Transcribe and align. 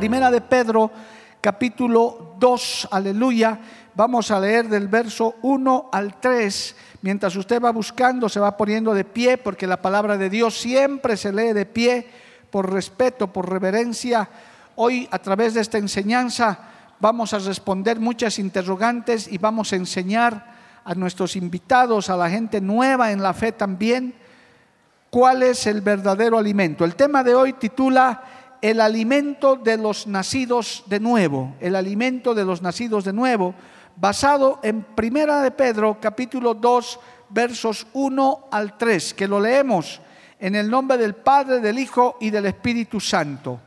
Primera 0.00 0.30
de 0.30 0.40
Pedro, 0.40 0.90
capítulo 1.42 2.34
2, 2.38 2.88
aleluya. 2.90 3.60
Vamos 3.94 4.30
a 4.30 4.40
leer 4.40 4.66
del 4.66 4.88
verso 4.88 5.34
1 5.42 5.90
al 5.92 6.18
3. 6.18 6.76
Mientras 7.02 7.36
usted 7.36 7.60
va 7.60 7.70
buscando, 7.70 8.26
se 8.30 8.40
va 8.40 8.56
poniendo 8.56 8.94
de 8.94 9.04
pie, 9.04 9.36
porque 9.36 9.66
la 9.66 9.82
palabra 9.82 10.16
de 10.16 10.30
Dios 10.30 10.58
siempre 10.58 11.18
se 11.18 11.34
lee 11.34 11.52
de 11.52 11.66
pie 11.66 12.06
por 12.50 12.72
respeto, 12.72 13.30
por 13.30 13.50
reverencia. 13.50 14.26
Hoy, 14.74 15.06
a 15.10 15.18
través 15.18 15.52
de 15.52 15.60
esta 15.60 15.76
enseñanza, 15.76 16.58
vamos 16.98 17.34
a 17.34 17.38
responder 17.38 18.00
muchas 18.00 18.38
interrogantes 18.38 19.30
y 19.30 19.36
vamos 19.36 19.74
a 19.74 19.76
enseñar 19.76 20.46
a 20.82 20.94
nuestros 20.94 21.36
invitados, 21.36 22.08
a 22.08 22.16
la 22.16 22.30
gente 22.30 22.62
nueva 22.62 23.12
en 23.12 23.22
la 23.22 23.34
fe 23.34 23.52
también, 23.52 24.14
cuál 25.10 25.42
es 25.42 25.66
el 25.66 25.82
verdadero 25.82 26.38
alimento. 26.38 26.86
El 26.86 26.94
tema 26.94 27.22
de 27.22 27.34
hoy 27.34 27.52
titula 27.52 28.39
el 28.60 28.80
alimento 28.80 29.56
de 29.56 29.76
los 29.76 30.06
nacidos 30.06 30.84
de 30.86 31.00
nuevo, 31.00 31.54
el 31.60 31.76
alimento 31.76 32.34
de 32.34 32.44
los 32.44 32.60
nacidos 32.62 33.04
de 33.04 33.12
nuevo, 33.12 33.54
basado 33.96 34.60
en 34.62 34.82
Primera 34.82 35.42
de 35.42 35.50
Pedro, 35.50 35.98
capítulo 36.00 36.54
2, 36.54 37.00
versos 37.30 37.86
1 37.92 38.48
al 38.50 38.76
3, 38.76 39.14
que 39.14 39.28
lo 39.28 39.40
leemos 39.40 40.00
en 40.38 40.54
el 40.54 40.70
nombre 40.70 40.98
del 40.98 41.14
Padre, 41.14 41.60
del 41.60 41.78
Hijo 41.78 42.16
y 42.20 42.30
del 42.30 42.46
Espíritu 42.46 43.00
Santo. 43.00 43.60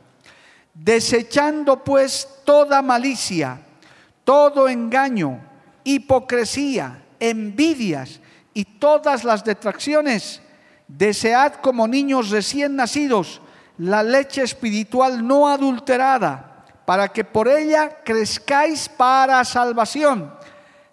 Desechando 0.72 1.82
pues 1.82 2.28
toda 2.44 2.82
malicia, 2.82 3.60
todo 4.24 4.68
engaño, 4.68 5.40
hipocresía, 5.84 7.02
envidias 7.20 8.20
y 8.52 8.64
todas 8.64 9.24
las 9.24 9.44
detracciones, 9.44 10.42
desead 10.88 11.54
como 11.54 11.86
niños 11.86 12.30
recién 12.30 12.76
nacidos, 12.76 13.40
la 13.78 14.02
leche 14.02 14.42
espiritual 14.42 15.26
no 15.26 15.48
adulterada, 15.48 16.64
para 16.84 17.08
que 17.08 17.24
por 17.24 17.48
ella 17.48 17.98
crezcáis 18.04 18.88
para 18.88 19.44
salvación, 19.44 20.32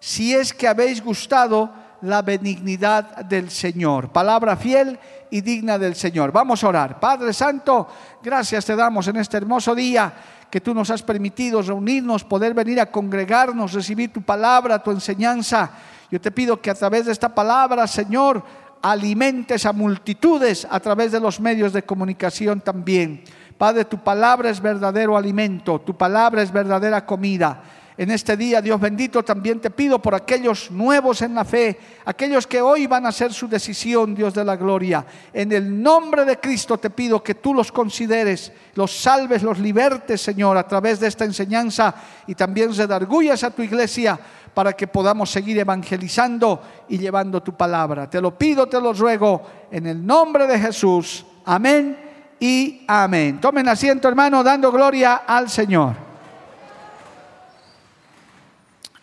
si 0.00 0.34
es 0.34 0.52
que 0.52 0.66
habéis 0.66 1.02
gustado 1.02 1.70
la 2.02 2.22
benignidad 2.22 3.18
del 3.24 3.50
Señor. 3.50 4.10
Palabra 4.10 4.56
fiel 4.56 4.98
y 5.30 5.40
digna 5.40 5.78
del 5.78 5.94
Señor. 5.94 6.32
Vamos 6.32 6.62
a 6.62 6.68
orar. 6.68 6.98
Padre 6.98 7.32
Santo, 7.32 7.88
gracias 8.22 8.64
te 8.64 8.76
damos 8.76 9.06
en 9.08 9.16
este 9.16 9.36
hermoso 9.36 9.74
día 9.74 10.12
que 10.50 10.60
tú 10.60 10.74
nos 10.74 10.90
has 10.90 11.02
permitido 11.02 11.62
reunirnos, 11.62 12.24
poder 12.24 12.52
venir 12.52 12.78
a 12.80 12.90
congregarnos, 12.90 13.72
recibir 13.72 14.12
tu 14.12 14.20
palabra, 14.20 14.82
tu 14.82 14.90
enseñanza. 14.90 15.70
Yo 16.10 16.20
te 16.20 16.30
pido 16.30 16.60
que 16.60 16.70
a 16.70 16.74
través 16.74 17.06
de 17.06 17.12
esta 17.12 17.34
palabra, 17.34 17.86
Señor, 17.86 18.44
alimentes 18.82 19.64
a 19.64 19.72
multitudes 19.72 20.66
a 20.68 20.80
través 20.80 21.12
de 21.12 21.20
los 21.20 21.40
medios 21.40 21.72
de 21.72 21.84
comunicación 21.84 22.60
también. 22.60 23.22
Padre, 23.56 23.84
tu 23.84 23.98
palabra 23.98 24.50
es 24.50 24.60
verdadero 24.60 25.16
alimento, 25.16 25.80
tu 25.80 25.96
palabra 25.96 26.42
es 26.42 26.52
verdadera 26.52 27.06
comida. 27.06 27.62
En 27.98 28.10
este 28.10 28.38
día, 28.38 28.62
Dios 28.62 28.80
bendito, 28.80 29.22
también 29.22 29.60
te 29.60 29.70
pido 29.70 30.00
por 30.00 30.14
aquellos 30.14 30.70
nuevos 30.70 31.20
en 31.20 31.34
la 31.34 31.44
fe, 31.44 31.78
aquellos 32.06 32.46
que 32.46 32.62
hoy 32.62 32.86
van 32.86 33.04
a 33.04 33.10
hacer 33.10 33.34
su 33.34 33.46
decisión, 33.46 34.14
Dios 34.14 34.32
de 34.32 34.44
la 34.44 34.56
gloria. 34.56 35.04
En 35.32 35.52
el 35.52 35.82
nombre 35.82 36.24
de 36.24 36.38
Cristo 36.38 36.78
te 36.78 36.88
pido 36.88 37.22
que 37.22 37.34
tú 37.34 37.52
los 37.52 37.70
consideres, 37.70 38.50
los 38.74 38.98
salves, 38.98 39.42
los 39.42 39.58
libertes, 39.58 40.22
Señor, 40.22 40.56
a 40.56 40.66
través 40.66 41.00
de 41.00 41.08
esta 41.08 41.26
enseñanza 41.26 41.94
y 42.26 42.34
también 42.34 42.74
redargullas 42.74 43.44
a 43.44 43.50
tu 43.50 43.62
iglesia 43.62 44.18
para 44.54 44.72
que 44.72 44.86
podamos 44.86 45.30
seguir 45.30 45.58
evangelizando 45.58 46.62
y 46.88 46.96
llevando 46.96 47.42
tu 47.42 47.54
palabra. 47.54 48.08
Te 48.08 48.22
lo 48.22 48.36
pido, 48.38 48.68
te 48.68 48.80
lo 48.80 48.94
ruego, 48.94 49.42
en 49.70 49.86
el 49.86 50.04
nombre 50.04 50.46
de 50.46 50.58
Jesús. 50.58 51.26
Amén 51.44 51.98
y 52.40 52.84
amén. 52.88 53.38
Tomen 53.38 53.68
asiento, 53.68 54.08
hermano, 54.08 54.42
dando 54.42 54.72
gloria 54.72 55.22
al 55.26 55.50
Señor. 55.50 56.11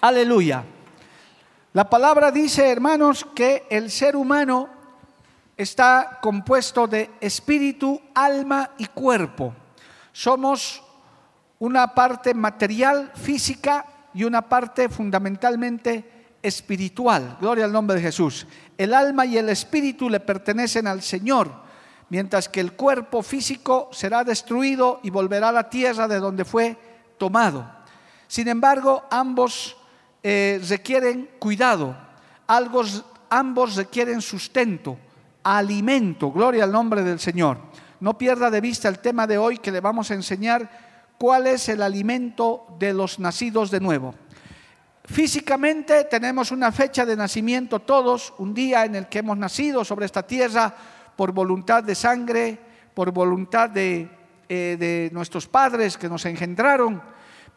Aleluya. 0.02 0.64
La 1.74 1.90
palabra 1.90 2.32
dice, 2.32 2.70
hermanos, 2.70 3.26
que 3.36 3.68
el 3.70 3.92
ser 3.92 4.16
humano 4.16 4.70
está 5.58 6.20
compuesto 6.22 6.88
de 6.88 7.12
espíritu, 7.20 8.02
alma 8.16 8.72
y 8.78 8.86
cuerpo. 8.86 9.54
Somos 10.12 10.82
una 11.60 11.94
parte 11.94 12.34
material, 12.34 13.12
física, 13.14 13.86
y 14.14 14.24
una 14.24 14.42
parte 14.42 14.90
fundamentalmente 14.90 16.36
espiritual. 16.42 17.38
Gloria 17.40 17.66
al 17.66 17.72
nombre 17.72 17.98
de 17.98 18.04
Jesús. 18.04 18.48
El 18.78 18.94
alma 18.94 19.26
y 19.26 19.38
el 19.38 19.50
espíritu 19.50 20.10
le 20.10 20.20
pertenecen 20.20 20.88
al 20.88 21.02
Señor, 21.02 21.52
mientras 22.10 22.50
que 22.50 22.60
el 22.60 22.74
cuerpo 22.74 23.22
físico 23.22 23.90
será 23.92 24.24
destruido 24.24 25.00
y 25.04 25.10
volverá 25.10 25.50
a 25.50 25.54
la 25.54 25.70
tierra 25.70 26.08
de 26.08 26.20
donde 26.20 26.46
fue 26.46 26.78
tomado. 27.18 27.70
Sin 28.28 28.48
embargo, 28.48 29.04
ambos 29.12 29.76
eh, 30.22 30.62
requieren 30.68 31.30
cuidado, 31.40 31.96
ambos 32.48 33.76
requieren 33.76 34.22
sustento, 34.22 34.98
alimento. 35.44 36.32
Gloria 36.32 36.64
al 36.64 36.72
nombre 36.72 37.04
del 37.04 37.20
Señor. 37.20 37.58
No 38.00 38.18
pierda 38.18 38.50
de 38.50 38.62
vista 38.62 38.88
el 38.88 39.00
tema 39.00 39.28
de 39.28 39.38
hoy 39.38 39.58
que 39.58 39.72
le 39.72 39.82
vamos 39.82 40.12
a 40.12 40.16
enseñar 40.16 40.70
cuál 41.18 41.48
es 41.48 41.70
el 41.70 41.82
alimento 41.82 42.66
de 42.80 42.94
los 42.94 43.20
nacidos 43.20 43.72
de 43.72 43.80
nuevo. 43.80 44.16
Físicamente 45.06 46.06
tenemos 46.06 46.52
una 46.52 46.72
fecha 46.72 47.06
de 47.06 47.16
nacimiento 47.16 47.80
todos, 47.80 48.34
un 48.38 48.54
día 48.54 48.86
en 48.86 48.96
el 48.96 49.08
que 49.08 49.20
hemos 49.20 49.38
nacido 49.38 49.84
sobre 49.84 50.06
esta 50.06 50.24
tierra 50.24 50.74
por 51.16 51.32
voluntad 51.32 51.84
de 51.84 51.96
sangre, 51.96 52.60
por 52.94 53.12
voluntad 53.12 53.70
de, 53.70 54.10
eh, 54.48 54.78
de 54.80 55.10
nuestros 55.12 55.48
padres 55.48 55.98
que 55.98 56.08
nos 56.08 56.26
engendraron, 56.26 57.02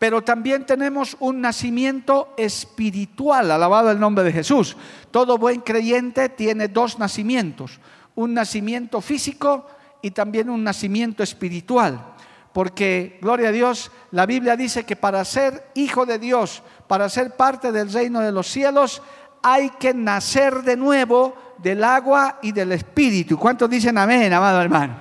pero 0.02 0.20
también 0.20 0.66
tenemos 0.66 1.16
un 1.20 1.40
nacimiento 1.40 2.34
espiritual, 2.36 3.52
alabado 3.52 3.88
el 3.92 4.00
nombre 4.00 4.24
de 4.24 4.32
Jesús. 4.32 4.76
Todo 5.12 5.38
buen 5.38 5.60
creyente 5.60 6.28
tiene 6.28 6.66
dos 6.66 6.98
nacimientos, 6.98 7.78
un 8.16 8.34
nacimiento 8.34 9.00
físico 9.00 9.64
y 10.02 10.10
también 10.10 10.50
un 10.50 10.64
nacimiento 10.64 11.22
espiritual 11.22 12.04
porque, 12.52 13.20
gloria 13.22 13.50
a 13.50 13.52
Dios, 13.52 13.92
la 14.10 14.26
Biblia 14.26 14.56
dice 14.56 14.84
que 14.84 14.96
para 14.96 15.24
ser 15.24 15.70
hijo 15.76 16.04
de 16.04 16.18
Dios, 16.18 16.64
para 16.88 17.08
ser 17.08 17.36
parte 17.36 17.70
del 17.70 17.92
reino 17.92 18.18
de 18.18 18.32
los 18.32 18.48
cielos, 18.48 19.02
hay 19.40 19.70
que 19.70 19.94
nacer 19.94 20.64
de 20.64 20.76
nuevo 20.76 21.54
del 21.58 21.84
agua 21.84 22.40
y 22.42 22.50
del 22.50 22.72
espíritu. 22.72 23.38
¿Cuántos 23.38 23.70
dicen 23.70 23.96
amén, 23.96 24.32
amado 24.32 24.60
hermano? 24.60 24.94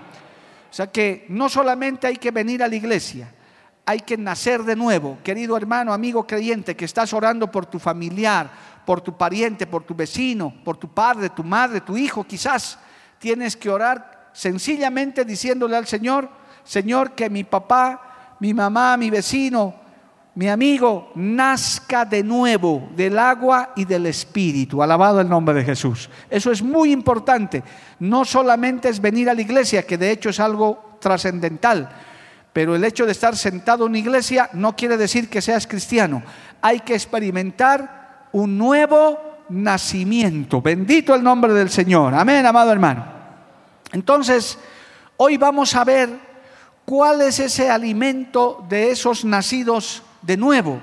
O 0.70 0.74
sea 0.74 0.92
que 0.92 1.26
no 1.30 1.50
solamente 1.50 2.06
hay 2.06 2.18
que 2.18 2.30
venir 2.30 2.62
a 2.62 2.68
la 2.68 2.76
iglesia, 2.76 3.34
hay 3.86 4.00
que 4.00 4.18
nacer 4.18 4.64
de 4.64 4.76
nuevo. 4.76 5.18
Querido 5.24 5.58
hermano, 5.58 5.94
amigo 5.94 6.26
creyente, 6.26 6.76
que 6.76 6.86
estás 6.86 7.14
orando 7.14 7.52
por 7.52 7.66
tu 7.66 7.80
familiar, 7.80 8.50
por 8.86 9.02
tu 9.02 9.16
pariente, 9.18 9.68
por 9.68 9.84
tu 9.84 9.96
vecino, 9.96 10.54
por 10.64 10.78
tu 10.78 10.88
padre, 10.90 11.30
tu 11.30 11.44
madre, 11.44 11.82
tu 11.82 11.98
hijo, 11.98 12.24
quizás 12.24 12.78
tienes 13.20 13.56
que 13.56 13.70
orar 13.70 14.30
sencillamente 14.34 15.26
diciéndole 15.26 15.76
al 15.76 15.88
Señor, 15.88 16.30
Señor, 16.64 17.12
que 17.12 17.30
mi 17.30 17.44
papá, 17.44 18.38
mi 18.40 18.54
mamá, 18.54 18.98
mi 18.98 19.10
vecino, 19.10 19.76
mi 20.34 20.48
amigo, 20.48 21.12
nazca 21.16 22.06
de 22.06 22.24
nuevo 22.24 22.90
del 22.96 23.20
agua 23.20 23.74
y 23.76 23.86
del 23.86 24.06
espíritu. 24.06 24.82
Alabado 24.82 25.20
el 25.20 25.28
nombre 25.28 25.54
de 25.56 25.66
Jesús. 25.66 26.10
Eso 26.30 26.52
es 26.52 26.62
muy 26.62 26.92
importante. 26.92 27.64
No 28.00 28.24
solamente 28.24 28.90
es 28.90 29.02
venir 29.02 29.30
a 29.30 29.34
la 29.34 29.42
iglesia, 29.42 29.86
que 29.86 29.98
de 29.98 30.12
hecho 30.12 30.30
es 30.30 30.40
algo 30.40 30.98
trascendental, 31.02 31.90
pero 32.54 32.76
el 32.76 32.84
hecho 32.84 33.06
de 33.06 33.12
estar 33.14 33.36
sentado 33.36 33.86
en 33.86 33.92
una 33.92 34.00
iglesia 34.00 34.50
no 34.54 34.76
quiere 34.76 34.98
decir 34.98 35.30
que 35.30 35.42
seas 35.42 35.68
cristiano. 35.68 36.24
Hay 36.62 36.82
que 36.82 36.94
experimentar 36.94 38.28
un 38.32 38.58
nuevo 38.58 39.46
nacimiento. 39.50 40.62
Bendito 40.62 41.16
el 41.16 41.24
nombre 41.24 41.54
del 41.54 41.70
Señor. 41.70 42.14
Amén, 42.14 42.46
amado 42.46 42.72
hermano. 42.72 43.06
Entonces, 43.92 44.58
hoy 45.18 45.38
vamos 45.38 45.76
a 45.76 45.84
ver 45.84 46.32
¿Cuál 46.86 47.22
es 47.22 47.40
ese 47.40 47.70
alimento 47.70 48.66
de 48.68 48.92
esos 48.92 49.24
nacidos 49.24 50.04
de 50.22 50.36
nuevo? 50.36 50.82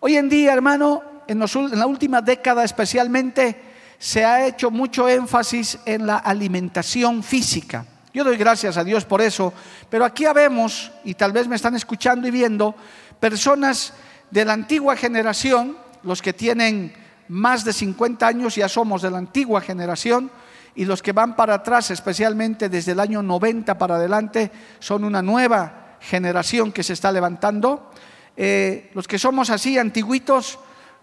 Hoy 0.00 0.16
en 0.16 0.28
día, 0.28 0.52
hermano, 0.52 1.02
en, 1.26 1.42
en 1.42 1.78
la 1.78 1.86
última 1.86 2.20
década 2.20 2.62
especialmente, 2.62 3.60
se 3.98 4.24
ha 4.24 4.46
hecho 4.46 4.70
mucho 4.70 5.08
énfasis 5.08 5.78
en 5.86 6.06
la 6.06 6.18
alimentación 6.18 7.22
física. 7.22 7.84
Yo 8.14 8.22
doy 8.22 8.36
gracias 8.36 8.76
a 8.76 8.84
Dios 8.84 9.04
por 9.04 9.20
eso, 9.20 9.52
pero 9.90 10.04
aquí 10.04 10.24
habemos, 10.24 10.92
y 11.02 11.14
tal 11.14 11.32
vez 11.32 11.48
me 11.48 11.56
están 11.56 11.74
escuchando 11.74 12.28
y 12.28 12.30
viendo, 12.30 12.72
personas 13.18 13.92
de 14.30 14.44
la 14.44 14.52
antigua 14.52 14.94
generación, 14.94 15.76
los 16.04 16.22
que 16.22 16.32
tienen 16.32 16.94
más 17.26 17.64
de 17.64 17.72
50 17.72 18.24
años 18.24 18.54
ya 18.54 18.68
somos 18.68 19.02
de 19.02 19.10
la 19.10 19.18
antigua 19.18 19.60
generación, 19.60 20.30
y 20.76 20.84
los 20.84 21.02
que 21.02 21.10
van 21.10 21.34
para 21.34 21.54
atrás, 21.54 21.90
especialmente 21.90 22.68
desde 22.68 22.92
el 22.92 23.00
año 23.00 23.20
90 23.20 23.76
para 23.76 23.96
adelante, 23.96 24.52
son 24.78 25.02
una 25.02 25.20
nueva 25.20 25.96
generación 25.98 26.70
que 26.70 26.84
se 26.84 26.92
está 26.92 27.10
levantando. 27.10 27.90
Eh, 28.36 28.92
los 28.94 29.08
que 29.08 29.18
somos 29.18 29.50
así 29.50 29.76
antiguitos, 29.76 30.60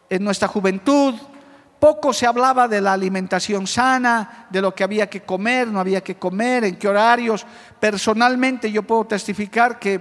en 0.10 0.24
nuestra 0.24 0.48
juventud, 0.48 1.16
poco 1.82 2.14
se 2.14 2.28
hablaba 2.28 2.68
de 2.68 2.80
la 2.80 2.94
alimentación 2.94 3.66
sana, 3.66 4.46
de 4.52 4.62
lo 4.62 4.76
que 4.76 4.84
había 4.84 5.10
que 5.10 5.22
comer, 5.22 5.68
no 5.68 5.80
había 5.80 6.02
que 6.02 6.14
comer, 6.14 6.64
en 6.64 6.76
qué 6.76 6.88
horarios. 6.88 7.44
Personalmente 7.80 8.72
yo 8.72 8.84
puedo 8.84 9.06
testificar 9.06 9.80
que 9.80 10.00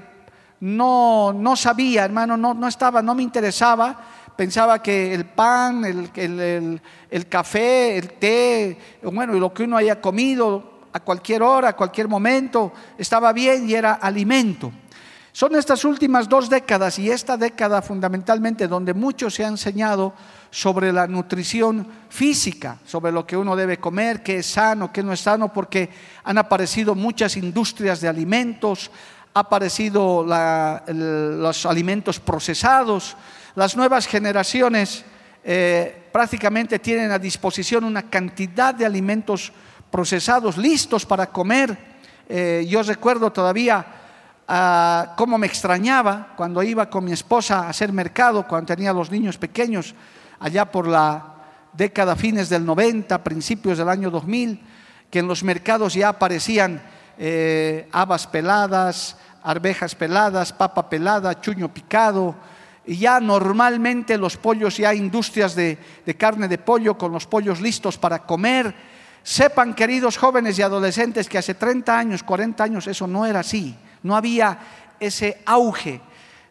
no, 0.61 1.33
no 1.33 1.57
sabía, 1.57 2.05
hermano, 2.05 2.37
no, 2.37 2.53
no 2.53 2.69
estaba, 2.69 3.01
no 3.01 3.15
me 3.15 3.23
interesaba. 3.23 3.99
Pensaba 4.37 4.83
que 4.83 5.15
el 5.15 5.25
pan, 5.25 5.87
el, 5.87 6.11
el, 6.17 6.83
el, 7.11 7.29
café, 7.29 7.97
el 7.97 8.13
té, 8.13 8.79
bueno, 9.03 9.33
lo 9.33 9.55
que 9.55 9.63
uno 9.63 9.79
haya 9.79 10.03
comido 10.03 10.81
a 10.93 11.01
cualquier 11.01 11.43
hora, 11.43 11.71
a 11.71 11.77
cualquier 11.77 12.09
momento, 12.09 12.75
estaba 12.99 13.33
bien 13.33 13.71
y 13.71 13.73
era 13.73 13.95
alimento. 13.95 14.71
Son 15.33 15.55
estas 15.55 15.85
últimas 15.87 16.29
dos 16.29 16.51
décadas 16.51 16.99
y 16.99 17.11
esta 17.11 17.39
década 17.39 17.81
fundamentalmente 17.81 18.69
donde 18.69 18.93
mucho 18.93 19.31
se 19.31 19.45
ha 19.45 19.49
enseñado 19.49 20.13
sobre 20.51 20.93
la 20.93 21.07
nutrición 21.07 21.87
física, 22.09 22.79
sobre 22.85 23.13
lo 23.13 23.27
que 23.27 23.37
uno 23.37 23.55
debe 23.55 23.79
comer, 23.79 24.23
qué 24.23 24.39
es 24.39 24.47
sano, 24.47 24.93
qué 24.93 25.03
no 25.03 25.13
es 25.13 25.21
sano, 25.21 25.53
porque 25.53 25.89
han 26.25 26.39
aparecido 26.39 26.95
muchas 26.95 27.37
industrias 27.37 28.01
de 28.01 28.09
alimentos, 28.09 28.91
ha 29.33 29.41
aparecido 29.41 30.27
los 30.27 31.67
alimentos 31.67 32.19
procesados, 32.19 33.17
las 33.55 33.77
nuevas 33.77 34.07
generaciones 34.07 35.05
eh, 35.45 36.09
prácticamente 36.13 36.81
tienen 36.81 37.13
a 37.13 37.19
disposición 37.19 37.85
una 37.85 38.11
cantidad 38.11 38.75
de 38.75 38.85
alimentos 38.85 39.53
procesados 39.91 40.59
listos 40.59 41.07
para 41.07 41.27
comer. 41.29 41.77
Eh, 42.29 42.67
yo 42.69 42.83
recuerdo 42.83 43.33
todavía 43.33 43.87
ah, 44.47 45.15
cómo 45.17 45.39
me 45.39 45.47
extrañaba 45.47 46.35
cuando 46.37 46.63
iba 46.63 46.91
con 46.91 47.05
mi 47.05 47.13
esposa 47.13 47.61
a 47.61 47.69
hacer 47.71 47.93
mercado, 47.93 48.47
cuando 48.47 48.75
tenía 48.75 48.93
los 48.93 49.11
niños 49.11 49.39
pequeños 49.39 49.95
allá 50.41 50.71
por 50.71 50.89
la 50.89 51.37
década 51.73 52.17
fines 52.17 52.49
del 52.49 52.65
90, 52.65 53.23
principios 53.23 53.79
del 53.79 53.89
año 53.89 54.11
2000, 54.11 54.61
que 55.11 55.21
en 55.21 55.29
los 55.29 55.45
mercados 55.45 55.95
ya 55.95 56.09
aparecían 56.09 56.83
eh, 57.19 57.89
habas 57.93 58.27
peladas, 58.27 59.17
arvejas 59.43 59.95
peladas, 59.95 60.53
papa 60.53 60.89
pelada, 60.89 61.41
chuño 61.41 61.73
picado, 61.73 62.35
y 62.87 62.97
ya 62.97 63.21
normalmente 63.21 64.17
los 64.17 64.37
pollos, 64.37 64.79
ya 64.79 64.95
industrias 64.95 65.55
de, 65.55 65.79
de 66.05 66.17
carne 66.17 66.49
de 66.49 66.59
pollo 66.59 66.97
con 66.97 67.13
los 67.13 67.27
pollos 67.27 67.61
listos 67.61 67.99
para 67.99 68.21
comer. 68.21 68.75
Sepan, 69.23 69.75
queridos 69.75 70.17
jóvenes 70.17 70.59
y 70.59 70.63
adolescentes, 70.63 71.29
que 71.29 71.39
hace 71.39 71.55
30 71.55 71.97
años, 71.97 72.23
40 72.23 72.65
años 72.65 72.87
eso 72.87 73.07
no 73.07 73.27
era 73.27 73.41
así, 73.41 73.77
no 74.03 74.17
había 74.17 74.59
ese 74.99 75.43
auge. 75.45 76.01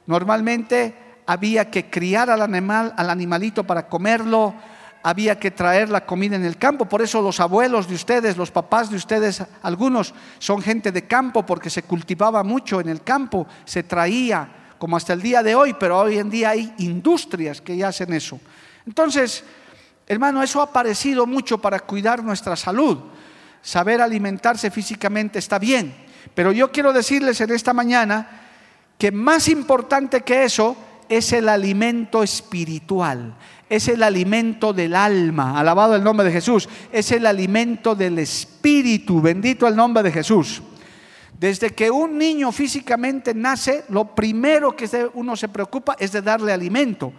Normalmente 0.06 1.09
había 1.30 1.70
que 1.70 1.92
criar 1.92 2.32
al 2.32 2.42
animal, 2.42 2.92
al 2.98 3.08
animalito 3.08 3.64
para 3.64 3.88
comerlo, 3.88 4.52
había 5.04 5.40
que 5.40 5.52
traer 5.52 5.88
la 5.88 6.04
comida 6.04 6.36
en 6.36 6.44
el 6.44 6.58
campo. 6.58 6.86
Por 6.86 7.04
eso 7.04 7.22
los 7.22 7.40
abuelos 7.40 7.88
de 7.88 7.94
ustedes, 7.94 8.36
los 8.36 8.50
papás 8.50 8.90
de 8.90 8.96
ustedes, 8.96 9.44
algunos 9.62 10.16
son 10.40 10.60
gente 10.60 10.92
de 10.92 11.06
campo 11.06 11.46
porque 11.46 11.70
se 11.70 11.84
cultivaba 11.84 12.42
mucho 12.42 12.82
en 12.82 12.90
el 12.90 13.04
campo, 13.04 13.46
se 13.64 13.84
traía 13.84 14.74
como 14.80 14.98
hasta 14.98 15.14
el 15.14 15.22
día 15.22 15.44
de 15.44 15.54
hoy, 15.54 15.76
pero 15.80 16.00
hoy 16.00 16.18
en 16.18 16.32
día 16.32 16.50
hay 16.50 16.74
industrias 16.80 17.62
que 17.62 17.78
ya 17.78 17.90
hacen 17.90 18.12
eso. 18.12 18.40
Entonces, 18.88 19.44
hermano, 20.08 20.42
eso 20.42 20.64
ha 20.64 20.74
parecido 20.74 21.28
mucho 21.28 21.60
para 21.60 21.80
cuidar 21.82 22.24
nuestra 22.24 22.56
salud. 22.56 22.98
Saber 23.62 24.02
alimentarse 24.02 24.72
físicamente 24.72 25.38
está 25.38 25.60
bien, 25.60 25.94
pero 26.34 26.52
yo 26.52 26.72
quiero 26.72 26.92
decirles 26.92 27.40
en 27.40 27.52
esta 27.52 27.72
mañana 27.72 28.48
que 28.98 29.12
más 29.12 29.48
importante 29.48 30.22
que 30.22 30.46
eso 30.46 30.76
es 31.10 31.34
el 31.34 31.50
alimento 31.50 32.24
espiritual, 32.24 33.36
es 33.68 33.88
el 33.88 34.04
alimento 34.04 34.72
del 34.72 34.96
alma, 34.96 35.60
alabado 35.60 35.96
el 35.96 36.04
nombre 36.04 36.28
de 36.28 36.32
Jesús, 36.32 36.70
es 36.92 37.12
el 37.12 37.26
alimento 37.26 37.96
del 37.96 38.20
espíritu, 38.20 39.22
bendito 39.22 39.68
el 39.68 39.76
nombre 39.76 40.04
de 40.04 40.12
Jesús. 40.12 40.62
Desde 41.38 41.72
que 41.72 41.90
un 41.90 42.18
niño 42.18 42.52
físicamente 42.52 43.34
nace, 43.34 43.86
lo 43.90 44.14
primero 44.14 44.76
que 44.76 45.10
uno 45.14 45.36
se 45.36 45.48
preocupa 45.48 45.96
es 45.98 46.12
de 46.12 46.22
darle 46.22 46.52
alimento. 46.52 47.14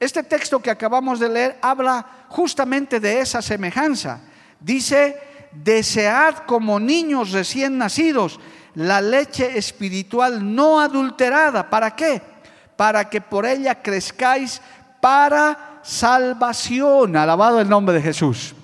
Este 0.00 0.22
texto 0.22 0.60
que 0.60 0.70
acabamos 0.70 1.20
de 1.20 1.28
leer 1.28 1.58
habla 1.62 2.26
justamente 2.28 3.00
de 3.00 3.20
esa 3.20 3.40
semejanza. 3.40 4.20
Dice, 4.60 5.16
desead 5.52 6.38
como 6.46 6.80
niños 6.80 7.32
recién 7.32 7.78
nacidos 7.78 8.40
la 8.76 9.00
leche 9.00 9.56
espiritual 9.56 10.54
no 10.54 10.80
adulterada. 10.80 11.68
¿Para 11.68 11.96
qué? 11.96 12.20
Para 12.76 13.08
que 13.08 13.20
por 13.20 13.46
ella 13.46 13.82
crezcáis 13.82 14.60
para 15.00 15.80
salvación. 15.82 17.16
Alabado 17.16 17.60
el 17.60 17.68
nombre 17.68 17.94
de 17.94 18.02
Jesús. 18.02 18.54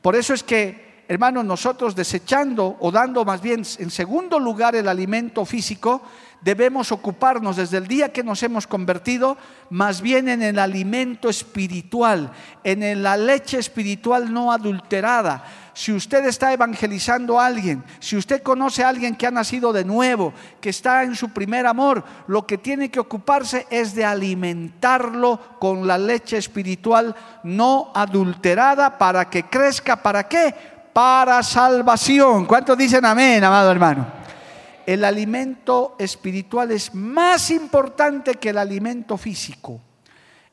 Por 0.00 0.16
eso 0.16 0.32
es 0.32 0.42
que, 0.42 1.04
hermanos, 1.08 1.44
nosotros 1.44 1.94
desechando 1.94 2.76
o 2.80 2.90
dando 2.90 3.24
más 3.24 3.42
bien 3.42 3.62
en 3.78 3.90
segundo 3.90 4.38
lugar 4.38 4.74
el 4.74 4.88
alimento 4.88 5.44
físico, 5.44 6.02
debemos 6.40 6.92
ocuparnos 6.92 7.56
desde 7.56 7.78
el 7.78 7.86
día 7.86 8.12
que 8.12 8.24
nos 8.24 8.42
hemos 8.42 8.66
convertido 8.66 9.36
más 9.68 10.00
bien 10.00 10.28
en 10.28 10.42
el 10.42 10.58
alimento 10.58 11.28
espiritual, 11.28 12.30
en 12.64 13.02
la 13.02 13.16
leche 13.16 13.58
espiritual 13.58 14.32
no 14.32 14.52
adulterada. 14.52 15.44
Si 15.72 15.92
usted 15.92 16.26
está 16.26 16.52
evangelizando 16.52 17.38
a 17.38 17.46
alguien, 17.46 17.84
si 18.00 18.16
usted 18.16 18.42
conoce 18.42 18.82
a 18.82 18.88
alguien 18.88 19.14
que 19.14 19.26
ha 19.26 19.30
nacido 19.30 19.72
de 19.72 19.84
nuevo, 19.84 20.32
que 20.60 20.70
está 20.70 21.04
en 21.04 21.14
su 21.14 21.30
primer 21.30 21.66
amor, 21.66 22.04
lo 22.26 22.46
que 22.46 22.58
tiene 22.58 22.90
que 22.90 23.00
ocuparse 23.00 23.66
es 23.70 23.94
de 23.94 24.04
alimentarlo 24.04 25.38
con 25.58 25.86
la 25.86 25.96
leche 25.96 26.36
espiritual 26.36 27.14
no 27.44 27.92
adulterada 27.94 28.98
para 28.98 29.30
que 29.30 29.44
crezca. 29.44 30.02
¿Para 30.02 30.28
qué? 30.28 30.54
Para 30.92 31.42
salvación. 31.42 32.46
¿Cuántos 32.46 32.76
dicen 32.76 33.04
amén, 33.04 33.42
amado 33.44 33.70
hermano? 33.70 34.19
El 34.86 35.04
alimento 35.04 35.96
espiritual 35.98 36.70
es 36.70 36.94
más 36.94 37.50
importante 37.50 38.34
que 38.34 38.50
el 38.50 38.58
alimento 38.58 39.16
físico. 39.16 39.80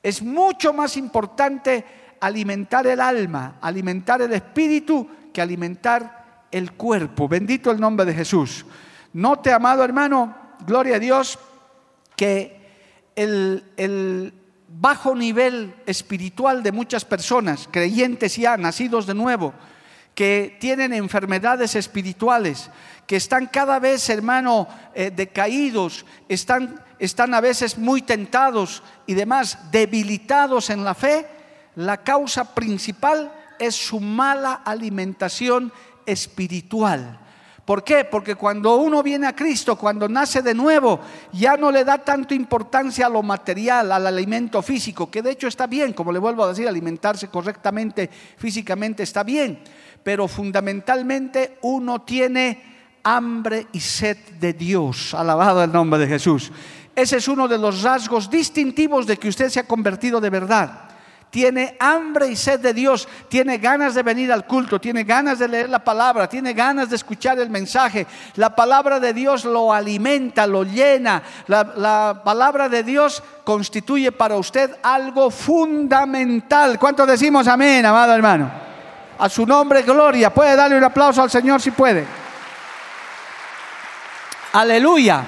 Es 0.04 0.22
mucho 0.22 0.74
más 0.74 0.98
importante 0.98 1.84
alimentar 2.20 2.88
el 2.88 3.02
alma, 3.02 3.58
alimentar 3.62 4.22
el 4.22 4.34
espíritu, 4.34 5.08
que 5.34 5.42
alimentar 5.42 6.46
el 6.52 6.74
cuerpo. 6.74 7.28
Bendito 7.28 7.72
el 7.72 7.80
nombre 7.80 8.06
de 8.06 8.14
Jesús. 8.14 8.66
Note, 9.14 9.52
amado 9.52 9.84
hermano, 9.84 10.36
gloria 10.66 10.96
a 10.96 11.00
Dios, 11.00 11.40
que 12.16 12.58
el, 13.16 14.34
bajo 14.68 15.16
nivel 15.16 15.74
espiritual 15.86 16.62
de 16.62 16.72
muchas 16.72 17.06
personas, 17.06 17.68
creyentes 17.72 18.36
ya, 18.36 18.58
nacidos 18.58 19.08
de 19.08 19.14
nuevo, 19.14 19.54
que 20.14 20.58
tienen 20.60 20.94
enfermedades 20.94 21.76
espirituales, 21.76 22.70
que 23.08 23.16
están 23.16 23.48
cada 23.48 23.80
vez, 23.80 24.10
hermano, 24.10 24.68
eh, 24.94 25.12
decaídos, 25.16 26.06
están, 26.28 26.84
están 27.00 27.34
a 27.34 27.42
veces 27.42 27.78
muy 27.78 28.02
tentados 28.02 28.84
y 29.06 29.14
demás, 29.14 29.72
debilitados 29.72 30.70
en 30.70 30.84
la 30.84 30.94
fe, 30.94 31.26
la 31.76 32.04
causa 32.04 32.54
principal 32.54 33.32
es 33.60 33.76
su 33.76 34.02
mala 34.02 34.62
alimentación 34.66 35.72
espiritual. 36.06 37.22
¿Por 37.64 37.84
qué? 37.84 38.06
Porque 38.06 38.36
cuando 38.36 38.78
uno 38.78 39.04
viene 39.04 39.28
a 39.28 39.36
Cristo, 39.36 39.78
cuando 39.78 40.08
nace 40.08 40.42
de 40.42 40.54
nuevo, 40.54 41.00
ya 41.34 41.58
no 41.58 41.72
le 41.72 41.84
da 41.84 41.98
tanto 41.98 42.34
importancia 42.34 43.06
a 43.06 43.10
lo 43.10 43.24
material, 43.24 43.92
al 43.92 44.08
alimento 44.08 44.62
físico, 44.62 45.12
que 45.12 45.22
de 45.22 45.32
hecho 45.32 45.48
está 45.48 45.68
bien, 45.68 45.94
como 45.94 46.12
le 46.12 46.20
vuelvo 46.20 46.44
a 46.44 46.50
decir, 46.50 46.68
alimentarse 46.68 47.28
correctamente 47.30 48.10
físicamente 48.38 49.04
está 49.04 49.24
bien, 49.24 49.60
pero 50.04 50.28
fundamentalmente 50.30 51.58
uno 51.62 52.04
tiene 52.04 52.77
hambre 53.08 53.68
y 53.72 53.80
sed 53.80 54.18
de 54.40 54.52
Dios. 54.52 55.14
Alabado 55.14 55.64
el 55.64 55.72
nombre 55.72 56.00
de 56.00 56.08
Jesús. 56.08 56.52
Ese 56.94 57.18
es 57.18 57.28
uno 57.30 57.48
de 57.48 57.58
los 57.58 57.82
rasgos 57.82 58.30
distintivos 58.30 59.08
de 59.08 59.18
que 59.18 59.30
usted 59.30 59.50
se 59.50 59.62
ha 59.62 59.68
convertido 59.68 60.20
de 60.20 60.30
verdad. 60.30 60.84
tiene 61.30 61.76
hambre 61.80 62.30
y 62.30 62.36
sed 62.36 62.60
de 62.62 62.74
Dios, 62.74 63.08
tiene 63.28 63.58
ganas 63.58 63.94
de 63.94 64.02
venir 64.02 64.32
al 64.32 64.48
culto, 64.48 64.80
tiene 64.80 65.04
ganas 65.04 65.38
de 65.38 65.48
leer 65.48 65.70
la 65.70 65.84
palabra, 65.84 66.28
tiene 66.28 66.54
ganas 66.54 66.90
de 66.90 66.96
escuchar 66.96 67.38
el 67.38 67.50
mensaje. 67.50 68.08
La 68.36 68.56
palabra 68.56 69.00
de 69.00 69.14
Dios 69.14 69.46
lo 69.46 69.72
alimenta, 69.72 70.48
lo 70.48 70.64
llena. 70.64 71.22
La, 71.48 72.22
palabra 72.24 72.68
de 72.70 72.82
Dios 72.82 73.22
constituye 73.44 74.12
para 74.12 74.36
usted 74.38 74.72
algo 74.82 75.30
fundamental. 75.30 76.80
¿Cuánto 76.80 77.06
decimos 77.06 77.48
amén, 77.48 77.86
amado 77.86 78.14
hermano? 78.14 78.50
A 79.20 79.30
su 79.30 79.46
nombre, 79.46 79.84
gloria. 79.84 80.34
Puede 80.34 80.56
darle 80.56 80.78
un 80.78 80.84
aplauso 80.84 81.22
al 81.22 81.30
Señor 81.30 81.62
si 81.62 81.72
puede. 81.72 82.27
Aleluya. 84.58 85.24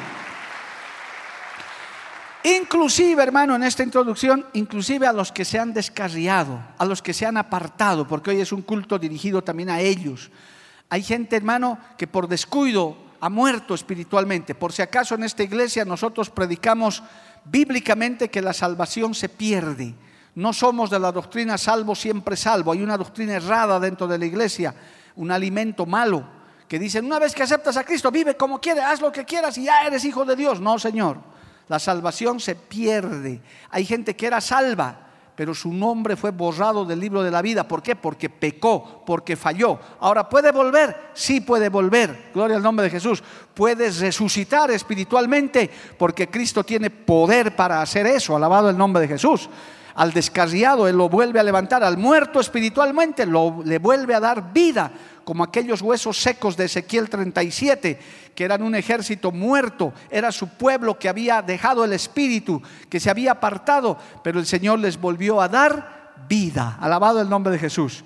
Inclusive, 2.44 3.22
hermano, 3.22 3.56
en 3.56 3.62
esta 3.62 3.84
introducción, 3.84 4.44
inclusive 4.54 5.06
a 5.06 5.14
los 5.14 5.32
que 5.32 5.46
se 5.46 5.60
han 5.60 5.72
descarriado, 5.72 6.60
a 6.80 6.84
los 6.84 7.04
que 7.04 7.14
se 7.14 7.28
han 7.28 7.38
apartado, 7.38 8.08
porque 8.08 8.32
hoy 8.32 8.42
es 8.42 8.52
un 8.52 8.64
culto 8.64 8.98
dirigido 8.98 9.44
también 9.44 9.70
a 9.70 9.82
ellos. 9.82 10.32
Hay 10.90 11.04
gente, 11.04 11.36
hermano, 11.36 11.78
que 11.96 12.08
por 12.08 12.28
descuido 12.28 12.98
ha 13.20 13.30
muerto 13.30 13.76
espiritualmente. 13.76 14.56
Por 14.56 14.74
si 14.74 14.82
acaso 14.82 15.14
en 15.14 15.24
esta 15.24 15.44
iglesia 15.44 15.86
nosotros 15.86 16.32
predicamos 16.32 17.04
bíblicamente 17.46 18.32
que 18.32 18.42
la 18.42 18.54
salvación 18.54 19.14
se 19.14 19.30
pierde. 19.30 19.94
No 20.34 20.54
somos 20.54 20.90
de 20.90 20.98
la 20.98 21.12
doctrina 21.12 21.60
salvo, 21.60 21.94
siempre 21.94 22.36
salvo. 22.36 22.72
Hay 22.72 22.82
una 22.82 22.98
doctrina 22.98 23.36
errada 23.36 23.80
dentro 23.80 24.08
de 24.08 24.18
la 24.18 24.26
iglesia, 24.26 24.74
un 25.16 25.30
alimento 25.30 25.86
malo, 25.86 26.39
que 26.70 26.78
dicen, 26.78 27.04
una 27.04 27.18
vez 27.18 27.34
que 27.34 27.42
aceptas 27.42 27.76
a 27.78 27.84
Cristo, 27.84 28.12
vive 28.12 28.38
como 28.38 28.62
quieres, 28.62 28.84
haz 28.84 29.02
lo 29.02 29.12
que 29.12 29.26
quieras 29.26 29.58
y 29.58 29.64
ya 29.64 29.88
eres 29.88 30.06
hijo 30.06 30.24
de 30.24 30.36
Dios. 30.36 30.62
No, 30.62 30.78
Señor. 30.78 31.18
La 31.68 31.80
salvación 31.80 32.40
se 32.40 32.54
pierde. 32.54 33.42
Hay 33.72 33.86
gente 33.86 34.16
que 34.16 34.28
era 34.28 34.40
salva, 34.40 35.08
pero 35.36 35.56
su 35.56 35.74
nombre 35.74 36.16
fue 36.16 36.30
borrado 36.30 36.86
del 36.86 37.00
libro 37.00 37.24
de 37.24 37.32
la 37.32 37.42
vida. 37.42 37.68
¿Por 37.68 37.82
qué? 37.82 37.96
Porque 37.96 38.30
pecó, 38.30 39.04
porque 39.04 39.36
falló. 39.36 39.80
Ahora, 40.00 40.30
¿puede 40.30 40.52
volver? 40.52 41.10
Sí 41.16 41.42
puede 41.42 41.70
volver. 41.70 42.30
Gloria 42.36 42.58
al 42.58 42.64
nombre 42.64 42.84
de 42.84 42.92
Jesús. 42.92 43.24
Puedes 43.56 44.00
resucitar 44.00 44.70
espiritualmente 44.70 45.72
porque 45.98 46.30
Cristo 46.30 46.64
tiene 46.64 46.92
poder 46.92 47.56
para 47.56 47.82
hacer 47.82 48.06
eso. 48.06 48.36
Alabado 48.36 48.70
el 48.70 48.78
nombre 48.78 49.02
de 49.02 49.08
Jesús. 49.08 49.50
Al 49.96 50.14
descarriado 50.14 50.88
Él 50.88 50.98
lo 50.98 51.10
vuelve 51.10 51.40
a 51.40 51.44
levantar. 51.44 51.84
Al 51.84 51.98
muerto 51.98 52.40
espiritualmente 52.40 53.26
lo, 53.26 53.62
le 53.66 53.80
vuelve 53.80 54.14
a 54.14 54.20
dar 54.20 54.54
vida 54.54 54.92
como 55.30 55.44
aquellos 55.44 55.84
huesos 55.84 56.20
secos 56.20 56.58
de 56.58 56.66
Ezequiel 56.66 57.08
37, 57.08 58.00
que 58.34 58.44
eran 58.44 58.64
un 58.64 58.74
ejército 58.74 59.32
muerto, 59.32 59.94
era 60.10 60.32
su 60.32 60.48
pueblo 60.48 60.98
que 60.98 61.08
había 61.08 61.44
dejado 61.44 61.86
el 61.86 61.94
espíritu, 61.94 62.64
que 62.90 63.00
se 63.00 63.12
había 63.12 63.34
apartado, 63.34 63.96
pero 64.24 64.40
el 64.40 64.48
Señor 64.48 64.80
les 64.80 65.00
volvió 65.00 65.40
a 65.40 65.48
dar 65.48 66.16
vida. 66.28 66.80
Alabado 66.82 67.22
el 67.22 67.30
nombre 67.30 67.52
de 67.54 67.60
Jesús. 67.60 68.04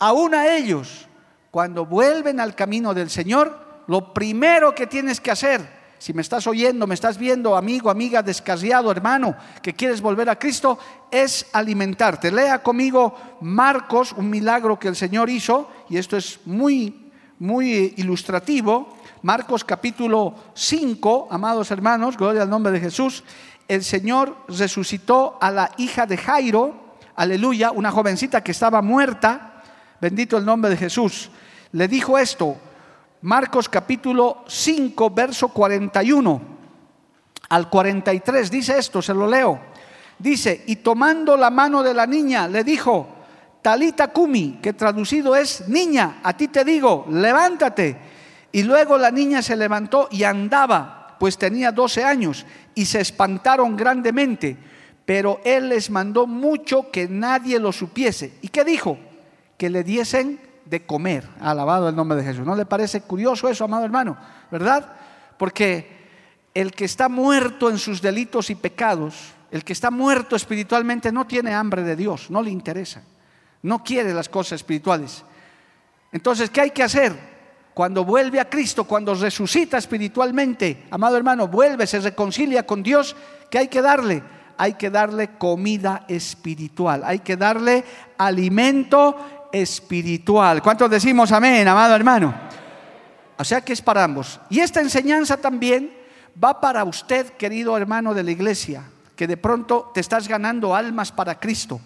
Aún 0.00 0.34
a 0.34 0.48
ellos, 0.48 1.06
cuando 1.52 1.86
vuelven 1.86 2.40
al 2.40 2.56
camino 2.56 2.92
del 2.92 3.08
Señor, 3.08 3.56
lo 3.86 4.12
primero 4.12 4.74
que 4.74 4.88
tienes 4.88 5.20
que 5.20 5.30
hacer 5.30 5.83
si 6.04 6.12
me 6.12 6.20
estás 6.20 6.46
oyendo, 6.46 6.86
me 6.86 6.92
estás 6.92 7.16
viendo, 7.16 7.56
amigo, 7.56 7.88
amiga, 7.88 8.22
descarriado, 8.22 8.90
hermano, 8.90 9.34
que 9.62 9.72
quieres 9.72 10.02
volver 10.02 10.28
a 10.28 10.38
Cristo, 10.38 10.78
es 11.10 11.46
alimentarte. 11.50 12.30
Lea 12.30 12.62
conmigo 12.62 13.38
Marcos, 13.40 14.12
un 14.12 14.28
milagro 14.28 14.78
que 14.78 14.88
el 14.88 14.96
Señor 14.96 15.30
hizo, 15.30 15.70
y 15.88 15.96
esto 15.96 16.18
es 16.18 16.40
muy, 16.44 17.10
muy 17.38 17.94
ilustrativo. 17.96 18.98
Marcos 19.22 19.64
capítulo 19.64 20.34
5, 20.52 21.28
amados 21.30 21.70
hermanos, 21.70 22.18
gloria 22.18 22.42
al 22.42 22.50
nombre 22.50 22.70
de 22.74 22.80
Jesús. 22.80 23.24
El 23.66 23.82
Señor 23.82 24.36
resucitó 24.46 25.38
a 25.40 25.50
la 25.50 25.70
hija 25.78 26.04
de 26.04 26.18
Jairo, 26.18 26.96
aleluya, 27.16 27.70
una 27.70 27.90
jovencita 27.90 28.44
que 28.44 28.52
estaba 28.52 28.82
muerta, 28.82 29.62
bendito 30.02 30.36
el 30.36 30.44
nombre 30.44 30.70
de 30.70 30.76
Jesús. 30.76 31.30
Le 31.72 31.88
dijo 31.88 32.18
esto, 32.18 32.58
Marcos 33.24 33.70
capítulo 33.70 34.44
5, 34.46 35.08
verso 35.08 35.48
41 35.48 36.42
al 37.48 37.70
43, 37.70 38.50
dice 38.50 38.76
esto, 38.76 39.00
se 39.00 39.14
lo 39.14 39.26
leo. 39.26 39.58
Dice, 40.18 40.62
y 40.66 40.76
tomando 40.76 41.34
la 41.34 41.48
mano 41.48 41.82
de 41.82 41.94
la 41.94 42.06
niña, 42.06 42.46
le 42.46 42.62
dijo, 42.62 43.08
Talita 43.62 44.08
Kumi, 44.08 44.58
que 44.60 44.74
traducido 44.74 45.34
es, 45.34 45.66
niña, 45.68 46.20
a 46.22 46.36
ti 46.36 46.48
te 46.48 46.66
digo, 46.66 47.06
levántate. 47.08 47.96
Y 48.52 48.62
luego 48.62 48.98
la 48.98 49.10
niña 49.10 49.40
se 49.40 49.56
levantó 49.56 50.06
y 50.10 50.24
andaba, 50.24 51.16
pues 51.18 51.38
tenía 51.38 51.72
12 51.72 52.04
años, 52.04 52.44
y 52.74 52.84
se 52.84 53.00
espantaron 53.00 53.74
grandemente. 53.74 54.54
Pero 55.06 55.40
él 55.46 55.70
les 55.70 55.88
mandó 55.88 56.26
mucho 56.26 56.90
que 56.90 57.08
nadie 57.08 57.58
lo 57.58 57.72
supiese. 57.72 58.34
¿Y 58.42 58.48
qué 58.48 58.64
dijo? 58.64 58.98
Que 59.56 59.70
le 59.70 59.82
diesen 59.82 60.43
de 60.64 60.84
comer. 60.86 61.28
Alabado 61.40 61.88
el 61.88 61.96
nombre 61.96 62.18
de 62.18 62.24
Jesús. 62.24 62.46
¿No 62.46 62.56
le 62.56 62.66
parece 62.66 63.02
curioso 63.02 63.48
eso, 63.48 63.64
amado 63.64 63.84
hermano? 63.84 64.16
¿Verdad? 64.50 64.92
Porque 65.38 66.04
el 66.54 66.72
que 66.72 66.84
está 66.84 67.08
muerto 67.08 67.68
en 67.68 67.78
sus 67.78 68.00
delitos 68.00 68.48
y 68.50 68.54
pecados, 68.54 69.32
el 69.50 69.64
que 69.64 69.72
está 69.72 69.90
muerto 69.90 70.36
espiritualmente 70.36 71.12
no 71.12 71.26
tiene 71.26 71.52
hambre 71.52 71.82
de 71.82 71.96
Dios, 71.96 72.30
no 72.30 72.42
le 72.42 72.50
interesa, 72.50 73.02
no 73.62 73.82
quiere 73.82 74.14
las 74.14 74.28
cosas 74.28 74.60
espirituales. 74.60 75.24
Entonces, 76.12 76.50
¿qué 76.50 76.60
hay 76.60 76.70
que 76.70 76.84
hacer? 76.84 77.34
Cuando 77.74 78.04
vuelve 78.04 78.38
a 78.38 78.48
Cristo, 78.48 78.84
cuando 78.84 79.14
resucita 79.14 79.78
espiritualmente, 79.78 80.84
amado 80.92 81.16
hermano, 81.16 81.48
vuelve, 81.48 81.88
se 81.88 81.98
reconcilia 81.98 82.64
con 82.64 82.84
Dios, 82.84 83.16
¿qué 83.50 83.58
hay 83.58 83.68
que 83.68 83.82
darle? 83.82 84.22
Hay 84.56 84.74
que 84.74 84.90
darle 84.90 85.36
comida 85.36 86.04
espiritual, 86.06 87.02
hay 87.04 87.18
que 87.18 87.36
darle 87.36 87.84
alimento 88.16 89.16
espiritual. 89.54 90.60
¿Cuántos 90.60 90.90
decimos 90.90 91.30
amén, 91.30 91.66
amado 91.68 91.94
hermano? 91.94 92.34
O 93.38 93.44
sea 93.44 93.60
que 93.60 93.72
es 93.72 93.80
para 93.80 94.02
ambos. 94.02 94.40
Y 94.50 94.58
esta 94.58 94.80
enseñanza 94.80 95.36
también 95.36 95.94
va 96.42 96.60
para 96.60 96.82
usted, 96.82 97.28
querido 97.34 97.76
hermano 97.76 98.14
de 98.14 98.24
la 98.24 98.32
iglesia, 98.32 98.82
que 99.14 99.28
de 99.28 99.36
pronto 99.36 99.92
te 99.94 100.00
estás 100.00 100.26
ganando 100.26 100.74
almas 100.74 101.12
para 101.12 101.38
Cristo, 101.38 101.80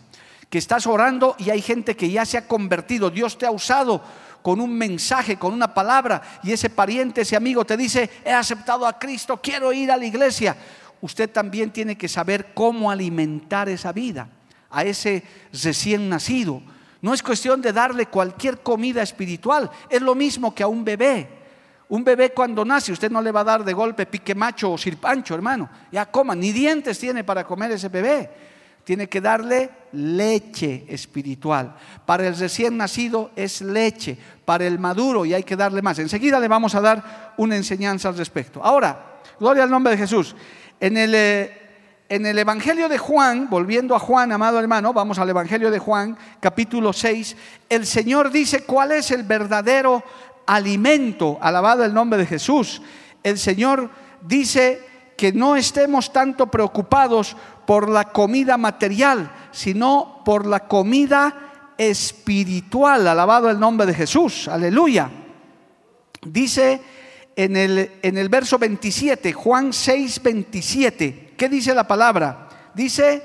que 0.48 0.56
estás 0.56 0.86
orando 0.86 1.36
y 1.38 1.50
hay 1.50 1.60
gente 1.60 1.94
que 1.94 2.10
ya 2.10 2.24
se 2.24 2.38
ha 2.38 2.48
convertido, 2.48 3.10
Dios 3.10 3.36
te 3.36 3.44
ha 3.44 3.50
usado 3.50 4.02
con 4.40 4.62
un 4.62 4.72
mensaje, 4.72 5.36
con 5.36 5.52
una 5.52 5.74
palabra, 5.74 6.22
y 6.42 6.52
ese 6.52 6.70
pariente, 6.70 7.20
ese 7.20 7.36
amigo 7.36 7.66
te 7.66 7.76
dice, 7.76 8.08
he 8.24 8.32
aceptado 8.32 8.86
a 8.86 8.98
Cristo, 8.98 9.40
quiero 9.42 9.74
ir 9.74 9.90
a 9.90 9.96
la 9.96 10.06
iglesia. 10.06 10.56
Usted 11.02 11.28
también 11.28 11.70
tiene 11.70 11.98
que 11.98 12.08
saber 12.08 12.54
cómo 12.54 12.90
alimentar 12.90 13.68
esa 13.68 13.92
vida, 13.92 14.30
a 14.70 14.84
ese 14.84 15.22
recién 15.52 16.08
nacido 16.08 16.62
no 17.00 17.14
es 17.14 17.22
cuestión 17.22 17.62
de 17.62 17.72
darle 17.72 18.06
cualquier 18.06 18.58
comida 18.58 19.02
espiritual. 19.02 19.70
Es 19.88 20.02
lo 20.02 20.14
mismo 20.14 20.54
que 20.54 20.62
a 20.62 20.66
un 20.66 20.84
bebé. 20.84 21.28
Un 21.90 22.04
bebé 22.04 22.30
cuando 22.30 22.64
nace, 22.64 22.92
usted 22.92 23.10
no 23.10 23.22
le 23.22 23.32
va 23.32 23.40
a 23.40 23.44
dar 23.44 23.64
de 23.64 23.72
golpe 23.72 24.04
pique 24.04 24.34
macho 24.34 24.72
o 24.72 24.78
sirpancho, 24.78 25.34
hermano. 25.34 25.70
Ya 25.90 26.06
coma, 26.06 26.34
ni 26.34 26.52
dientes 26.52 26.98
tiene 26.98 27.24
para 27.24 27.44
comer 27.44 27.70
ese 27.70 27.88
bebé. 27.88 28.30
Tiene 28.84 29.08
que 29.08 29.20
darle 29.20 29.70
leche 29.92 30.84
espiritual. 30.88 31.76
Para 32.04 32.26
el 32.26 32.36
recién 32.36 32.76
nacido 32.76 33.30
es 33.36 33.62
leche. 33.62 34.18
Para 34.44 34.66
el 34.66 34.78
maduro 34.78 35.24
y 35.24 35.34
hay 35.34 35.44
que 35.44 35.56
darle 35.56 35.82
más. 35.82 35.98
Enseguida 35.98 36.40
le 36.40 36.48
vamos 36.48 36.74
a 36.74 36.80
dar 36.80 37.34
una 37.38 37.56
enseñanza 37.56 38.08
al 38.08 38.16
respecto. 38.16 38.62
Ahora, 38.62 39.20
gloria 39.38 39.62
al 39.62 39.70
nombre 39.70 39.92
de 39.92 39.98
Jesús. 39.98 40.34
En 40.80 40.96
el, 40.96 41.14
eh, 41.14 41.67
en 42.08 42.24
el 42.24 42.38
Evangelio 42.38 42.88
de 42.88 42.96
Juan, 42.96 43.48
volviendo 43.50 43.94
a 43.94 43.98
Juan, 43.98 44.32
amado 44.32 44.58
hermano, 44.58 44.92
vamos 44.92 45.18
al 45.18 45.28
Evangelio 45.28 45.70
de 45.70 45.78
Juan, 45.78 46.16
capítulo 46.40 46.92
6, 46.92 47.36
el 47.68 47.86
Señor 47.86 48.30
dice 48.30 48.64
cuál 48.64 48.92
es 48.92 49.10
el 49.10 49.24
verdadero 49.24 50.02
alimento, 50.46 51.38
alabado 51.40 51.84
el 51.84 51.92
nombre 51.92 52.18
de 52.18 52.26
Jesús. 52.26 52.80
El 53.22 53.38
Señor 53.38 53.90
dice 54.22 54.80
que 55.18 55.32
no 55.32 55.56
estemos 55.56 56.12
tanto 56.12 56.46
preocupados 56.50 57.36
por 57.66 57.90
la 57.90 58.04
comida 58.06 58.56
material, 58.56 59.30
sino 59.50 60.22
por 60.24 60.46
la 60.46 60.60
comida 60.60 61.74
espiritual, 61.76 63.06
alabado 63.06 63.50
el 63.50 63.60
nombre 63.60 63.86
de 63.86 63.94
Jesús, 63.94 64.48
aleluya. 64.48 65.10
Dice 66.22 66.80
en 67.38 67.56
el, 67.56 67.92
en 68.02 68.18
el 68.18 68.28
verso 68.28 68.58
27, 68.58 69.32
Juan 69.32 69.72
6, 69.72 70.22
27. 70.24 71.34
¿Qué 71.36 71.48
dice 71.48 71.72
la 71.72 71.86
palabra? 71.86 72.48
Dice, 72.74 73.22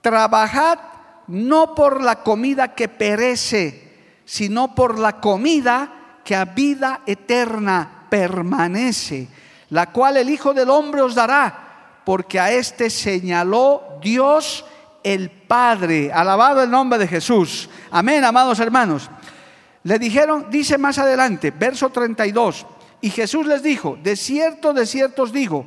trabajad 0.00 0.78
no 1.26 1.74
por 1.74 2.02
la 2.02 2.22
comida 2.22 2.74
que 2.74 2.88
perece, 2.88 3.92
sino 4.24 4.74
por 4.74 4.98
la 4.98 5.20
comida 5.20 6.20
que 6.24 6.34
a 6.34 6.46
vida 6.46 7.02
eterna 7.04 8.06
permanece, 8.08 9.28
la 9.68 9.92
cual 9.92 10.16
el 10.16 10.30
Hijo 10.30 10.54
del 10.54 10.70
Hombre 10.70 11.02
os 11.02 11.14
dará, 11.14 12.00
porque 12.06 12.40
a 12.40 12.50
este 12.50 12.88
señaló 12.88 13.98
Dios 14.00 14.64
el 15.04 15.28
Padre. 15.28 16.10
Alabado 16.10 16.62
el 16.62 16.70
nombre 16.70 16.98
de 16.98 17.06
Jesús. 17.06 17.68
Amén, 17.90 18.24
amados 18.24 18.58
hermanos. 18.60 19.10
Le 19.82 19.98
dijeron, 19.98 20.46
dice 20.50 20.78
más 20.78 20.96
adelante, 20.98 21.50
verso 21.50 21.90
32, 21.90 22.66
y 23.00 23.10
Jesús 23.10 23.46
les 23.46 23.62
dijo, 23.62 23.98
de 24.02 24.16
cierto, 24.16 24.72
de 24.72 24.86
cierto 24.86 25.22
os 25.22 25.32
digo, 25.32 25.66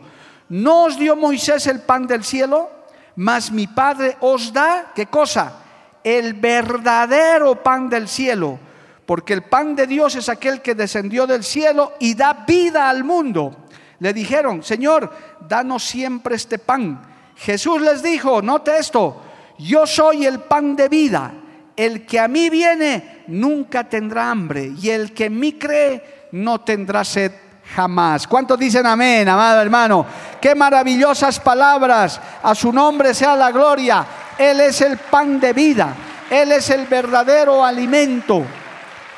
¿No 0.49 0.85
os 0.85 0.97
dio 0.97 1.15
Moisés 1.15 1.67
el 1.67 1.81
pan 1.81 2.07
del 2.07 2.23
cielo? 2.23 2.71
Mas 3.15 3.51
mi 3.51 3.67
Padre 3.67 4.17
os 4.19 4.51
da, 4.51 4.91
¿qué 4.95 5.05
cosa? 5.05 5.59
el 6.03 6.33
verdadero 6.33 7.61
pan 7.61 7.89
del 7.89 8.07
cielo, 8.07 8.59
porque 9.05 9.33
el 9.33 9.43
pan 9.43 9.75
de 9.75 9.87
Dios 9.87 10.15
es 10.15 10.29
aquel 10.29 10.61
que 10.61 10.75
descendió 10.75 11.27
del 11.27 11.43
cielo 11.43 11.93
y 11.99 12.15
da 12.15 12.45
vida 12.47 12.89
al 12.89 13.03
mundo. 13.03 13.65
Le 13.99 14.13
dijeron, 14.13 14.63
Señor, 14.63 15.11
danos 15.47 15.83
siempre 15.83 16.35
este 16.35 16.57
pan. 16.57 17.01
Jesús 17.35 17.81
les 17.81 18.01
dijo, 18.01 18.41
note 18.41 18.77
esto, 18.77 19.21
yo 19.57 19.85
soy 19.87 20.25
el 20.25 20.39
pan 20.41 20.75
de 20.75 20.89
vida. 20.89 21.33
El 21.75 22.05
que 22.05 22.19
a 22.19 22.27
mí 22.27 22.49
viene 22.49 23.23
nunca 23.27 23.87
tendrá 23.87 24.29
hambre 24.29 24.73
y 24.81 24.89
el 24.89 25.13
que 25.13 25.25
en 25.25 25.39
mí 25.39 25.53
cree 25.53 26.18
no 26.31 26.61
tendrá 26.61 27.03
sed 27.03 27.31
jamás. 27.75 28.27
¿Cuántos 28.27 28.57
dicen 28.57 28.85
amén, 28.85 29.27
amado 29.27 29.61
hermano? 29.61 30.05
Qué 30.41 30.55
maravillosas 30.55 31.39
palabras. 31.39 32.19
A 32.43 32.55
su 32.55 32.71
nombre 32.71 33.13
sea 33.13 33.35
la 33.35 33.51
gloria. 33.51 34.05
Él 34.37 34.61
es 34.61 34.81
el 34.81 34.97
pan 34.97 35.39
de 35.39 35.53
vida. 35.53 35.95
Él 36.29 36.51
es 36.51 36.69
el 36.69 36.85
verdadero 36.87 37.63
alimento. 37.63 38.43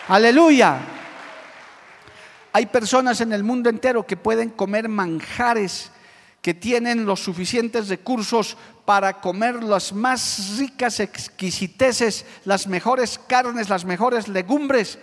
Aleluya. 0.07 0.77
Hay 2.53 2.65
personas 2.65 3.21
en 3.21 3.31
el 3.31 3.43
mundo 3.43 3.69
entero 3.69 4.05
que 4.05 4.17
pueden 4.17 4.49
comer 4.49 4.89
manjares, 4.89 5.91
que 6.41 6.53
tienen 6.53 7.05
los 7.05 7.23
suficientes 7.23 7.87
recursos 7.87 8.57
para 8.83 9.21
comer 9.21 9.63
las 9.63 9.93
más 9.93 10.57
ricas 10.57 10.99
exquisiteces, 10.99 12.25
las 12.43 12.67
mejores 12.67 13.19
carnes, 13.27 13.69
las 13.69 13.85
mejores 13.85 14.27
legumbres, 14.27 14.97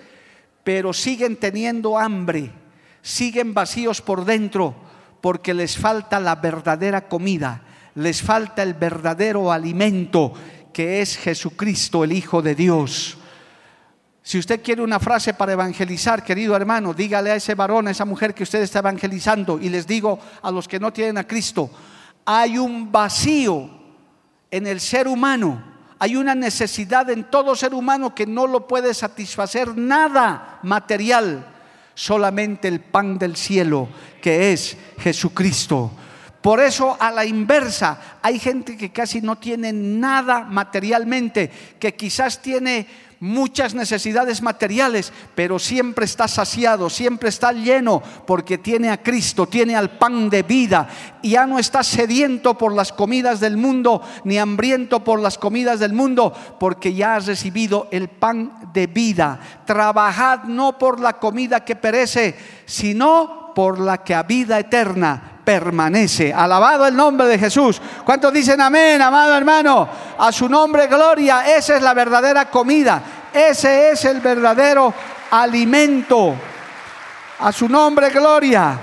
pero 0.68 0.92
siguen 0.92 1.36
teniendo 1.36 1.98
hambre, 1.98 2.52
siguen 3.00 3.54
vacíos 3.54 4.02
por 4.02 4.26
dentro, 4.26 4.74
porque 5.22 5.54
les 5.54 5.78
falta 5.78 6.20
la 6.20 6.34
verdadera 6.34 7.08
comida, 7.08 7.62
les 7.94 8.20
falta 8.20 8.62
el 8.62 8.74
verdadero 8.74 9.50
alimento, 9.50 10.34
que 10.70 11.00
es 11.00 11.16
Jesucristo, 11.16 12.04
el 12.04 12.12
Hijo 12.12 12.42
de 12.42 12.54
Dios. 12.54 13.16
Si 14.20 14.38
usted 14.38 14.62
quiere 14.62 14.82
una 14.82 15.00
frase 15.00 15.32
para 15.32 15.54
evangelizar, 15.54 16.22
querido 16.22 16.54
hermano, 16.54 16.92
dígale 16.92 17.30
a 17.30 17.36
ese 17.36 17.54
varón, 17.54 17.88
a 17.88 17.92
esa 17.92 18.04
mujer 18.04 18.34
que 18.34 18.42
usted 18.42 18.60
está 18.60 18.80
evangelizando, 18.80 19.58
y 19.58 19.70
les 19.70 19.86
digo 19.86 20.18
a 20.42 20.50
los 20.50 20.68
que 20.68 20.78
no 20.78 20.92
tienen 20.92 21.16
a 21.16 21.26
Cristo, 21.26 21.70
hay 22.26 22.58
un 22.58 22.92
vacío 22.92 23.70
en 24.50 24.66
el 24.66 24.80
ser 24.80 25.08
humano, 25.08 25.64
hay 25.98 26.16
una 26.16 26.34
necesidad 26.34 27.10
en 27.10 27.24
todo 27.24 27.56
ser 27.56 27.74
humano 27.74 28.14
que 28.14 28.26
no 28.26 28.46
lo 28.46 28.66
puede 28.66 28.94
satisfacer 28.94 29.76
nada 29.76 30.60
material, 30.62 31.46
solamente 31.94 32.68
el 32.68 32.80
pan 32.80 33.18
del 33.18 33.36
cielo, 33.36 33.88
que 34.22 34.52
es 34.52 34.76
Jesucristo. 34.98 35.90
Por 36.40 36.60
eso 36.60 36.96
a 37.00 37.10
la 37.10 37.24
inversa, 37.24 38.18
hay 38.22 38.38
gente 38.38 38.76
que 38.76 38.92
casi 38.92 39.20
no 39.20 39.36
tiene 39.36 39.72
nada 39.72 40.44
materialmente, 40.44 41.50
que 41.80 41.94
quizás 41.94 42.40
tiene 42.40 42.86
muchas 43.20 43.74
necesidades 43.74 44.42
materiales, 44.42 45.12
pero 45.34 45.58
siempre 45.58 46.04
está 46.04 46.28
saciado, 46.28 46.88
siempre 46.88 47.28
está 47.28 47.52
lleno, 47.52 48.02
porque 48.26 48.58
tiene 48.58 48.90
a 48.90 49.02
Cristo, 49.02 49.46
tiene 49.46 49.76
al 49.76 49.90
pan 49.98 50.30
de 50.30 50.42
vida, 50.42 50.88
y 51.22 51.30
ya 51.30 51.46
no 51.46 51.58
está 51.58 51.82
sediento 51.82 52.56
por 52.56 52.72
las 52.72 52.92
comidas 52.92 53.40
del 53.40 53.56
mundo, 53.56 54.02
ni 54.24 54.38
hambriento 54.38 55.02
por 55.02 55.20
las 55.20 55.38
comidas 55.38 55.80
del 55.80 55.92
mundo, 55.92 56.32
porque 56.60 56.94
ya 56.94 57.16
ha 57.16 57.20
recibido 57.20 57.88
el 57.90 58.08
pan 58.08 58.70
de 58.72 58.86
vida. 58.86 59.40
Trabajad 59.64 60.44
no 60.44 60.78
por 60.78 61.00
la 61.00 61.14
comida 61.14 61.64
que 61.64 61.76
perece, 61.76 62.36
sino 62.66 63.52
por 63.54 63.80
la 63.80 64.04
que 64.04 64.14
a 64.14 64.22
vida 64.22 64.58
eterna 64.58 65.37
permanece. 65.48 66.30
Alabado 66.30 66.86
el 66.86 66.94
nombre 66.94 67.26
de 67.26 67.38
Jesús. 67.38 67.80
¿Cuántos 68.04 68.30
dicen 68.34 68.60
amén, 68.60 69.00
amado 69.00 69.34
hermano? 69.34 69.88
A 70.18 70.30
su 70.30 70.46
nombre, 70.46 70.86
gloria. 70.88 71.56
Esa 71.56 71.76
es 71.76 71.82
la 71.82 71.94
verdadera 71.94 72.50
comida. 72.50 73.02
Ese 73.32 73.92
es 73.92 74.04
el 74.04 74.20
verdadero 74.20 74.92
alimento. 75.30 76.34
A 77.38 77.50
su 77.50 77.66
nombre, 77.66 78.10
gloria. 78.10 78.78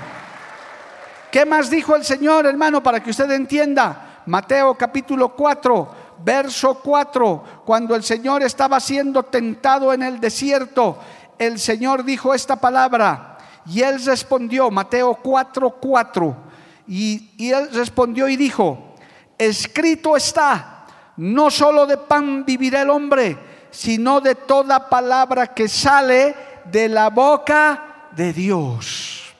¿Qué 1.30 1.46
más 1.46 1.70
dijo 1.70 1.94
el 1.94 2.04
Señor, 2.04 2.46
hermano, 2.46 2.82
para 2.82 2.98
que 3.00 3.10
usted 3.10 3.30
entienda? 3.30 4.22
Mateo 4.26 4.74
capítulo 4.74 5.36
4, 5.36 5.88
verso 6.24 6.80
4, 6.82 7.44
cuando 7.64 7.94
el 7.94 8.02
Señor 8.02 8.42
estaba 8.42 8.80
siendo 8.80 9.22
tentado 9.22 9.92
en 9.92 10.02
el 10.02 10.18
desierto, 10.18 10.98
el 11.38 11.60
Señor 11.60 12.02
dijo 12.02 12.34
esta 12.34 12.56
palabra 12.56 13.38
y 13.66 13.82
él 13.82 14.04
respondió, 14.04 14.68
Mateo 14.72 15.14
4, 15.22 15.70
4, 15.70 16.45
y, 16.88 17.30
él 17.38 17.68
respondió 17.72 18.28
y 18.28 18.36
dijo, 18.36 18.94
escrito 19.38 20.16
está, 20.16 20.86
no 21.16 21.50
solo 21.50 21.86
de 21.86 21.96
pan 21.96 22.44
vivirá 22.44 22.82
el 22.82 22.90
hombre, 22.90 23.38
sino 23.70 24.20
de 24.20 24.34
toda 24.34 24.88
palabra 24.88 25.48
que 25.48 25.68
sale 25.68 26.34
de 26.70 26.88
la 26.88 27.10
boca 27.10 28.08
de 28.16 28.32
Dios. 28.32 29.34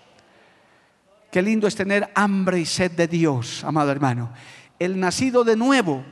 Qué 1.30 1.42
lindo 1.42 1.66
es 1.66 1.76
tener 1.76 2.10
hambre 2.14 2.60
y 2.60 2.66
sed 2.66 2.92
de 2.92 3.08
Dios, 3.08 3.62
amado 3.64 3.90
hermano. 3.90 4.30
El 4.78 4.98
nacido 4.98 5.44
de 5.44 5.56
nuevo 5.56 6.04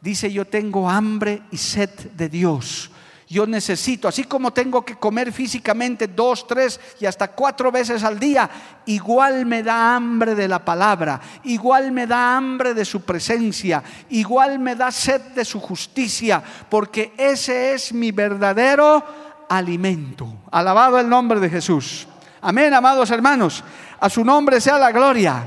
dice 0.00 0.32
yo 0.32 0.46
tengo 0.46 0.88
hambre 0.88 1.42
y 1.50 1.56
sed 1.56 1.90
de 1.90 2.28
Dios 2.28 2.90
yo 3.30 3.46
necesito, 3.46 4.08
así 4.08 4.24
como 4.24 4.52
tengo 4.52 4.84
que 4.84 4.96
comer 4.96 5.32
físicamente 5.32 6.08
dos, 6.08 6.48
tres 6.48 6.80
y 6.98 7.06
hasta 7.06 7.28
cuatro 7.28 7.70
veces 7.70 8.02
al 8.02 8.18
día, 8.18 8.50
igual 8.86 9.46
me 9.46 9.62
da 9.62 9.94
hambre 9.94 10.34
de 10.34 10.48
la 10.48 10.64
palabra, 10.64 11.20
igual 11.44 11.92
me 11.92 12.08
da 12.08 12.36
hambre 12.36 12.74
de 12.74 12.84
su 12.84 13.02
presencia, 13.02 13.84
igual 14.08 14.58
me 14.58 14.74
da 14.74 14.90
sed 14.90 15.20
de 15.32 15.44
su 15.44 15.60
justicia, 15.60 16.42
porque 16.68 17.12
ese 17.16 17.72
es 17.72 17.92
mi 17.92 18.10
verdadero 18.10 19.04
alimento. 19.48 20.34
Alabado 20.50 20.98
el 20.98 21.08
nombre 21.08 21.38
de 21.38 21.50
Jesús. 21.50 22.08
Amén, 22.40 22.74
amados 22.74 23.12
hermanos. 23.12 23.62
A 24.00 24.10
su 24.10 24.24
nombre 24.24 24.60
sea 24.60 24.76
la 24.76 24.90
gloria. 24.90 25.44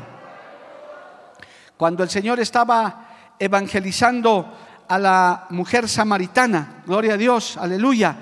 Cuando 1.76 2.02
el 2.02 2.10
Señor 2.10 2.40
estaba 2.40 3.10
evangelizando 3.38 4.63
a 4.94 5.00
la 5.00 5.48
mujer 5.50 5.90
samaritana, 5.90 6.84
gloria 6.86 7.16
a 7.16 7.18
Dios, 7.18 7.58
aleluya, 7.58 8.16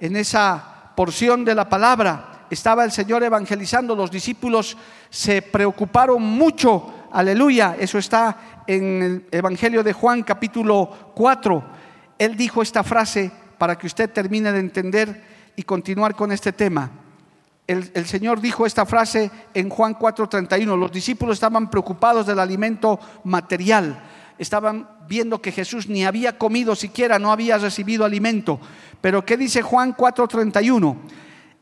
en 0.00 0.16
esa 0.16 0.90
porción 0.96 1.44
de 1.44 1.54
la 1.54 1.68
palabra 1.68 2.46
estaba 2.50 2.82
el 2.82 2.90
Señor 2.90 3.22
evangelizando, 3.22 3.94
los 3.94 4.10
discípulos 4.10 4.76
se 5.08 5.40
preocuparon 5.40 6.20
mucho, 6.20 7.06
aleluya, 7.12 7.76
eso 7.78 7.98
está 7.98 8.64
en 8.66 9.02
el 9.04 9.26
Evangelio 9.30 9.84
de 9.84 9.92
Juan 9.92 10.24
capítulo 10.24 11.12
4. 11.14 11.62
Él 12.18 12.36
dijo 12.36 12.60
esta 12.60 12.82
frase 12.82 13.30
para 13.56 13.78
que 13.78 13.86
usted 13.86 14.10
termine 14.10 14.50
de 14.50 14.58
entender 14.58 15.22
y 15.54 15.62
continuar 15.62 16.16
con 16.16 16.32
este 16.32 16.52
tema. 16.52 16.90
El, 17.68 17.88
el, 17.94 18.06
Señor 18.06 18.40
dijo 18.40 18.66
esta 18.66 18.84
frase 18.84 19.30
en 19.54 19.68
Juan 19.68 19.96
4:31. 19.96 20.76
Los 20.76 20.90
discípulos 20.90 21.34
estaban 21.34 21.70
preocupados 21.70 22.26
del 22.26 22.40
alimento 22.40 22.98
material 23.22 24.02
estaban 24.38 24.88
viendo 25.08 25.40
que 25.40 25.52
Jesús 25.52 25.88
ni 25.88 26.04
había 26.04 26.38
comido 26.38 26.74
siquiera, 26.74 27.18
no 27.18 27.32
había 27.32 27.58
recibido 27.58 28.04
alimento. 28.04 28.60
Pero 29.00 29.24
¿qué 29.24 29.36
dice 29.36 29.62
Juan 29.62 29.96
4:31? 29.96 30.96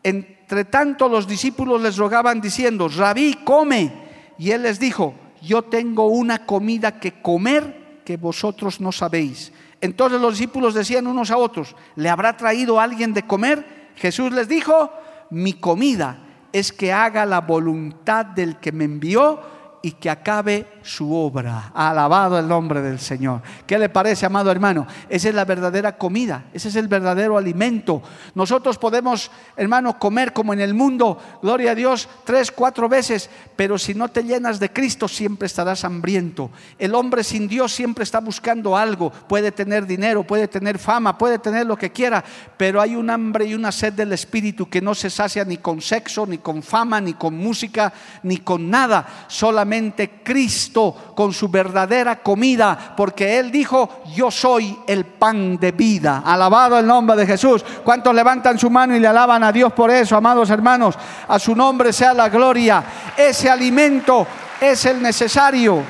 Entre 0.02 0.64
tanto 0.66 1.08
los 1.08 1.26
discípulos 1.26 1.80
les 1.80 1.96
rogaban 1.96 2.40
diciendo, 2.40 2.88
Rabí, 2.88 3.40
come. 3.44 4.04
Y 4.38 4.50
él 4.50 4.62
les 4.62 4.78
dijo, 4.78 5.14
yo 5.40 5.62
tengo 5.62 6.06
una 6.08 6.44
comida 6.46 6.98
que 6.98 7.22
comer 7.22 8.00
que 8.04 8.16
vosotros 8.16 8.80
no 8.80 8.92
sabéis. 8.92 9.52
Entonces 9.80 10.20
los 10.20 10.34
discípulos 10.34 10.74
decían 10.74 11.06
unos 11.06 11.30
a 11.30 11.36
otros, 11.36 11.76
¿le 11.96 12.08
habrá 12.08 12.36
traído 12.36 12.80
alguien 12.80 13.12
de 13.12 13.26
comer? 13.26 13.92
Jesús 13.96 14.32
les 14.32 14.48
dijo, 14.48 14.90
mi 15.30 15.54
comida 15.54 16.18
es 16.52 16.72
que 16.72 16.92
haga 16.92 17.26
la 17.26 17.40
voluntad 17.40 18.24
del 18.24 18.56
que 18.56 18.72
me 18.72 18.84
envió 18.84 19.40
y 19.84 19.92
que 19.92 20.08
acabe 20.08 20.66
su 20.82 21.14
obra. 21.14 21.70
Alabado 21.74 22.38
el 22.38 22.48
nombre 22.48 22.80
del 22.80 22.98
Señor. 22.98 23.42
¿Qué 23.66 23.78
le 23.78 23.90
parece, 23.90 24.24
amado 24.24 24.50
hermano? 24.50 24.86
Esa 25.10 25.28
es 25.28 25.34
la 25.34 25.44
verdadera 25.44 25.98
comida, 25.98 26.44
ese 26.54 26.68
es 26.68 26.76
el 26.76 26.88
verdadero 26.88 27.36
alimento. 27.36 28.02
Nosotros 28.34 28.78
podemos, 28.78 29.30
hermano, 29.58 29.98
comer 29.98 30.32
como 30.32 30.54
en 30.54 30.60
el 30.62 30.72
mundo, 30.72 31.18
gloria 31.42 31.72
a 31.72 31.74
Dios, 31.74 32.08
tres, 32.24 32.50
cuatro 32.50 32.88
veces, 32.88 33.28
pero 33.56 33.76
si 33.76 33.92
no 33.92 34.08
te 34.08 34.24
llenas 34.24 34.58
de 34.58 34.72
Cristo 34.72 35.06
siempre 35.06 35.46
estarás 35.46 35.84
hambriento. 35.84 36.50
El 36.78 36.94
hombre 36.94 37.22
sin 37.22 37.46
Dios 37.46 37.70
siempre 37.70 38.04
está 38.04 38.20
buscando 38.20 38.78
algo. 38.78 39.10
Puede 39.10 39.52
tener 39.52 39.86
dinero, 39.86 40.24
puede 40.24 40.48
tener 40.48 40.78
fama, 40.78 41.18
puede 41.18 41.38
tener 41.38 41.66
lo 41.66 41.76
que 41.76 41.92
quiera, 41.92 42.24
pero 42.56 42.80
hay 42.80 42.96
un 42.96 43.10
hambre 43.10 43.44
y 43.44 43.54
una 43.54 43.70
sed 43.70 43.92
del 43.92 44.12
Espíritu 44.12 44.66
que 44.66 44.80
no 44.80 44.94
se 44.94 45.10
sacia 45.10 45.44
ni 45.44 45.58
con 45.58 45.82
sexo, 45.82 46.24
ni 46.26 46.38
con 46.38 46.62
fama, 46.62 47.02
ni 47.02 47.12
con 47.12 47.36
música, 47.36 47.92
ni 48.22 48.38
con 48.38 48.70
nada. 48.70 49.26
Solamente 49.28 49.73
Cristo 50.22 51.12
con 51.14 51.32
su 51.32 51.48
verdadera 51.48 52.22
comida, 52.22 52.94
porque 52.96 53.38
Él 53.38 53.50
dijo, 53.50 54.02
yo 54.14 54.30
soy 54.30 54.78
el 54.86 55.04
pan 55.04 55.56
de 55.56 55.72
vida. 55.72 56.22
Alabado 56.24 56.78
el 56.78 56.86
nombre 56.86 57.16
de 57.16 57.26
Jesús. 57.26 57.64
¿Cuántos 57.84 58.14
levantan 58.14 58.58
su 58.58 58.70
mano 58.70 58.94
y 58.94 59.00
le 59.00 59.08
alaban 59.08 59.42
a 59.42 59.52
Dios 59.52 59.72
por 59.72 59.90
eso, 59.90 60.16
amados 60.16 60.50
hermanos? 60.50 60.96
A 61.28 61.38
su 61.38 61.54
nombre 61.54 61.92
sea 61.92 62.14
la 62.14 62.28
gloria. 62.28 62.84
Ese 63.16 63.50
alimento 63.50 64.26
es 64.60 64.84
el 64.86 65.02
necesario. 65.02 65.82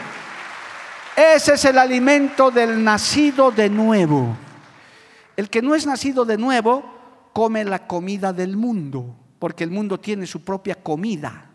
Ese 1.16 1.54
es 1.54 1.64
el 1.64 1.78
alimento 1.78 2.50
del 2.50 2.82
nacido 2.82 3.50
de 3.50 3.68
nuevo. 3.70 4.36
El 5.36 5.48
que 5.50 5.62
no 5.62 5.74
es 5.74 5.86
nacido 5.86 6.24
de 6.24 6.38
nuevo 6.38 6.82
come 7.32 7.64
la 7.64 7.86
comida 7.86 8.32
del 8.32 8.56
mundo, 8.56 9.14
porque 9.38 9.64
el 9.64 9.70
mundo 9.70 9.98
tiene 9.98 10.26
su 10.26 10.44
propia 10.44 10.76
comida 10.76 11.53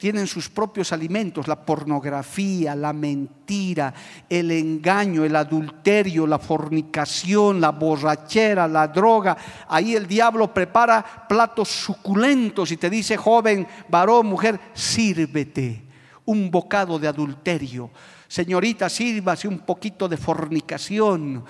tienen 0.00 0.26
sus 0.26 0.48
propios 0.48 0.94
alimentos, 0.94 1.46
la 1.46 1.60
pornografía, 1.60 2.74
la 2.74 2.94
mentira, 2.94 3.92
el 4.30 4.50
engaño, 4.50 5.26
el 5.26 5.36
adulterio, 5.36 6.26
la 6.26 6.38
fornicación, 6.38 7.60
la 7.60 7.68
borrachera, 7.68 8.66
la 8.66 8.88
droga. 8.88 9.36
Ahí 9.68 9.94
el 9.94 10.06
diablo 10.06 10.54
prepara 10.54 11.26
platos 11.28 11.68
suculentos 11.68 12.72
y 12.72 12.78
te 12.78 12.88
dice, 12.88 13.18
joven, 13.18 13.68
varón, 13.90 14.26
mujer, 14.26 14.58
sírvete 14.72 15.82
un 16.24 16.50
bocado 16.50 16.98
de 16.98 17.06
adulterio. 17.06 17.90
Señorita, 18.26 18.88
sírvase 18.88 19.48
un 19.48 19.58
poquito 19.58 20.08
de 20.08 20.16
fornicación. 20.16 21.44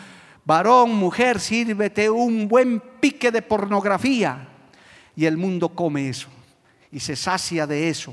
Varón, 0.45 0.97
mujer, 0.97 1.39
sírvete 1.39 2.11
un 2.11 2.49
buen 2.49 2.83
pique 3.01 3.31
de 3.31 3.43
pornografía. 3.43 4.49
Y 5.15 5.25
el 5.27 5.37
mundo 5.37 5.69
come 5.69 6.09
eso 6.09 6.29
y 6.91 6.99
se 6.99 7.15
sacia 7.15 7.65
de 7.65 7.89
eso 7.89 8.13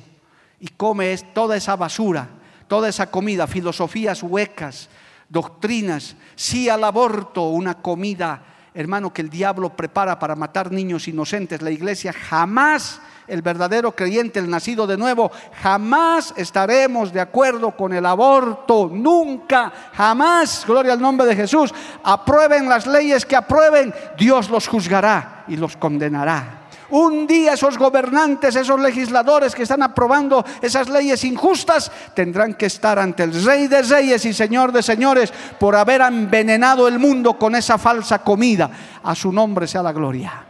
y 0.60 0.67
come 0.70 1.15
toda 1.34 1.56
esa 1.56 1.76
basura, 1.76 2.28
toda 2.67 2.89
esa 2.89 3.10
comida, 3.10 3.48
filosofías 3.48 4.24
huecas, 4.24 4.89
doctrinas, 5.30 6.15
sí 6.36 6.70
al 6.70 6.84
aborto, 6.84 7.50
una 7.50 7.76
comida, 7.76 8.43
hermano, 8.74 9.13
que 9.13 9.22
el 9.22 9.30
diablo 9.30 9.76
prepara 9.76 10.17
para 10.17 10.36
matar 10.36 10.72
niños 10.72 11.08
inocentes. 11.08 11.62
La 11.62 11.72
iglesia 11.72 12.13
jamás, 12.13 13.02
el 13.28 13.41
verdadero 13.41 13.91
creyente, 13.93 14.39
el 14.39 14.50
nacido 14.50 14.88
de 14.88 14.98
nuevo, 14.98 15.32
jamás 15.62 16.34
estaremos 16.38 17.12
de 17.12 17.20
acuerdo 17.20 17.72
con 17.72 17.93
el 17.93 18.06
aborto, 18.06 18.89
nunca, 18.91 19.72
jamás, 19.93 20.63
gloria 20.65 20.93
al 20.93 21.02
nombre 21.02 21.28
de 21.28 21.36
Jesús. 21.36 21.74
Aprueben 22.04 22.70
las 22.70 22.88
leyes 22.88 23.26
que 23.26 23.36
aprueben, 23.36 23.93
Dios 24.17 24.50
los 24.50 24.67
juzgará 24.67 25.46
y 25.48 25.56
los 25.56 25.76
condenará. 25.78 26.57
Un 26.89 27.28
día 27.28 27.54
esos 27.54 27.78
gobernantes, 27.78 28.56
esos 28.56 28.80
legisladores 28.80 29.54
que 29.54 29.63
están 29.63 29.84
aprobando 29.84 30.45
esas 30.62 30.89
leyes 30.89 31.23
injustas, 31.26 31.91
tendrán 32.15 32.54
que 32.54 32.67
estar 32.67 32.97
ante 32.97 33.23
el 33.23 33.43
Rey 33.43 33.67
de 33.67 33.82
Reyes 33.82 34.23
y 34.26 34.34
Señor 34.34 34.71
de 34.71 34.82
Señores 34.82 35.34
por 35.60 35.76
haber 35.76 36.02
envenenado 36.02 36.88
el 36.88 36.97
mundo 36.97 37.38
con 37.38 37.56
esa 37.56 37.78
falsa 37.78 38.19
comida. 38.19 38.71
A 39.04 39.13
su 39.15 39.34
nombre 39.34 39.67
sea 39.67 39.84
la 39.84 39.91
gloria. 39.91 40.45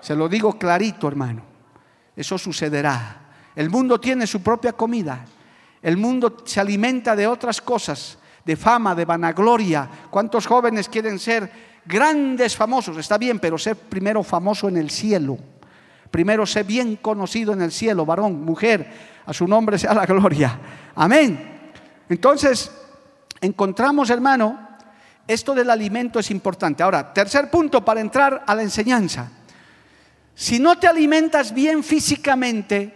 Se 0.00 0.14
lo 0.14 0.28
digo 0.28 0.56
clarito, 0.56 1.08
hermano. 1.08 1.42
Eso 2.14 2.38
sucederá. 2.38 3.22
El 3.56 3.68
mundo 3.68 3.98
tiene 3.98 4.26
su 4.26 4.42
propia 4.42 4.74
comida. 4.74 5.24
El 5.82 5.96
mundo 5.96 6.36
se 6.44 6.60
alimenta 6.60 7.16
de 7.16 7.26
otras 7.26 7.60
cosas, 7.60 8.18
de 8.44 8.54
fama, 8.54 8.94
de 8.94 9.04
vanagloria. 9.04 9.88
¿Cuántos 10.10 10.46
jóvenes 10.46 10.88
quieren 10.88 11.18
ser 11.18 11.65
grandes 11.86 12.56
famosos, 12.56 12.96
está 12.96 13.18
bien, 13.18 13.38
pero 13.38 13.56
ser 13.58 13.76
primero 13.76 14.22
famoso 14.22 14.68
en 14.68 14.76
el 14.76 14.90
cielo. 14.90 15.38
Primero 16.10 16.46
sé 16.46 16.62
bien 16.62 16.96
conocido 16.96 17.52
en 17.52 17.62
el 17.62 17.72
cielo, 17.72 18.06
varón, 18.06 18.44
mujer, 18.44 18.86
a 19.24 19.32
su 19.32 19.46
nombre 19.46 19.78
sea 19.78 19.94
la 19.94 20.06
gloria. 20.06 20.58
Amén. 20.94 21.70
Entonces, 22.08 22.70
encontramos, 23.40 24.10
hermano, 24.10 24.66
esto 25.26 25.54
del 25.54 25.70
alimento 25.70 26.20
es 26.20 26.30
importante. 26.30 26.82
Ahora, 26.82 27.12
tercer 27.12 27.50
punto 27.50 27.84
para 27.84 28.00
entrar 28.00 28.44
a 28.46 28.54
la 28.54 28.62
enseñanza. 28.62 29.30
Si 30.34 30.58
no 30.58 30.78
te 30.78 30.86
alimentas 30.86 31.52
bien 31.52 31.82
físicamente, 31.82 32.94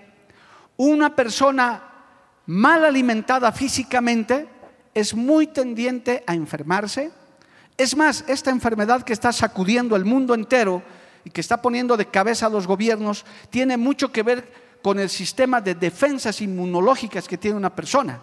una 0.77 1.15
persona 1.17 1.83
mal 2.47 2.85
alimentada 2.85 3.51
físicamente 3.53 4.49
es 4.95 5.15
muy 5.15 5.47
tendiente 5.49 6.23
a 6.27 6.35
enfermarse, 6.35 7.11
es 7.81 7.97
más, 7.97 8.25
esta 8.29 8.51
enfermedad 8.51 9.05
que 9.05 9.15
está 9.15 9.33
sacudiendo 9.33 9.97
el 9.97 10.05
mundo 10.05 10.35
entero 10.35 10.83
y 11.25 11.31
que 11.31 11.41
está 11.41 11.63
poniendo 11.63 11.97
de 11.97 12.05
cabeza 12.05 12.45
a 12.45 12.51
los 12.51 12.67
gobiernos, 12.67 13.25
tiene 13.49 13.79
mucho 13.79 14.13
que 14.13 14.23
ver 14.23 14.53
con 14.83 14.99
el 14.99 15.09
sistema 15.09 15.63
de 15.63 15.75
defensas 15.75 16.43
inmunológicas 16.43 17.27
que 17.27 17.39
tiene 17.39 17.57
una 17.57 17.75
persona. 17.75 18.21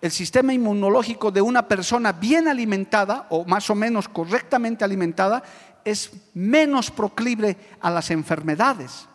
El 0.00 0.10
sistema 0.10 0.54
inmunológico 0.54 1.30
de 1.30 1.42
una 1.42 1.68
persona 1.68 2.12
bien 2.12 2.48
alimentada 2.48 3.26
o 3.28 3.44
más 3.44 3.68
o 3.68 3.74
menos 3.74 4.08
correctamente 4.08 4.82
alimentada 4.82 5.42
es 5.84 6.10
menos 6.32 6.90
proclive 6.90 7.58
a 7.82 7.90
las 7.90 8.10
enfermedades, 8.10 9.06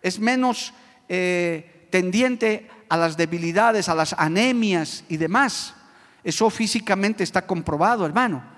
es 0.00 0.20
menos 0.20 0.74
eh, 1.08 1.88
tendiente 1.90 2.70
a 2.88 2.96
las 2.96 3.16
debilidades, 3.16 3.88
a 3.88 3.96
las 3.96 4.12
anemias 4.12 5.02
y 5.08 5.16
demás. 5.16 5.74
Eso 6.22 6.48
físicamente 6.50 7.24
está 7.24 7.44
comprobado, 7.44 8.06
hermano. 8.06 8.51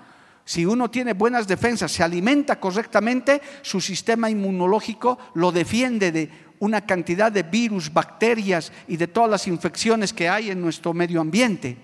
Si 0.45 0.63
uno 0.63 0.91
tiene 0.91 1.13
buenas 1.13 1.47
defensas, 1.47 1.91
se 1.91 2.03
alimenta 2.03 2.59
correctamente, 2.59 3.41
su 3.63 3.81
sistema 3.81 4.29
inmunológico 4.29 5.17
lo 5.33 5.51
defiende 5.51 6.11
de 6.11 6.29
una 6.59 6.81
cantidad 6.81 7.31
de 7.31 7.41
virus, 7.41 7.91
bacterias 7.91 8.71
y 8.87 8.95
de 8.95 9.07
todas 9.07 9.29
las 9.29 9.47
infecciones 9.47 10.13
que 10.13 10.29
hay 10.29 10.51
en 10.51 10.61
nuestro 10.61 10.93
medio 10.93 11.19
ambiente. 11.19 11.77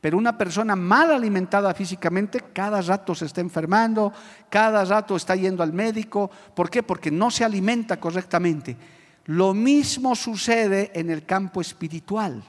Pero 0.00 0.16
una 0.16 0.38
persona 0.38 0.74
mal 0.74 1.12
alimentada 1.12 1.74
físicamente 1.74 2.40
cada 2.52 2.80
rato 2.80 3.14
se 3.14 3.26
está 3.26 3.42
enfermando, 3.42 4.12
cada 4.48 4.84
rato 4.86 5.14
está 5.14 5.36
yendo 5.36 5.62
al 5.62 5.74
médico. 5.74 6.30
¿Por 6.54 6.70
qué? 6.70 6.82
Porque 6.82 7.10
no 7.10 7.30
se 7.30 7.44
alimenta 7.44 8.00
correctamente. 8.00 8.76
Lo 9.26 9.52
mismo 9.52 10.14
sucede 10.14 10.92
en 10.94 11.10
el 11.10 11.26
campo 11.26 11.60
espiritual. 11.60 12.42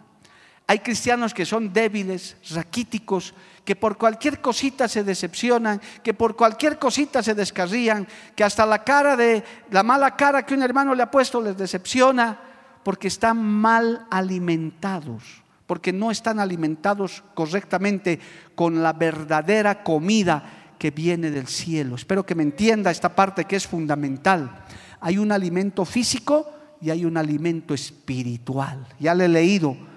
Hay 0.70 0.82
cristianos 0.82 1.34
que 1.34 1.48
son 1.48 1.74
débiles, 1.74 2.38
raquíticos, 2.52 3.34
que 3.66 3.76
por 3.76 3.98
cualquier 3.98 4.40
cosita 4.40 4.88
se 4.88 5.04
decepcionan, 5.04 5.82
que 6.04 6.14
por 6.14 6.36
cualquier 6.36 6.78
cosita 6.78 7.24
se 7.24 7.34
descarrían, 7.34 8.08
que 8.36 8.44
hasta 8.44 8.68
la 8.68 8.84
cara 8.84 9.18
de 9.18 9.44
la 9.72 9.82
mala 9.82 10.16
cara 10.16 10.46
que 10.46 10.54
un 10.54 10.62
hermano 10.62 10.94
le 10.94 11.02
ha 11.02 11.10
puesto 11.10 11.42
les 11.42 11.58
decepciona, 11.58 12.40
porque 12.84 13.08
están 13.08 13.44
mal 13.44 14.06
alimentados, 14.12 15.42
porque 15.66 15.92
no 15.92 16.12
están 16.12 16.40
alimentados 16.40 17.24
correctamente 17.34 18.20
con 18.54 18.84
la 18.84 18.94
verdadera 18.94 19.82
comida 19.82 20.76
que 20.78 20.92
viene 20.92 21.32
del 21.32 21.48
cielo. 21.48 21.96
Espero 21.96 22.28
que 22.28 22.36
me 22.36 22.44
entienda 22.44 22.92
esta 22.92 23.16
parte 23.16 23.46
que 23.46 23.56
es 23.56 23.66
fundamental. 23.66 24.66
Hay 25.02 25.18
un 25.18 25.32
alimento 25.32 25.84
físico 25.84 26.46
y 26.80 26.92
hay 26.92 27.06
un 27.06 27.18
alimento 27.18 27.74
espiritual. 27.74 28.86
Ya 29.00 29.16
le 29.16 29.26
he 29.26 29.30
leído 29.30 29.89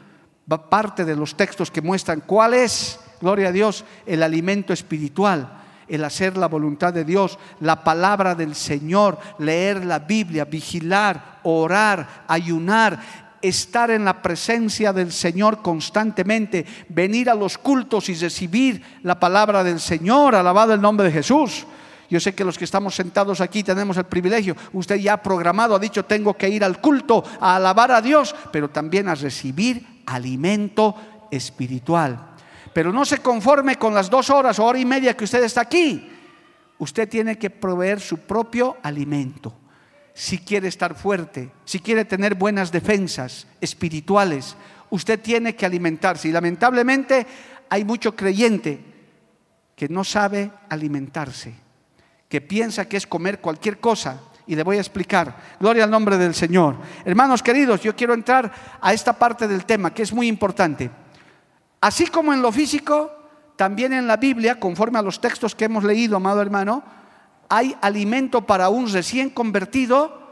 parte 0.46 1.04
de 1.04 1.16
los 1.16 1.36
textos 1.36 1.70
que 1.70 1.82
muestran 1.82 2.20
cuál 2.20 2.54
es, 2.54 2.98
gloria 3.20 3.48
a 3.48 3.52
Dios, 3.52 3.84
el 4.06 4.22
alimento 4.22 4.72
espiritual 4.72 5.58
el 5.88 6.04
hacer 6.04 6.38
la 6.38 6.48
voluntad 6.48 6.94
de 6.94 7.04
Dios, 7.04 7.38
la 7.60 7.84
palabra 7.84 8.34
del 8.34 8.54
Señor, 8.54 9.18
leer 9.38 9.84
la 9.84 9.98
Biblia, 9.98 10.46
vigilar, 10.46 11.40
orar, 11.42 12.24
ayunar, 12.28 12.98
estar 13.42 13.90
en 13.90 14.04
la 14.04 14.22
presencia 14.22 14.92
del 14.92 15.12
Señor 15.12 15.60
constantemente, 15.60 16.64
venir 16.88 17.28
a 17.28 17.34
los 17.34 17.58
cultos 17.58 18.08
y 18.08 18.14
recibir 18.14 18.82
la 19.02 19.20
palabra 19.20 19.62
del 19.62 19.80
Señor, 19.80 20.34
alabado 20.34 20.72
el 20.72 20.80
nombre 20.80 21.08
de 21.08 21.12
Jesús. 21.12 21.66
Yo 22.08 22.20
sé 22.20 22.34
que 22.34 22.44
los 22.44 22.56
que 22.56 22.64
estamos 22.64 22.94
sentados 22.94 23.40
aquí 23.40 23.62
tenemos 23.62 23.96
el 23.96 24.04
privilegio. 24.04 24.54
Usted 24.72 24.96
ya 24.96 25.14
ha 25.14 25.22
programado, 25.22 25.74
ha 25.74 25.78
dicho, 25.78 26.04
tengo 26.04 26.34
que 26.34 26.48
ir 26.48 26.62
al 26.62 26.80
culto 26.80 27.24
a 27.40 27.56
alabar 27.56 27.90
a 27.90 28.02
Dios, 28.02 28.34
pero 28.52 28.70
también 28.70 29.08
a 29.08 29.14
recibir 29.14 29.91
alimento 30.06 30.94
espiritual. 31.30 32.34
Pero 32.72 32.92
no 32.92 33.04
se 33.04 33.18
conforme 33.18 33.76
con 33.76 33.94
las 33.94 34.08
dos 34.08 34.30
horas 34.30 34.58
o 34.58 34.64
hora 34.64 34.78
y 34.78 34.84
media 34.84 35.16
que 35.16 35.24
usted 35.24 35.42
está 35.44 35.62
aquí. 35.62 36.10
Usted 36.78 37.08
tiene 37.08 37.38
que 37.38 37.50
proveer 37.50 38.00
su 38.00 38.18
propio 38.18 38.76
alimento. 38.82 39.54
Si 40.14 40.38
quiere 40.38 40.68
estar 40.68 40.94
fuerte, 40.94 41.52
si 41.64 41.80
quiere 41.80 42.04
tener 42.04 42.34
buenas 42.34 42.72
defensas 42.72 43.46
espirituales, 43.60 44.56
usted 44.90 45.20
tiene 45.20 45.54
que 45.54 45.66
alimentarse. 45.66 46.28
Y 46.28 46.32
lamentablemente 46.32 47.26
hay 47.68 47.84
mucho 47.84 48.14
creyente 48.14 48.80
que 49.76 49.88
no 49.88 50.04
sabe 50.04 50.50
alimentarse, 50.68 51.54
que 52.28 52.40
piensa 52.40 52.88
que 52.88 52.96
es 52.96 53.06
comer 53.06 53.40
cualquier 53.40 53.78
cosa 53.80 54.20
y 54.46 54.54
le 54.54 54.62
voy 54.62 54.76
a 54.76 54.80
explicar. 54.80 55.36
Gloria 55.60 55.84
al 55.84 55.90
nombre 55.90 56.16
del 56.18 56.34
Señor. 56.34 56.76
Hermanos 57.04 57.42
queridos, 57.42 57.80
yo 57.80 57.94
quiero 57.94 58.14
entrar 58.14 58.52
a 58.80 58.92
esta 58.92 59.12
parte 59.12 59.46
del 59.46 59.64
tema 59.64 59.92
que 59.92 60.02
es 60.02 60.12
muy 60.12 60.28
importante. 60.28 60.90
Así 61.80 62.06
como 62.06 62.32
en 62.32 62.42
lo 62.42 62.52
físico, 62.52 63.10
también 63.56 63.92
en 63.92 64.06
la 64.06 64.16
Biblia, 64.16 64.58
conforme 64.58 64.98
a 64.98 65.02
los 65.02 65.20
textos 65.20 65.54
que 65.54 65.66
hemos 65.66 65.84
leído, 65.84 66.16
amado 66.16 66.42
hermano, 66.42 66.82
hay 67.48 67.76
alimento 67.80 68.46
para 68.46 68.68
un 68.68 68.90
recién 68.90 69.30
convertido 69.30 70.22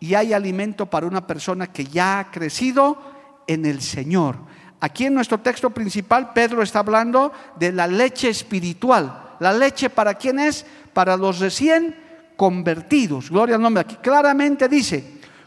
y 0.00 0.14
hay 0.14 0.32
alimento 0.32 0.86
para 0.86 1.06
una 1.06 1.26
persona 1.26 1.66
que 1.66 1.84
ya 1.84 2.18
ha 2.18 2.30
crecido 2.30 2.98
en 3.46 3.66
el 3.66 3.80
Señor. 3.80 4.36
Aquí 4.80 5.06
en 5.06 5.14
nuestro 5.14 5.38
texto 5.38 5.70
principal, 5.70 6.32
Pedro 6.32 6.62
está 6.62 6.80
hablando 6.80 7.32
de 7.56 7.70
la 7.70 7.86
leche 7.86 8.28
espiritual. 8.28 9.36
¿La 9.38 9.52
leche 9.52 9.90
para 9.90 10.14
quién 10.14 10.40
es? 10.40 10.66
Para 10.92 11.16
los 11.16 11.38
recién 11.38 12.01
convertidos. 12.36 13.30
Gloria 13.30 13.56
al 13.56 13.62
nombre. 13.62 13.82
Aquí 13.82 13.96
claramente 13.96 14.68
dice, 14.68 15.04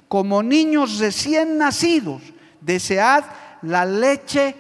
como 0.08 0.42
niños 0.44 1.00
recién 1.00 1.58
nacidos, 1.58 2.22
desead 2.62 3.24
la 3.62 3.86
leche 3.86 4.56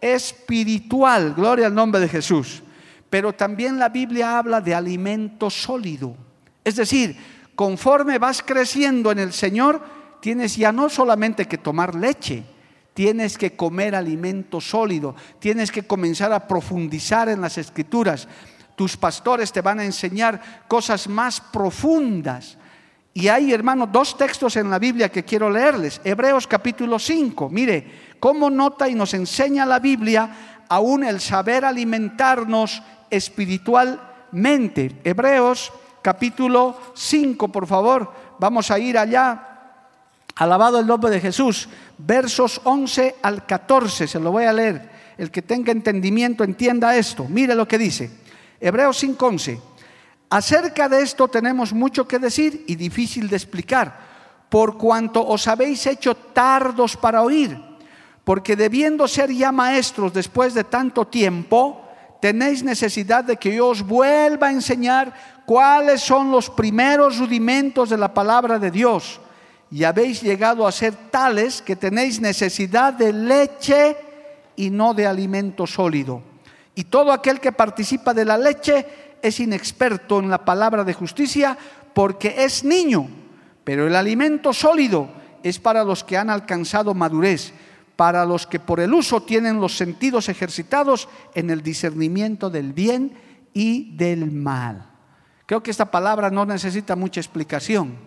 espiritual. 0.00 1.34
Gloria 1.34 1.66
al 1.66 1.74
nombre 1.74 2.00
de 2.00 2.08
Jesús. 2.08 2.62
pero 3.10 3.32
también 3.32 3.78
la 3.78 3.88
Biblia 3.88 4.38
habla 4.38 4.60
de 4.60 4.72
alimento 4.72 5.50
sólido. 5.50 6.14
Es 6.62 6.76
decir, 6.76 7.16
conforme 7.56 8.18
vas 8.18 8.40
creciendo 8.40 9.10
en 9.10 9.18
el 9.18 9.32
Señor, 9.32 9.82
tienes 10.20 10.56
ya 10.56 10.70
no 10.70 10.88
solamente 10.88 11.46
que 11.46 11.58
tomar 11.58 11.96
leche, 11.96 12.44
tienes 12.94 13.36
que 13.36 13.56
comer 13.56 13.96
alimento 13.96 14.60
sólido, 14.60 15.16
tienes 15.40 15.72
que 15.72 15.82
comenzar 15.82 16.32
a 16.32 16.46
profundizar 16.46 17.28
en 17.28 17.40
las 17.40 17.58
escrituras. 17.58 18.28
Tus 18.80 18.96
pastores 18.96 19.52
te 19.52 19.60
van 19.60 19.78
a 19.78 19.84
enseñar 19.84 20.64
cosas 20.66 21.06
más 21.06 21.38
profundas. 21.38 22.56
Y 23.12 23.28
hay, 23.28 23.52
hermano, 23.52 23.86
dos 23.86 24.16
textos 24.16 24.56
en 24.56 24.70
la 24.70 24.78
Biblia 24.78 25.10
que 25.10 25.22
quiero 25.22 25.50
leerles. 25.50 26.00
Hebreos 26.02 26.46
capítulo 26.46 26.98
5. 26.98 27.50
Mire, 27.50 28.16
cómo 28.18 28.48
nota 28.48 28.88
y 28.88 28.94
nos 28.94 29.12
enseña 29.12 29.66
la 29.66 29.80
Biblia 29.80 30.64
aún 30.66 31.04
el 31.04 31.20
saber 31.20 31.66
alimentarnos 31.66 32.82
espiritualmente. 33.10 34.98
Hebreos 35.04 35.74
capítulo 36.00 36.74
5, 36.94 37.48
por 37.48 37.66
favor. 37.66 38.10
Vamos 38.38 38.70
a 38.70 38.78
ir 38.78 38.96
allá. 38.96 39.74
Alabado 40.36 40.80
el 40.80 40.86
nombre 40.86 41.10
de 41.10 41.20
Jesús. 41.20 41.68
Versos 41.98 42.62
11 42.64 43.16
al 43.20 43.44
14. 43.44 44.08
Se 44.08 44.18
lo 44.18 44.32
voy 44.32 44.44
a 44.44 44.54
leer. 44.54 44.88
El 45.18 45.30
que 45.30 45.42
tenga 45.42 45.70
entendimiento 45.70 46.44
entienda 46.44 46.96
esto. 46.96 47.26
Mire 47.28 47.54
lo 47.54 47.68
que 47.68 47.76
dice. 47.76 48.20
Hebreos 48.60 49.02
5:11. 49.02 49.58
Acerca 50.28 50.88
de 50.88 51.02
esto 51.02 51.28
tenemos 51.28 51.72
mucho 51.72 52.06
que 52.06 52.18
decir 52.18 52.64
y 52.68 52.76
difícil 52.76 53.28
de 53.28 53.36
explicar, 53.36 53.98
por 54.48 54.76
cuanto 54.76 55.26
os 55.26 55.48
habéis 55.48 55.86
hecho 55.86 56.14
tardos 56.14 56.96
para 56.96 57.22
oír, 57.22 57.58
porque 58.22 58.54
debiendo 58.54 59.08
ser 59.08 59.32
ya 59.32 59.50
maestros 59.50 60.12
después 60.12 60.54
de 60.54 60.64
tanto 60.64 61.06
tiempo, 61.06 61.82
tenéis 62.20 62.62
necesidad 62.62 63.24
de 63.24 63.36
que 63.36 63.56
yo 63.56 63.68
os 63.68 63.82
vuelva 63.82 64.48
a 64.48 64.52
enseñar 64.52 65.42
cuáles 65.46 66.02
son 66.02 66.30
los 66.30 66.50
primeros 66.50 67.18
rudimentos 67.18 67.88
de 67.88 67.96
la 67.96 68.12
palabra 68.12 68.58
de 68.58 68.70
Dios. 68.70 69.20
Y 69.72 69.84
habéis 69.84 70.20
llegado 70.20 70.66
a 70.66 70.72
ser 70.72 70.94
tales 71.10 71.62
que 71.62 71.76
tenéis 71.76 72.20
necesidad 72.20 72.92
de 72.92 73.12
leche 73.12 73.96
y 74.54 74.68
no 74.68 74.94
de 74.94 75.06
alimento 75.06 75.66
sólido. 75.66 76.29
Y 76.74 76.84
todo 76.84 77.12
aquel 77.12 77.40
que 77.40 77.52
participa 77.52 78.14
de 78.14 78.24
la 78.24 78.38
leche 78.38 78.86
es 79.22 79.40
inexperto 79.40 80.18
en 80.18 80.30
la 80.30 80.44
palabra 80.44 80.84
de 80.84 80.94
justicia 80.94 81.56
porque 81.94 82.36
es 82.38 82.64
niño. 82.64 83.08
Pero 83.64 83.86
el 83.86 83.96
alimento 83.96 84.52
sólido 84.52 85.10
es 85.42 85.58
para 85.58 85.84
los 85.84 86.04
que 86.04 86.16
han 86.16 86.30
alcanzado 86.30 86.94
madurez 86.94 87.52
para 88.00 88.24
los 88.24 88.46
que 88.46 88.58
por 88.58 88.80
el 88.80 88.94
uso 88.94 89.20
tienen 89.24 89.60
los 89.60 89.76
sentidos 89.76 90.30
ejercitados 90.30 91.06
en 91.34 91.50
el 91.50 91.62
discernimiento 91.62 92.48
del 92.48 92.72
bien 92.72 93.12
y 93.52 93.94
del 93.94 94.30
mal. 94.30 94.86
Creo 95.44 95.62
que 95.62 95.70
esta 95.70 95.90
palabra 95.90 96.30
no 96.30 96.46
necesita 96.46 96.96
mucha 96.96 97.20
explicación. 97.20 97.98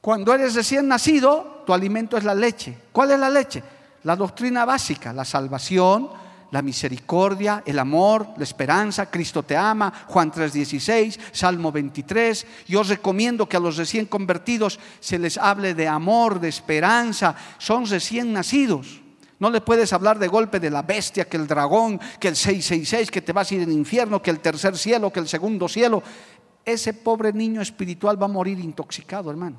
Cuando 0.00 0.32
eres 0.32 0.54
recién 0.54 0.88
nacido, 0.88 1.64
tu 1.66 1.74
alimento 1.74 2.16
es 2.16 2.24
la 2.24 2.34
leche. 2.34 2.78
¿Cuál 2.90 3.10
es 3.10 3.20
la 3.20 3.28
leche? 3.28 3.62
La 4.04 4.16
doctrina 4.16 4.64
básica, 4.64 5.12
la 5.12 5.26
salvación, 5.26 6.08
la 6.50 6.62
misericordia, 6.62 7.62
el 7.66 7.78
amor, 7.78 8.28
la 8.36 8.44
esperanza, 8.44 9.10
Cristo 9.10 9.42
te 9.42 9.56
ama, 9.56 9.92
Juan 10.06 10.32
3:16, 10.32 11.18
Salmo 11.32 11.70
23. 11.70 12.46
Yo 12.66 12.80
os 12.80 12.88
recomiendo 12.88 13.48
que 13.48 13.56
a 13.56 13.60
los 13.60 13.76
recién 13.76 14.06
convertidos 14.06 14.78
se 15.00 15.18
les 15.18 15.36
hable 15.36 15.74
de 15.74 15.88
amor, 15.88 16.40
de 16.40 16.48
esperanza, 16.48 17.34
son 17.58 17.86
recién 17.86 18.32
nacidos. 18.32 19.02
No 19.38 19.50
le 19.50 19.60
puedes 19.60 19.92
hablar 19.92 20.18
de 20.18 20.26
golpe 20.26 20.58
de 20.58 20.70
la 20.70 20.82
bestia, 20.82 21.28
que 21.28 21.36
el 21.36 21.46
dragón, 21.46 22.00
que 22.18 22.28
el 22.28 22.36
666, 22.36 23.10
que 23.10 23.22
te 23.22 23.32
vas 23.32 23.50
a 23.50 23.54
ir 23.54 23.62
en 23.62 23.70
infierno, 23.70 24.20
que 24.20 24.30
el 24.30 24.40
tercer 24.40 24.76
cielo, 24.76 25.12
que 25.12 25.20
el 25.20 25.28
segundo 25.28 25.68
cielo. 25.68 26.02
Ese 26.64 26.92
pobre 26.92 27.32
niño 27.32 27.60
espiritual 27.60 28.20
va 28.20 28.26
a 28.26 28.28
morir 28.28 28.58
intoxicado, 28.58 29.30
hermano, 29.30 29.56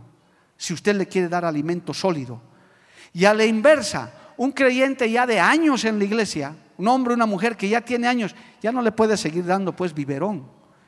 si 0.57 0.73
usted 0.73 0.95
le 0.95 1.07
quiere 1.07 1.29
dar 1.29 1.45
alimento 1.45 1.93
sólido. 1.93 2.41
Y 3.13 3.25
a 3.25 3.33
la 3.33 3.45
inversa, 3.45 4.11
un 4.37 4.51
creyente 4.51 5.09
ya 5.09 5.25
de 5.25 5.39
años 5.39 5.85
en 5.85 5.97
la 5.97 6.05
iglesia, 6.05 6.55
un 6.79 6.87
hombre, 6.87 7.13
una 7.13 7.25
mujer 7.25 7.57
que 7.57 7.67
ya 7.67 7.81
tiene 7.81 8.07
años, 8.07 8.33
ya 8.61 8.71
no 8.71 8.81
le 8.81 8.93
puedes 8.93 9.19
seguir 9.19 9.45
dando 9.45 9.75
pues 9.75 9.93
biberón, 9.93 10.45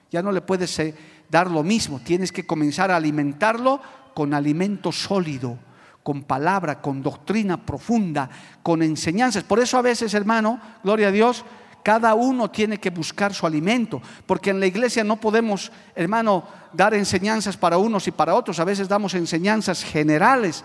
ya 0.10 0.22
no 0.22 0.32
le 0.32 0.40
puedes 0.40 0.80
eh, 0.80 0.96
dar 1.30 1.52
lo 1.52 1.64
mismo, 1.64 2.00
tienes 2.00 2.32
que 2.32 2.46
comenzar 2.46 2.90
a 2.92 2.96
alimentarlo 2.96 3.82
con 4.14 4.34
alimento 4.34 4.94
sólido, 4.94 5.60
con 6.02 6.24
palabra, 6.24 6.82
con 6.82 7.04
doctrina 7.04 7.66
profunda, 7.66 8.30
con 8.64 8.82
enseñanzas. 8.82 9.44
Por 9.44 9.60
eso 9.60 9.78
a 9.78 9.82
veces, 9.82 10.14
hermano, 10.14 10.62
gloria 10.82 11.10
a 11.10 11.12
Dios, 11.12 11.44
cada 11.84 12.14
uno 12.14 12.50
tiene 12.50 12.80
que 12.80 12.90
buscar 12.90 13.34
su 13.34 13.46
alimento, 13.46 14.02
porque 14.26 14.52
en 14.52 14.62
la 14.62 14.68
iglesia 14.68 15.04
no 15.04 15.18
podemos, 15.18 15.74
hermano, 15.94 16.46
dar 16.72 16.94
enseñanzas 16.94 17.58
para 17.58 17.78
unos 17.78 18.08
y 18.08 18.12
para 18.12 18.34
otros, 18.34 18.62
a 18.62 18.64
veces 18.64 18.88
damos 18.88 19.14
enseñanzas 19.14 19.84
generales 19.84 20.64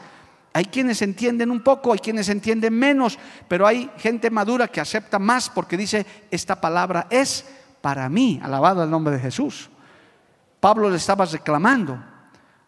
hay 0.57 0.65
quienes 0.65 1.03
entienden 1.03 1.51
un 1.51 1.61
poco, 1.61 1.93
hay 1.93 1.99
quienes 1.99 2.31
entienden 2.31 2.73
menos, 2.73 3.19
pero 3.47 3.67
hay 3.67 3.91
gente 3.99 4.31
madura 4.31 4.69
que 4.69 4.81
acepta 4.81 5.19
más 5.19 5.51
porque 5.51 5.77
dice, 5.77 6.07
esta 6.31 6.59
palabra 6.59 7.09
es 7.11 7.45
para 7.83 8.09
mí, 8.09 8.41
alabado 8.43 8.83
el 8.83 8.89
nombre 8.89 9.17
de 9.17 9.21
Jesús. 9.21 9.69
Pablo 10.59 10.89
le 10.89 10.97
estaba 10.97 11.27
reclamando. 11.27 12.03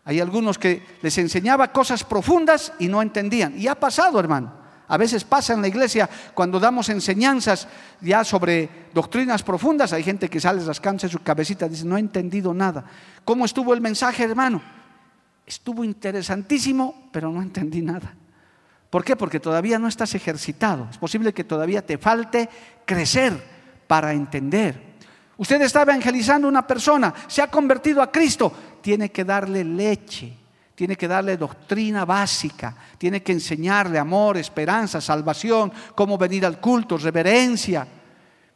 Hay 0.05 0.21
algunos 0.21 0.59
que 0.59 0.99
les 1.01 1.17
enseñaba 1.17 1.73
cosas 1.73 2.05
profundas 2.05 2.75
y 2.79 2.89
no 2.89 3.01
entendían. 3.01 3.59
Y 3.59 3.69
ha 3.69 3.75
pasado, 3.75 4.21
hermano. 4.21 4.53
A 4.87 4.99
veces 4.99 5.25
pasa 5.25 5.55
en 5.55 5.63
la 5.63 5.69
iglesia 5.69 6.11
cuando 6.35 6.61
damos 6.61 6.91
enseñanzas 6.91 7.69
ya 8.03 8.23
sobre 8.23 8.69
doctrinas 8.93 9.43
profundas. 9.43 9.95
Hay 9.95 10.03
gente 10.03 10.29
que 10.29 10.41
sale 10.41 10.63
rascándose 10.63 11.09
su 11.09 11.21
cabecita 11.21 11.67
dice, 11.67 11.87
no 11.87 11.97
he 11.97 12.01
entendido 12.01 12.53
nada. 12.53 12.85
¿Cómo 13.25 13.47
estuvo 13.47 13.73
el 13.73 13.81
mensaje, 13.81 14.25
hermano? 14.25 14.61
Estuvo 15.49 15.83
interesantísimo, 15.83 17.09
pero 17.11 17.33
no 17.33 17.41
entendí 17.41 17.81
nada. 17.81 18.15
¿Por 18.91 19.03
qué? 19.03 19.17
Porque 19.17 19.41
todavía 19.41 19.79
no 19.79 19.89
estás 19.89 20.15
ejercitado. 20.15 20.87
Es 20.91 20.99
posible 20.99 21.33
que 21.33 21.45
todavía 21.45 21.85
te 21.85 21.97
falte 21.97 22.49
crecer 22.85 23.43
para 23.87 24.13
entender. 24.13 24.89
Usted 25.39 25.63
está 25.63 25.83
evangelizando 25.83 26.47
a 26.47 26.51
una 26.51 26.67
persona, 26.67 27.15
se 27.27 27.41
ha 27.41 27.51
convertido 27.51 28.03
a 28.03 28.13
Cristo, 28.13 28.53
tiene 28.83 29.11
que 29.11 29.25
darle 29.25 29.65
leche, 29.65 30.37
tiene 30.75 30.97
que 30.97 31.09
darle 31.09 31.37
doctrina 31.37 32.05
básica, 32.05 32.75
tiene 32.99 33.23
que 33.23 33.33
enseñarle 33.33 33.99
amor, 33.99 34.37
esperanza, 34.37 35.01
salvación, 35.01 35.73
cómo 35.95 36.19
venir 36.19 36.45
al 36.45 36.61
culto, 36.61 36.99
reverencia. 36.99 37.87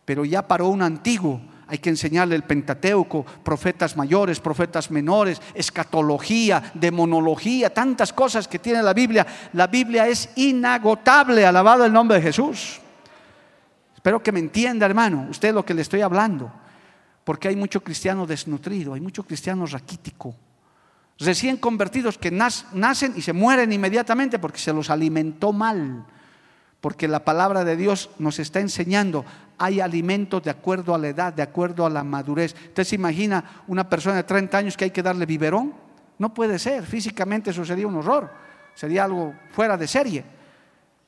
Pero 0.05 0.24
ya 0.24 0.46
paró 0.46 0.68
un 0.68 0.83
antiguo, 0.83 1.40
hay 1.72 1.78
que 1.78 1.88
enseñarle 1.88 2.37
el 2.37 2.42
Pentateuco, 2.42 3.24
profetas 3.24 3.96
mayores, 3.96 4.40
profetas 4.40 4.90
menores, 4.90 5.40
escatología, 5.54 6.70
demonología, 6.74 7.72
tantas 7.72 8.12
cosas 8.12 8.46
que 8.46 8.58
tiene 8.58 8.82
la 8.82 8.92
Biblia. 8.92 9.26
La 9.54 9.68
Biblia 9.68 10.06
es 10.06 10.28
inagotable, 10.37 11.46
alabado 11.46 11.87
el 11.87 11.92
nombre 11.94 12.18
de 12.18 12.24
Jesús. 12.24 12.78
Espero 13.94 14.22
que 14.22 14.32
me 14.32 14.40
entienda, 14.40 14.85
hermano, 14.85 15.28
usted 15.30 15.54
lo 15.54 15.64
que 15.64 15.72
le 15.72 15.80
estoy 15.80 16.02
hablando. 16.02 16.52
Porque 17.24 17.48
hay 17.48 17.56
mucho 17.56 17.82
cristiano 17.82 18.26
desnutrido, 18.26 18.92
hay 18.92 19.00
mucho 19.00 19.22
cristiano 19.22 19.64
raquítico, 19.64 20.35
recién 21.20 21.56
convertidos 21.56 22.18
que 22.18 22.30
nacen 22.30 23.14
y 23.16 23.22
se 23.22 23.32
mueren 23.32 23.72
inmediatamente 23.72 24.38
porque 24.38 24.58
se 24.58 24.74
los 24.74 24.90
alimentó 24.90 25.54
mal 25.54 26.04
porque 26.82 27.06
la 27.06 27.24
palabra 27.24 27.64
de 27.64 27.76
Dios 27.76 28.11
nos 28.18 28.40
está 28.40 28.58
enseñando, 28.58 29.24
hay 29.62 29.81
alimentos 29.81 30.42
de 30.42 30.51
acuerdo 30.51 30.92
a 30.92 30.98
la 30.98 31.07
edad, 31.07 31.33
de 31.33 31.40
acuerdo 31.40 31.87
a 31.87 31.90
la 31.90 32.03
madurez. 32.03 32.53
¿Usted 32.53 32.83
se 32.83 32.96
imagina 32.96 33.62
una 33.68 33.88
persona 33.88 34.16
de 34.16 34.25
30 34.25 34.59
años 34.59 34.77
que 34.77 34.87
hay 34.87 34.90
que 34.90 35.05
darle 35.05 35.25
biberón? 35.25 35.72
No 36.18 36.35
puede 36.35 36.59
ser, 36.59 36.85
físicamente 36.85 37.51
eso 37.51 37.64
sería 37.64 37.87
un 37.87 37.94
horror, 37.94 38.29
sería 38.75 39.05
algo 39.05 39.33
fuera 39.53 39.77
de 39.77 39.87
serie. 39.87 40.25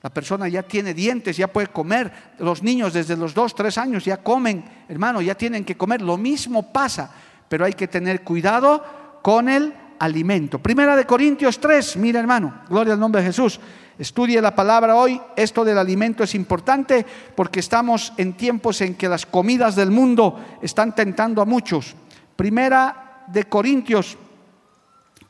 La 0.02 0.10
persona 0.10 0.46
ya 0.46 0.62
tiene 0.62 0.94
dientes, 0.94 1.36
ya 1.36 1.48
puede 1.48 1.66
comer. 1.66 2.12
Los 2.38 2.62
niños 2.62 2.92
desde 2.92 3.16
los 3.16 3.34
2, 3.34 3.56
3 3.56 3.78
años 3.78 4.04
ya 4.04 4.18
comen, 4.18 4.64
hermano, 4.88 5.20
ya 5.20 5.34
tienen 5.34 5.64
que 5.64 5.76
comer. 5.76 6.00
Lo 6.00 6.16
mismo 6.16 6.72
pasa, 6.72 7.10
pero 7.48 7.64
hay 7.64 7.72
que 7.72 7.88
tener 7.88 8.22
cuidado 8.22 9.18
con 9.20 9.48
el 9.48 9.74
alimento. 9.98 10.60
Primera 10.60 10.94
de 10.94 11.06
Corintios 11.06 11.58
3, 11.58 11.96
mira 11.96 12.20
hermano, 12.20 12.60
gloria 12.68 12.92
al 12.92 13.00
nombre 13.00 13.20
de 13.20 13.26
Jesús. 13.26 13.58
Estudie 13.98 14.40
la 14.40 14.54
palabra 14.54 14.96
hoy. 14.96 15.20
Esto 15.36 15.64
del 15.64 15.78
alimento 15.78 16.24
es 16.24 16.34
importante 16.34 17.06
porque 17.36 17.60
estamos 17.60 18.12
en 18.16 18.32
tiempos 18.32 18.80
en 18.80 18.94
que 18.94 19.08
las 19.08 19.24
comidas 19.24 19.76
del 19.76 19.90
mundo 19.90 20.40
están 20.62 20.94
tentando 20.94 21.40
a 21.40 21.44
muchos. 21.44 21.94
Primera 22.34 23.24
de 23.28 23.44
Corintios, 23.44 24.16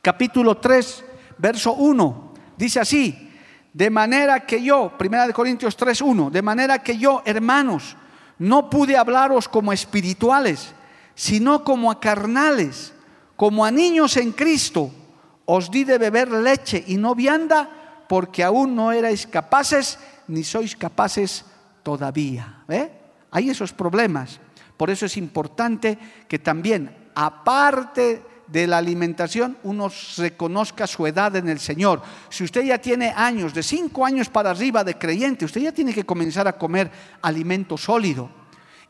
capítulo 0.01 0.57
3, 0.57 1.05
verso 1.37 1.73
1. 1.73 2.33
Dice 2.57 2.79
así, 2.79 3.31
de 3.71 3.89
manera 3.89 4.45
que 4.45 4.63
yo, 4.63 4.93
Primera 4.97 5.27
de 5.27 5.33
Corintios 5.33 5.75
3, 5.77 6.01
1, 6.01 6.29
de 6.31 6.41
manera 6.41 6.79
que 6.81 6.97
yo, 6.97 7.21
hermanos, 7.25 7.95
no 8.39 8.69
pude 8.69 8.97
hablaros 8.97 9.47
como 9.47 9.73
espirituales, 9.73 10.73
sino 11.13 11.63
como 11.63 11.91
a 11.91 11.99
carnales, 11.99 12.93
como 13.35 13.63
a 13.63 13.71
niños 13.71 14.17
en 14.17 14.31
Cristo. 14.31 14.91
Os 15.45 15.69
di 15.69 15.83
de 15.83 15.99
beber 15.99 16.31
leche 16.31 16.83
y 16.87 16.97
no 16.97 17.13
vianda 17.13 17.84
porque 18.07 18.43
aún 18.43 18.75
no 18.75 18.91
erais 18.91 19.25
capaces 19.27 19.99
ni 20.27 20.43
sois 20.43 20.75
capaces 20.75 21.45
todavía. 21.83 22.63
Hay 23.31 23.49
esos 23.49 23.73
problemas. 23.73 24.39
Por 24.77 24.89
eso 24.89 25.05
es 25.05 25.17
importante 25.17 25.97
que 26.27 26.39
también, 26.39 26.93
aparte 27.15 28.21
de 28.47 28.67
la 28.67 28.77
alimentación, 28.77 29.57
uno 29.63 29.89
reconozca 30.17 30.85
su 30.87 31.07
edad 31.07 31.35
en 31.35 31.49
el 31.49 31.59
Señor. 31.59 32.01
Si 32.29 32.43
usted 32.43 32.63
ya 32.63 32.77
tiene 32.77 33.13
años, 33.15 33.53
de 33.53 33.63
cinco 33.63 34.05
años 34.05 34.29
para 34.29 34.51
arriba 34.51 34.83
de 34.83 34.97
creyente, 34.97 35.45
usted 35.45 35.61
ya 35.61 35.71
tiene 35.71 35.93
que 35.93 36.05
comenzar 36.05 36.47
a 36.47 36.57
comer 36.57 36.91
alimento 37.21 37.77
sólido. 37.77 38.29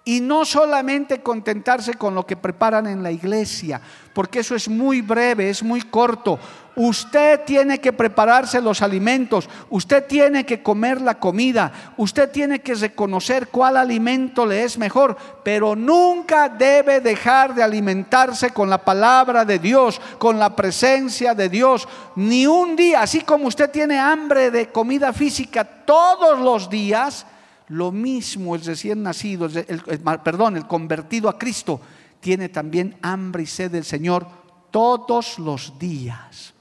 Y 0.04 0.22
no 0.22 0.46
solamente 0.46 1.22
contentarse 1.24 1.96
con 1.96 2.14
lo 2.14 2.28
que 2.28 2.38
preparan 2.38 2.86
en 2.86 3.02
la 3.02 3.12
iglesia, 3.12 3.82
porque 4.14 4.40
eso 4.40 4.56
es 4.56 4.70
muy 4.70 5.02
breve, 5.02 5.50
es 5.50 5.64
muy 5.64 5.82
corto. 5.82 6.38
Usted 6.78 7.42
tiene 7.46 7.80
que 7.80 7.94
prepararse 7.94 8.60
los 8.60 8.82
alimentos, 8.82 9.48
usted 9.70 10.06
tiene 10.08 10.46
que 10.46 10.62
comer 10.62 11.00
la 11.00 11.18
comida, 11.18 11.94
usted 11.96 12.30
tiene 12.30 12.60
que 12.60 12.76
reconocer 12.76 13.48
cuál 13.48 13.78
alimento 13.78 14.46
le 14.46 14.64
es 14.64 14.78
mejor, 14.78 15.16
pero 15.42 15.74
nunca 15.74 16.50
debe 16.50 17.00
dejar 17.00 17.56
de 17.56 17.64
alimentarse 17.64 18.50
con 18.50 18.70
la 18.70 18.84
palabra 18.84 19.46
de 19.46 19.58
Dios, 19.58 20.02
con 20.18 20.38
la 20.38 20.54
presencia 20.54 21.34
de 21.34 21.48
Dios. 21.48 21.88
Ni 22.18 22.46
un 22.46 22.76
día, 22.76 23.04
así 23.04 23.22
como 23.22 23.48
usted 23.48 23.70
tiene 23.72 23.98
hambre 23.98 24.52
de 24.52 24.68
comida 24.68 25.14
física 25.14 25.64
todos 25.64 26.40
los 26.40 26.70
días, 26.70 27.26
lo 27.70 27.94
mismo 27.94 28.54
el 28.54 28.66
recién 28.66 29.02
nacido, 29.02 29.48
perdón, 30.24 30.58
el 30.58 30.68
convertido 30.68 31.30
a 31.30 31.38
Cristo, 31.38 31.80
tiene 32.20 32.50
también 32.50 32.98
hambre 33.02 33.44
y 33.44 33.46
sed 33.46 33.72
del 33.72 33.86
Señor 33.86 34.28
todos 34.72 35.40
los 35.40 35.80
días. 35.80 36.55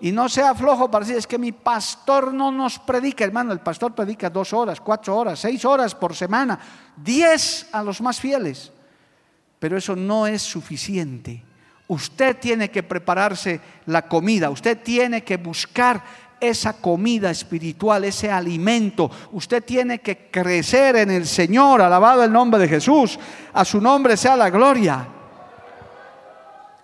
Y 0.00 0.12
no 0.12 0.28
sea 0.28 0.54
flojo 0.54 0.90
para 0.90 1.04
decir, 1.04 1.18
es 1.18 1.26
que 1.26 1.38
mi 1.38 1.52
pastor 1.52 2.34
no 2.34 2.50
nos 2.50 2.78
predica, 2.78 3.24
hermano, 3.24 3.52
el 3.52 3.60
pastor 3.60 3.94
predica 3.94 4.28
dos 4.28 4.52
horas, 4.52 4.80
cuatro 4.80 5.16
horas, 5.16 5.38
seis 5.38 5.64
horas 5.64 5.94
por 5.94 6.14
semana, 6.14 6.58
diez 6.96 7.68
a 7.72 7.82
los 7.82 8.00
más 8.00 8.20
fieles. 8.20 8.72
Pero 9.58 9.78
eso 9.78 9.96
no 9.96 10.26
es 10.26 10.42
suficiente. 10.42 11.42
Usted 11.86 12.36
tiene 12.38 12.70
que 12.70 12.82
prepararse 12.82 13.60
la 13.86 14.02
comida, 14.02 14.50
usted 14.50 14.82
tiene 14.82 15.22
que 15.22 15.36
buscar 15.36 16.02
esa 16.40 16.74
comida 16.74 17.30
espiritual, 17.30 18.04
ese 18.04 18.30
alimento. 18.30 19.10
Usted 19.32 19.64
tiene 19.64 20.00
que 20.00 20.28
crecer 20.30 20.96
en 20.96 21.10
el 21.10 21.26
Señor, 21.26 21.80
alabado 21.82 22.22
el 22.24 22.32
nombre 22.32 22.60
de 22.60 22.68
Jesús. 22.68 23.18
A 23.52 23.64
su 23.64 23.80
nombre 23.80 24.16
sea 24.16 24.36
la 24.36 24.50
gloria. 24.50 25.06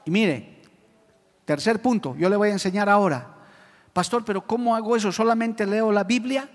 Y 0.05 0.11
mire, 0.11 0.50
tercer 1.51 1.83
punto, 1.83 2.15
yo 2.17 2.29
le 2.29 2.37
voy 2.37 2.51
a 2.51 2.53
enseñar 2.53 2.89
ahora. 2.89 3.27
Pastor, 3.93 4.25
pero 4.25 4.47
¿cómo 4.47 4.77
hago 4.77 4.95
eso? 4.95 5.11
¿Solamente 5.11 5.67
leo 5.67 5.91
la 5.91 6.05
Biblia? 6.05 6.49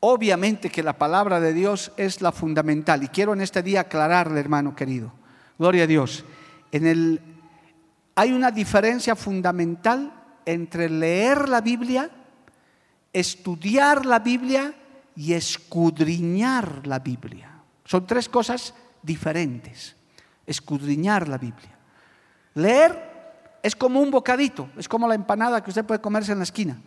Obviamente 0.00 0.70
que 0.70 0.82
la 0.82 0.94
palabra 0.94 1.38
de 1.38 1.52
Dios 1.52 1.92
es 1.98 2.22
la 2.22 2.32
fundamental. 2.32 3.02
Y 3.02 3.08
quiero 3.08 3.34
en 3.34 3.42
este 3.42 3.62
día 3.62 3.80
aclararle, 3.80 4.40
hermano 4.40 4.74
querido. 4.74 5.12
Gloria 5.58 5.84
a 5.84 5.86
Dios. 5.86 6.24
En 6.72 6.86
el, 6.86 7.20
hay 8.14 8.32
una 8.32 8.50
diferencia 8.50 9.14
fundamental 9.14 10.14
entre 10.46 10.88
leer 10.88 11.46
la 11.50 11.60
Biblia, 11.60 12.08
estudiar 13.12 14.06
la 14.06 14.20
Biblia 14.20 14.72
y 15.14 15.34
escudriñar 15.34 16.86
la 16.86 17.00
Biblia. 17.00 17.50
Son 17.84 18.06
tres 18.06 18.30
cosas 18.30 18.72
diferentes. 19.02 19.94
Escudriñar 20.46 21.28
la 21.28 21.36
Biblia. 21.36 21.76
Leer 22.54 23.07
es 23.68 23.76
como 23.76 24.00
un 24.00 24.10
bocadito, 24.10 24.70
es 24.76 24.88
como 24.88 25.06
la 25.06 25.14
empanada 25.14 25.62
que 25.62 25.70
usted 25.70 25.84
puede 25.84 26.00
comerse 26.00 26.32
en 26.32 26.38
la 26.38 26.44
esquina. 26.44 26.80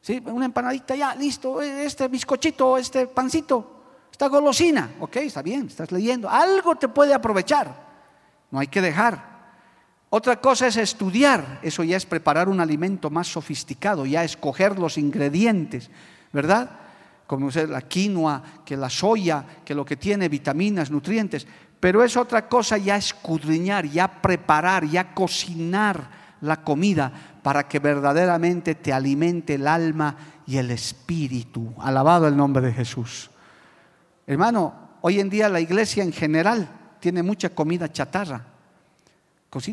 ¿Sí? 0.00 0.20
Una 0.26 0.46
empanadita 0.46 0.96
ya, 0.96 1.14
listo, 1.14 1.62
este 1.62 2.08
bizcochito, 2.08 2.76
este 2.76 3.06
pancito, 3.06 4.08
esta 4.10 4.26
golosina. 4.26 4.90
Ok, 4.98 5.16
está 5.16 5.40
bien, 5.40 5.68
estás 5.68 5.92
leyendo. 5.92 6.28
Algo 6.28 6.74
te 6.74 6.88
puede 6.88 7.14
aprovechar. 7.14 7.90
No 8.50 8.58
hay 8.58 8.66
que 8.66 8.80
dejar. 8.80 9.30
Otra 10.08 10.40
cosa 10.40 10.66
es 10.66 10.76
estudiar, 10.76 11.60
eso 11.62 11.84
ya 11.84 11.96
es 11.96 12.04
preparar 12.04 12.48
un 12.48 12.60
alimento 12.60 13.08
más 13.08 13.28
sofisticado, 13.28 14.04
ya 14.04 14.24
escoger 14.24 14.76
los 14.76 14.98
ingredientes, 14.98 15.90
¿verdad? 16.32 16.70
Como 17.28 17.50
la 17.50 17.82
quinoa, 17.82 18.42
que 18.64 18.76
la 18.76 18.90
soya, 18.90 19.44
que 19.64 19.76
lo 19.76 19.84
que 19.84 19.96
tiene 19.96 20.28
vitaminas, 20.28 20.90
nutrientes. 20.90 21.46
Pero 21.80 22.04
es 22.04 22.16
otra 22.16 22.48
cosa 22.48 22.76
ya 22.78 22.96
escudriñar, 22.96 23.86
ya 23.86 24.20
preparar, 24.20 24.84
ya 24.84 25.14
cocinar 25.14 26.20
la 26.42 26.62
comida 26.62 27.10
para 27.42 27.66
que 27.66 27.78
verdaderamente 27.78 28.74
te 28.74 28.92
alimente 28.92 29.54
el 29.54 29.66
alma 29.66 30.14
y 30.46 30.58
el 30.58 30.70
espíritu. 30.70 31.74
Alabado 31.78 32.28
el 32.28 32.36
nombre 32.36 32.62
de 32.62 32.72
Jesús. 32.72 33.30
Hermano, 34.26 34.74
hoy 35.00 35.20
en 35.20 35.30
día 35.30 35.48
la 35.48 35.60
iglesia 35.60 36.02
en 36.02 36.12
general 36.12 36.68
tiene 37.00 37.22
mucha 37.22 37.48
comida 37.48 37.90
chatarra 37.90 38.50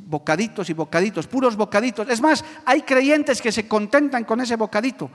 bocaditos 0.05 0.69
y 0.69 0.73
bocaditos, 0.73 1.27
puros 1.27 1.55
bocaditos. 1.55 2.09
Es 2.09 2.21
más, 2.21 2.43
hay 2.65 2.81
creyentes 2.81 3.41
que 3.41 3.51
se 3.51 3.67
contentan 3.67 4.23
con 4.23 4.41
ese 4.41 4.55
bocadito, 4.55 5.09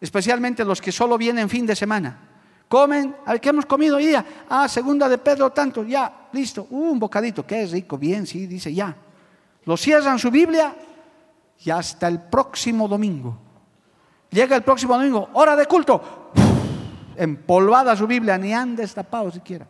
especialmente 0.00 0.64
los 0.64 0.80
que 0.80 0.92
solo 0.92 1.16
vienen 1.16 1.48
fin 1.48 1.66
de 1.66 1.76
semana. 1.76 2.18
Comen, 2.70 3.16
a 3.26 3.32
ver, 3.32 3.40
¿qué 3.40 3.48
hemos 3.48 3.66
comido 3.66 3.96
hoy 3.96 4.06
día? 4.06 4.24
Ah, 4.48 4.68
segunda 4.68 5.08
de 5.08 5.18
Pedro, 5.18 5.50
tanto, 5.50 5.82
ya, 5.82 6.28
listo, 6.30 6.68
uh, 6.70 6.92
un 6.92 7.00
bocadito, 7.00 7.44
es 7.48 7.72
rico, 7.72 7.98
bien, 7.98 8.28
sí, 8.28 8.46
dice 8.46 8.72
ya. 8.72 8.94
Lo 9.64 9.76
cierran 9.76 10.20
su 10.20 10.30
Biblia 10.30 10.72
y 11.64 11.68
hasta 11.68 12.06
el 12.06 12.20
próximo 12.20 12.86
domingo. 12.86 13.36
Llega 14.30 14.54
el 14.54 14.62
próximo 14.62 14.96
domingo, 14.96 15.30
hora 15.32 15.56
de 15.56 15.66
culto, 15.66 16.30
empolvada 17.16 17.96
su 17.96 18.06
Biblia, 18.06 18.38
ni 18.38 18.54
han 18.54 18.76
destapado 18.76 19.32
siquiera. 19.32 19.66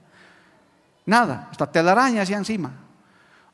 Nada, 1.06 1.48
hasta 1.50 1.72
telarañas 1.72 2.28
ya 2.28 2.36
encima. 2.36 2.70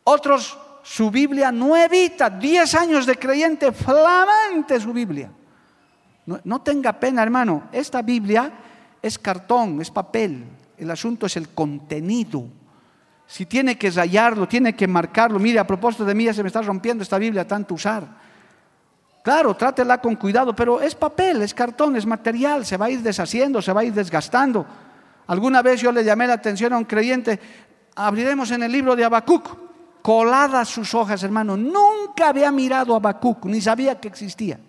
Otros 0.02 0.58
su 0.82 1.08
Biblia 1.08 1.52
nuevita, 1.52 2.28
10 2.30 2.74
años 2.74 3.06
de 3.06 3.16
creyente, 3.16 3.70
flamante 3.70 4.80
su 4.80 4.92
Biblia. 4.92 5.30
No, 6.42 6.60
tenga 6.62 6.92
pena, 6.94 7.22
hermano, 7.22 7.68
esta 7.70 8.02
Biblia 8.02 8.52
es 9.06 9.18
cartón, 9.18 9.80
es 9.80 9.90
papel, 9.90 10.44
el 10.76 10.90
asunto 10.90 11.26
es 11.26 11.36
el 11.36 11.48
contenido. 11.50 12.44
Si 13.26 13.46
tiene 13.46 13.76
que 13.76 13.90
rayarlo, 13.90 14.46
tiene 14.46 14.74
que 14.74 14.86
marcarlo. 14.86 15.38
Mire, 15.38 15.58
a 15.58 15.66
propósito 15.66 16.04
de 16.04 16.14
mí, 16.14 16.24
ya 16.24 16.34
se 16.34 16.42
me 16.42 16.48
está 16.48 16.62
rompiendo 16.62 17.02
esta 17.02 17.18
Biblia 17.18 17.46
tanto 17.46 17.74
usar. 17.74 18.06
Claro, 19.22 19.56
trátela 19.56 20.00
con 20.00 20.14
cuidado, 20.14 20.54
pero 20.54 20.80
es 20.80 20.94
papel, 20.94 21.42
es 21.42 21.52
cartón, 21.52 21.96
es 21.96 22.06
material, 22.06 22.64
se 22.64 22.76
va 22.76 22.86
a 22.86 22.90
ir 22.90 23.02
deshaciendo, 23.02 23.60
se 23.60 23.72
va 23.72 23.80
a 23.80 23.84
ir 23.84 23.92
desgastando. 23.92 24.64
Alguna 25.26 25.62
vez 25.62 25.80
yo 25.80 25.90
le 25.90 26.04
llamé 26.04 26.28
la 26.28 26.34
atención 26.34 26.72
a 26.72 26.78
un 26.78 26.84
creyente, 26.84 27.40
abriremos 27.96 28.52
en 28.52 28.62
el 28.62 28.70
libro 28.70 28.94
de 28.94 29.04
Habacuc 29.04 29.58
coladas 30.00 30.68
sus 30.68 30.94
hojas, 30.94 31.24
hermano. 31.24 31.56
Nunca 31.56 32.28
había 32.28 32.52
mirado 32.52 32.94
a 32.94 32.98
Habacuc, 32.98 33.46
ni 33.46 33.60
sabía 33.60 33.98
que 33.98 34.06
existía. 34.06 34.60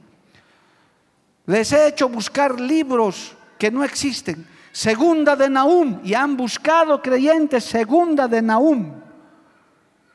Les 1.45 1.71
he 1.71 1.89
hecho 1.89 2.09
buscar 2.09 2.59
libros 2.59 3.36
que 3.57 3.71
no 3.71 3.83
existen. 3.83 4.47
Segunda 4.71 5.35
de 5.35 5.49
Nahum, 5.49 5.99
y 6.03 6.13
han 6.13 6.37
buscado 6.37 7.01
creyentes 7.01 7.63
segunda 7.63 8.27
de 8.27 8.41
Nahum, 8.41 8.93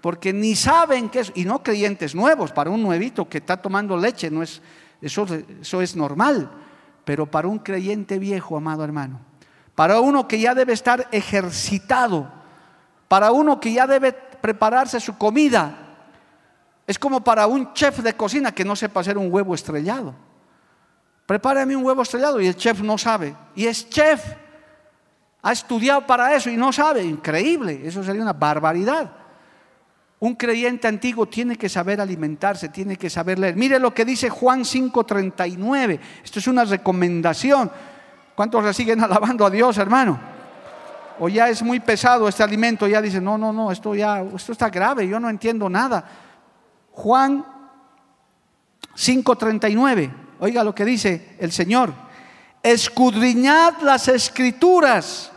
porque 0.00 0.32
ni 0.32 0.54
saben 0.54 1.08
qué 1.08 1.20
es, 1.20 1.32
y 1.34 1.44
no 1.44 1.62
creyentes 1.62 2.14
nuevos, 2.14 2.52
para 2.52 2.70
un 2.70 2.82
nuevito 2.82 3.28
que 3.28 3.38
está 3.38 3.56
tomando 3.56 3.96
leche, 3.96 4.30
no 4.30 4.42
es, 4.42 4.62
eso, 5.00 5.26
eso 5.60 5.82
es 5.82 5.96
normal, 5.96 6.48
pero 7.04 7.28
para 7.28 7.48
un 7.48 7.58
creyente 7.58 8.18
viejo, 8.18 8.56
amado 8.56 8.84
hermano, 8.84 9.20
para 9.74 10.00
uno 10.00 10.28
que 10.28 10.38
ya 10.38 10.54
debe 10.54 10.74
estar 10.74 11.08
ejercitado, 11.10 12.30
para 13.08 13.32
uno 13.32 13.58
que 13.58 13.72
ya 13.72 13.86
debe 13.86 14.12
prepararse 14.12 15.00
su 15.00 15.16
comida. 15.16 15.76
Es 16.86 16.98
como 16.98 17.22
para 17.22 17.46
un 17.46 17.72
chef 17.72 18.00
de 18.00 18.14
cocina 18.14 18.52
que 18.52 18.64
no 18.64 18.76
sepa 18.76 19.00
hacer 19.00 19.16
un 19.16 19.32
huevo 19.32 19.54
estrellado. 19.54 20.14
Prepárame 21.26 21.76
un 21.76 21.84
huevo 21.84 22.02
estrellado 22.02 22.40
y 22.40 22.46
el 22.46 22.56
chef 22.56 22.80
no 22.80 22.98
sabe. 22.98 23.34
Y 23.54 23.66
es 23.66 23.88
chef. 23.88 24.22
Ha 25.42 25.52
estudiado 25.52 26.06
para 26.06 26.34
eso 26.34 26.50
y 26.50 26.56
no 26.56 26.72
sabe. 26.72 27.02
Increíble. 27.02 27.80
Eso 27.84 28.02
sería 28.02 28.22
una 28.22 28.32
barbaridad. 28.32 29.10
Un 30.20 30.34
creyente 30.34 30.86
antiguo 30.86 31.26
tiene 31.26 31.56
que 31.56 31.68
saber 31.68 32.00
alimentarse, 32.00 32.68
tiene 32.68 32.96
que 32.96 33.10
saber 33.10 33.38
leer. 33.38 33.56
Mire 33.56 33.78
lo 33.78 33.92
que 33.92 34.04
dice 34.04 34.30
Juan 34.30 34.64
5:39. 34.64 35.98
Esto 36.22 36.38
es 36.38 36.46
una 36.46 36.64
recomendación. 36.64 37.70
¿Cuántos 38.34 38.64
le 38.64 38.72
siguen 38.72 39.00
alabando 39.04 39.44
a 39.44 39.50
Dios, 39.50 39.78
hermano? 39.78 40.32
o 41.18 41.28
ya 41.28 41.48
es 41.48 41.62
muy 41.62 41.78
pesado 41.78 42.26
este 42.26 42.42
alimento, 42.42 42.88
ya 42.88 43.00
dice, 43.00 43.20
no, 43.20 43.38
no, 43.38 43.52
no, 43.52 43.70
esto 43.70 43.94
ya, 43.94 44.22
esto 44.34 44.50
está 44.50 44.70
grave, 44.70 45.06
yo 45.06 45.20
no 45.20 45.30
entiendo 45.30 45.68
nada. 45.68 46.04
Juan 46.90 47.44
5:39, 48.96 50.10
oiga 50.42 50.64
lo 50.64 50.74
que 50.74 50.84
dice 50.84 51.36
el 51.38 51.52
Señor, 51.52 51.94
escudriñad 52.64 53.74
las 53.82 54.08
escrituras, 54.08 55.30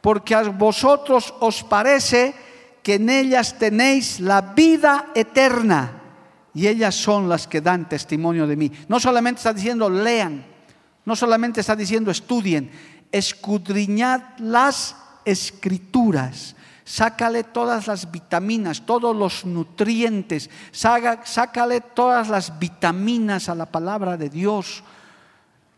porque 0.00 0.34
a 0.34 0.42
vosotros 0.42 1.32
os 1.38 1.62
parece 1.62 2.34
que 2.82 2.94
en 2.94 3.08
ellas 3.08 3.56
tenéis 3.56 4.18
la 4.18 4.40
vida 4.40 5.10
eterna 5.14 5.92
y 6.52 6.66
ellas 6.66 6.96
son 6.96 7.28
las 7.28 7.46
que 7.46 7.60
dan 7.60 7.88
testimonio 7.88 8.48
de 8.48 8.56
mí. 8.56 8.72
No 8.88 8.98
solamente 8.98 9.38
está 9.38 9.52
diciendo 9.52 9.88
lean, 9.88 10.44
no 11.04 11.14
solamente 11.14 11.60
está 11.60 11.76
diciendo 11.76 12.10
estudien, 12.10 12.68
escudriñad 13.12 14.22
las 14.38 14.96
escrituras. 15.24 16.56
Sácale 16.84 17.44
todas 17.44 17.86
las 17.86 18.10
vitaminas, 18.10 18.84
todos 18.84 19.14
los 19.14 19.44
nutrientes. 19.44 20.50
sácale 20.72 21.80
todas 21.80 22.28
las 22.28 22.58
vitaminas 22.58 23.48
a 23.48 23.54
la 23.54 23.66
palabra 23.66 24.16
de 24.16 24.28
Dios. 24.28 24.82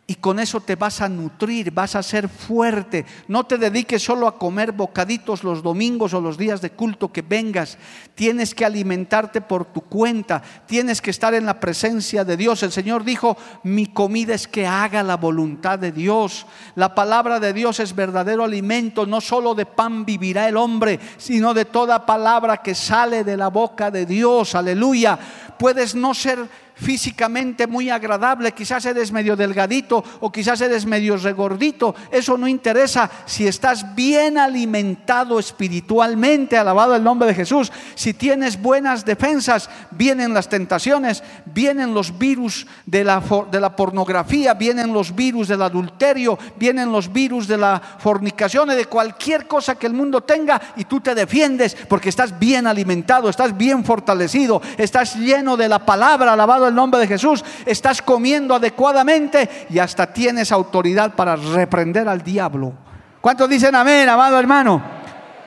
Y 0.07 0.17
con 0.17 0.39
eso 0.39 0.61
te 0.61 0.77
vas 0.77 1.01
a 1.01 1.09
nutrir, 1.09 1.71
vas 1.71 1.97
a 1.97 2.03
ser 2.03 2.29
fuerte. 2.29 3.07
No 3.27 3.45
te 3.45 3.57
dediques 3.57 4.03
solo 4.03 4.29
a 4.29 4.37
comer 4.37 4.73
bocaditos 4.73 5.43
los 5.43 5.63
domingos 5.63 6.13
o 6.13 6.21
los 6.21 6.37
días 6.37 6.61
de 6.61 6.73
culto 6.73 7.11
que 7.11 7.23
vengas. 7.23 7.79
Tienes 8.15 8.55
que 8.55 8.67
alimentarte 8.67 9.41
por 9.41 9.65
tu 9.65 9.81
cuenta. 9.81 10.43
Tienes 10.67 11.01
que 11.01 11.09
estar 11.09 11.33
en 11.33 11.47
la 11.47 11.59
presencia 11.59 12.23
de 12.23 12.37
Dios. 12.37 12.63
El 12.63 12.73
Señor 12.73 13.03
dijo, 13.03 13.39
mi 13.63 13.87
comida 13.87 14.35
es 14.35 14.47
que 14.47 14.67
haga 14.67 15.03
la 15.03 15.17
voluntad 15.17 15.79
de 15.79 15.91
Dios. 15.91 16.45
La 16.75 16.95
palabra 16.95 17.41
de 17.41 17.55
Dios 17.55 17.81
es 17.81 17.95
verdadero 17.95 18.45
alimento. 18.45 19.07
No 19.07 19.23
solo 19.23 19.55
de 19.55 19.65
pan 19.65 20.05
vivirá 20.05 20.47
el 20.51 20.59
hombre, 20.59 21.01
sino 21.17 21.55
de 21.55 21.65
toda 21.65 22.05
palabra 22.05 22.59
que 22.59 22.75
sale 22.75 23.25
de 23.25 23.39
la 23.39 23.49
boca 23.49 23.91
de 23.91 24.05
Dios. 24.05 24.55
Aleluya. 24.55 25.19
Puedes 25.59 25.95
no 25.95 26.13
ser 26.13 26.47
físicamente 26.75 27.67
muy 27.67 27.91
agradable, 27.91 28.53
quizás 28.53 28.85
eres 28.87 29.13
medio 29.13 29.37
delgadito 29.37 30.03
o 30.21 30.31
quizás 30.31 30.61
eres 30.61 30.87
medio 30.87 31.17
regordito, 31.17 31.95
eso 32.11 32.37
no 32.37 32.49
interesa. 32.49 33.11
Si 33.27 33.47
estás 33.47 33.95
bien 33.95 34.39
alimentado 34.39 35.39
espiritualmente, 35.39 36.59
alabado 36.59 36.95
el 36.95 37.05
nombre 37.05 37.29
de 37.29 37.35
Jesús, 37.35 37.73
si 37.95 38.15
tienes 38.15 38.61
buenas 38.61 39.05
defensas, 39.05 39.71
vienen 39.91 40.35
las 40.35 40.49
tentaciones, 40.49 41.23
vienen 41.47 41.95
los 41.95 42.19
virus 42.19 42.67
de 42.87 43.05
la, 43.05 43.21
pornografía, 43.21 44.55
vienen 44.55 44.93
los 44.93 45.15
virus 45.15 45.49
del 45.49 45.63
adulterio, 45.63 46.39
vienen 46.57 46.91
los 46.91 47.13
virus 47.13 47.47
de 47.47 47.59
la 47.59 47.81
fornicación, 47.99 48.69
de 48.69 48.87
cualquier 48.87 49.47
cosa 49.47 49.77
que 49.77 49.87
el 49.87 49.93
mundo 49.93 50.23
tenga 50.23 50.61
y 50.77 50.85
tú 50.85 51.01
te 51.01 51.15
defiendes 51.15 51.77
porque 51.89 52.09
estás 52.09 52.39
bien 52.39 52.67
alimentado, 52.67 53.29
estás 53.29 53.57
bien 53.57 53.85
fortalecido, 53.85 54.61
estás 54.77 55.17
lleno 55.17 55.57
de 55.57 55.69
la 55.69 55.85
palabra, 55.85 56.33
alabado 56.33 56.64
el 56.67 56.75
nombre 56.75 57.01
de 57.01 57.07
Jesús, 57.07 57.45
estás 57.65 58.03
comiendo 58.03 58.55
adecuadamente 58.55 59.67
y 59.71 59.79
hasta 59.79 60.13
tienes 60.13 60.53
autoridad 60.53 61.15
para 61.15 61.37
reprender 61.37 62.09
al 62.09 62.23
diablo. 62.23 62.73
¿Cuántos 63.21 63.49
dicen 63.49 63.75
amén, 63.75 64.09
amado 64.09 64.39
hermano? 64.39 64.83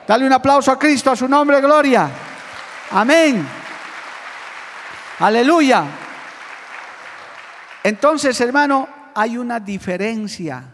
Dale 0.06 0.26
un 0.26 0.32
aplauso 0.32 0.72
a 0.72 0.78
Cristo, 0.78 1.10
a 1.10 1.16
su 1.16 1.28
nombre, 1.28 1.60
gloria. 1.60 2.10
Amén. 2.90 3.46
Aleluya. 5.18 5.84
Entonces, 7.82 8.40
hermano, 8.40 8.88
hay 9.14 9.36
una 9.36 9.60
diferencia. 9.60 10.64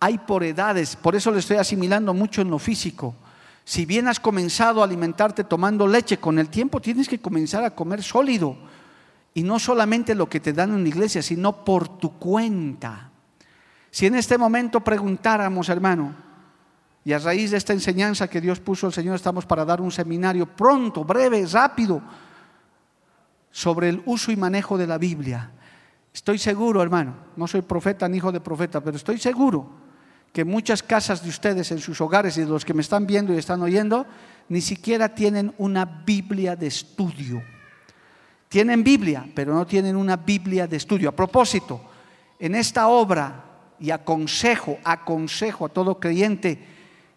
Hay 0.00 0.18
por 0.18 0.44
edades. 0.44 0.96
Por 0.96 1.16
eso 1.16 1.30
le 1.30 1.38
estoy 1.38 1.56
asimilando 1.56 2.12
mucho 2.12 2.42
en 2.42 2.50
lo 2.50 2.58
físico. 2.58 3.14
Si 3.64 3.86
bien 3.86 4.06
has 4.08 4.20
comenzado 4.20 4.80
a 4.80 4.84
alimentarte 4.84 5.44
tomando 5.44 5.88
leche, 5.88 6.18
con 6.18 6.38
el 6.38 6.48
tiempo 6.48 6.80
tienes 6.80 7.08
que 7.08 7.20
comenzar 7.20 7.64
a 7.64 7.70
comer 7.70 8.02
sólido. 8.02 8.56
Y 9.36 9.42
no 9.42 9.58
solamente 9.58 10.14
lo 10.14 10.30
que 10.30 10.40
te 10.40 10.54
dan 10.54 10.72
en 10.72 10.82
la 10.82 10.88
iglesia, 10.88 11.20
sino 11.20 11.62
por 11.62 11.98
tu 11.98 12.18
cuenta. 12.18 13.10
Si 13.90 14.06
en 14.06 14.14
este 14.14 14.38
momento 14.38 14.80
preguntáramos, 14.80 15.68
hermano, 15.68 16.14
y 17.04 17.12
a 17.12 17.18
raíz 17.18 17.50
de 17.50 17.58
esta 17.58 17.74
enseñanza 17.74 18.28
que 18.28 18.40
Dios 18.40 18.60
puso 18.60 18.86
el 18.86 18.94
Señor, 18.94 19.14
estamos 19.14 19.44
para 19.44 19.66
dar 19.66 19.82
un 19.82 19.92
seminario 19.92 20.46
pronto, 20.46 21.04
breve, 21.04 21.44
rápido, 21.52 22.00
sobre 23.50 23.90
el 23.90 24.02
uso 24.06 24.32
y 24.32 24.36
manejo 24.36 24.78
de 24.78 24.86
la 24.86 24.96
Biblia. 24.96 25.52
Estoy 26.14 26.38
seguro, 26.38 26.82
hermano, 26.82 27.14
no 27.36 27.46
soy 27.46 27.60
profeta 27.60 28.08
ni 28.08 28.16
hijo 28.16 28.32
de 28.32 28.40
profeta, 28.40 28.80
pero 28.82 28.96
estoy 28.96 29.18
seguro 29.18 29.68
que 30.32 30.46
muchas 30.46 30.82
casas 30.82 31.22
de 31.22 31.28
ustedes 31.28 31.70
en 31.72 31.78
sus 31.78 32.00
hogares 32.00 32.38
y 32.38 32.40
de 32.40 32.46
los 32.46 32.64
que 32.64 32.72
me 32.72 32.80
están 32.80 33.06
viendo 33.06 33.34
y 33.34 33.36
están 33.36 33.60
oyendo, 33.60 34.06
ni 34.48 34.62
siquiera 34.62 35.14
tienen 35.14 35.54
una 35.58 35.84
Biblia 35.84 36.56
de 36.56 36.68
estudio. 36.68 37.42
Tienen 38.56 38.80
Biblia, 38.82 39.28
pero 39.34 39.52
no 39.52 39.66
tienen 39.66 39.96
una 39.96 40.16
Biblia 40.16 40.66
de 40.66 40.78
estudio. 40.78 41.10
A 41.10 41.12
propósito, 41.12 41.78
en 42.38 42.54
esta 42.54 42.88
obra, 42.88 43.44
y 43.78 43.90
aconsejo, 43.90 44.78
aconsejo 44.82 45.66
a 45.66 45.68
todo 45.68 46.00
creyente 46.00 46.58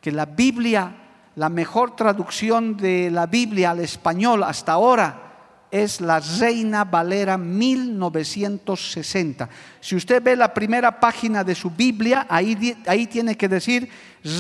que 0.02 0.12
la 0.12 0.26
Biblia, 0.26 0.94
la 1.38 1.48
mejor 1.48 1.96
traducción 1.96 2.76
de 2.76 3.10
la 3.10 3.26
Biblia 3.26 3.72
al 3.72 3.80
español 3.80 4.44
hasta 4.44 4.74
ahora, 4.74 5.68
es 5.72 6.02
la 6.02 6.20
Reina 6.20 6.84
Valera 6.84 7.38
1960. 7.38 9.48
Si 9.80 9.96
usted 9.96 10.22
ve 10.22 10.36
la 10.36 10.54
primera 10.54 11.00
página 11.00 11.46
de 11.46 11.56
su 11.56 11.72
Biblia, 11.72 12.28
ahí, 12.30 12.76
ahí 12.86 13.08
tiene 13.08 13.38
que 13.38 13.48
decir 13.48 13.88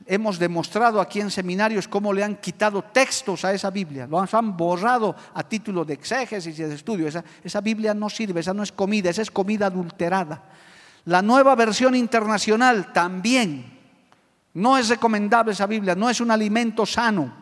Hemos 0.05 0.37
demostrado 0.37 0.99
aquí 0.99 1.21
en 1.21 1.31
seminarios 1.31 1.87
cómo 1.87 2.11
le 2.11 2.23
han 2.23 2.35
quitado 2.35 2.81
textos 2.81 3.45
a 3.45 3.53
esa 3.53 3.69
Biblia, 3.69 4.07
lo 4.07 4.19
han 4.19 4.57
borrado 4.57 5.15
a 5.33 5.43
título 5.43 5.85
de 5.85 5.93
exégesis 5.93 6.57
y 6.59 6.63
de 6.63 6.75
estudio. 6.75 7.07
Esa, 7.07 7.23
esa 7.43 7.61
Biblia 7.61 7.93
no 7.93 8.09
sirve, 8.09 8.41
esa 8.41 8.53
no 8.53 8.63
es 8.63 8.71
comida, 8.71 9.09
esa 9.09 9.21
es 9.21 9.31
comida 9.31 9.67
adulterada. 9.67 10.43
La 11.05 11.21
nueva 11.21 11.55
versión 11.55 11.95
internacional 11.95 12.91
también 12.93 13.79
no 14.53 14.77
es 14.77 14.89
recomendable 14.89 15.53
esa 15.53 15.67
Biblia, 15.67 15.95
no 15.95 16.09
es 16.09 16.21
un 16.21 16.31
alimento 16.31 16.85
sano. 16.85 17.33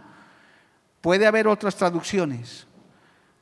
Puede 1.01 1.25
haber 1.25 1.47
otras 1.47 1.75
traducciones. 1.75 2.67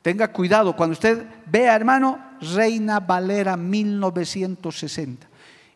Tenga 0.01 0.29
cuidado, 0.29 0.75
cuando 0.75 0.93
usted 0.93 1.25
vea, 1.45 1.75
hermano, 1.75 2.37
Reina 2.41 2.99
Valera 2.99 3.57
1960 3.57 5.28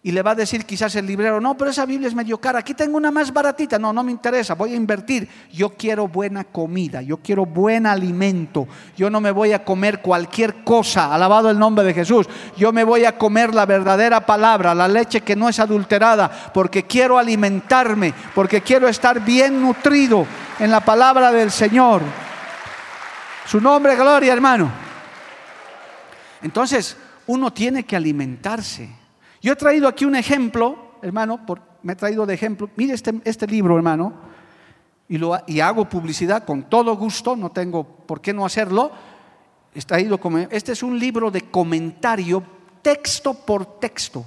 y 0.06 0.12
le 0.12 0.22
va 0.22 0.32
a 0.32 0.36
decir 0.36 0.66
quizás 0.66 0.94
el 0.96 1.06
librero, 1.06 1.40
no, 1.40 1.56
pero 1.56 1.72
esa 1.72 1.86
Biblia 1.86 2.10
es 2.10 2.14
medio 2.14 2.38
cara, 2.38 2.60
aquí 2.60 2.74
tengo 2.74 2.98
una 2.98 3.10
más 3.10 3.32
baratita, 3.32 3.80
no, 3.80 3.94
no 3.94 4.04
me 4.04 4.12
interesa, 4.12 4.54
voy 4.54 4.74
a 4.74 4.76
invertir, 4.76 5.30
yo 5.50 5.70
quiero 5.70 6.10
buena 6.10 6.44
comida, 6.44 7.02
yo 7.02 7.18
quiero 7.18 7.46
buen 7.46 7.88
alimento, 7.88 8.68
yo 8.98 9.10
no 9.10 9.22
me 9.22 9.32
voy 9.32 9.54
a 9.54 9.64
comer 9.64 10.02
cualquier 10.02 10.66
cosa, 10.66 11.16
alabado 11.16 11.50
el 11.50 11.58
nombre 11.58 11.86
de 11.86 11.94
Jesús, 11.94 12.28
yo 12.58 12.74
me 12.74 12.84
voy 12.84 13.06
a 13.06 13.18
comer 13.18 13.56
la 13.56 13.66
verdadera 13.66 14.26
palabra, 14.26 14.76
la 14.76 14.90
leche 14.90 15.22
que 15.22 15.38
no 15.38 15.48
es 15.48 15.60
adulterada, 15.60 16.30
porque 16.54 16.84
quiero 16.84 17.18
alimentarme, 17.18 18.14
porque 18.36 18.60
quiero 18.60 18.90
estar 18.90 19.24
bien 19.24 19.62
nutrido 19.62 20.28
en 20.60 20.70
la 20.70 20.82
palabra 20.82 21.32
del 21.32 21.50
Señor. 21.50 22.02
Su 23.46 23.62
nombre, 23.62 23.96
gloria, 23.96 24.34
hermano. 24.34 24.70
Entonces, 26.42 26.98
uno 27.28 27.54
tiene 27.54 27.86
que 27.86 27.96
alimentarse. 27.96 29.03
Yo 29.44 29.52
he 29.52 29.56
traído 29.58 29.90
aquí 29.90 30.06
un 30.06 30.16
ejemplo, 30.16 30.94
hermano, 31.02 31.42
me 31.82 31.94
he 31.94 31.96
traído 31.98 32.26
de 32.26 32.34
ejemplo. 32.34 32.70
Mire 32.78 32.94
este, 32.94 33.14
este 33.26 33.46
libro, 33.46 33.76
hermano, 33.76 34.14
y, 35.10 35.18
lo, 35.18 35.38
y 35.46 35.60
hago 35.60 35.90
publicidad 35.90 36.46
con 36.46 36.64
todo 36.70 36.96
gusto, 36.96 37.36
no 37.36 37.52
tengo 37.52 37.84
por 37.84 38.22
qué 38.22 38.32
no 38.32 38.46
hacerlo. 38.46 38.90
como, 40.22 40.38
este 40.38 40.72
es 40.72 40.82
un 40.82 40.98
libro 40.98 41.30
de 41.30 41.42
comentario, 41.52 42.42
texto 42.82 43.34
por 43.34 43.80
texto, 43.82 44.26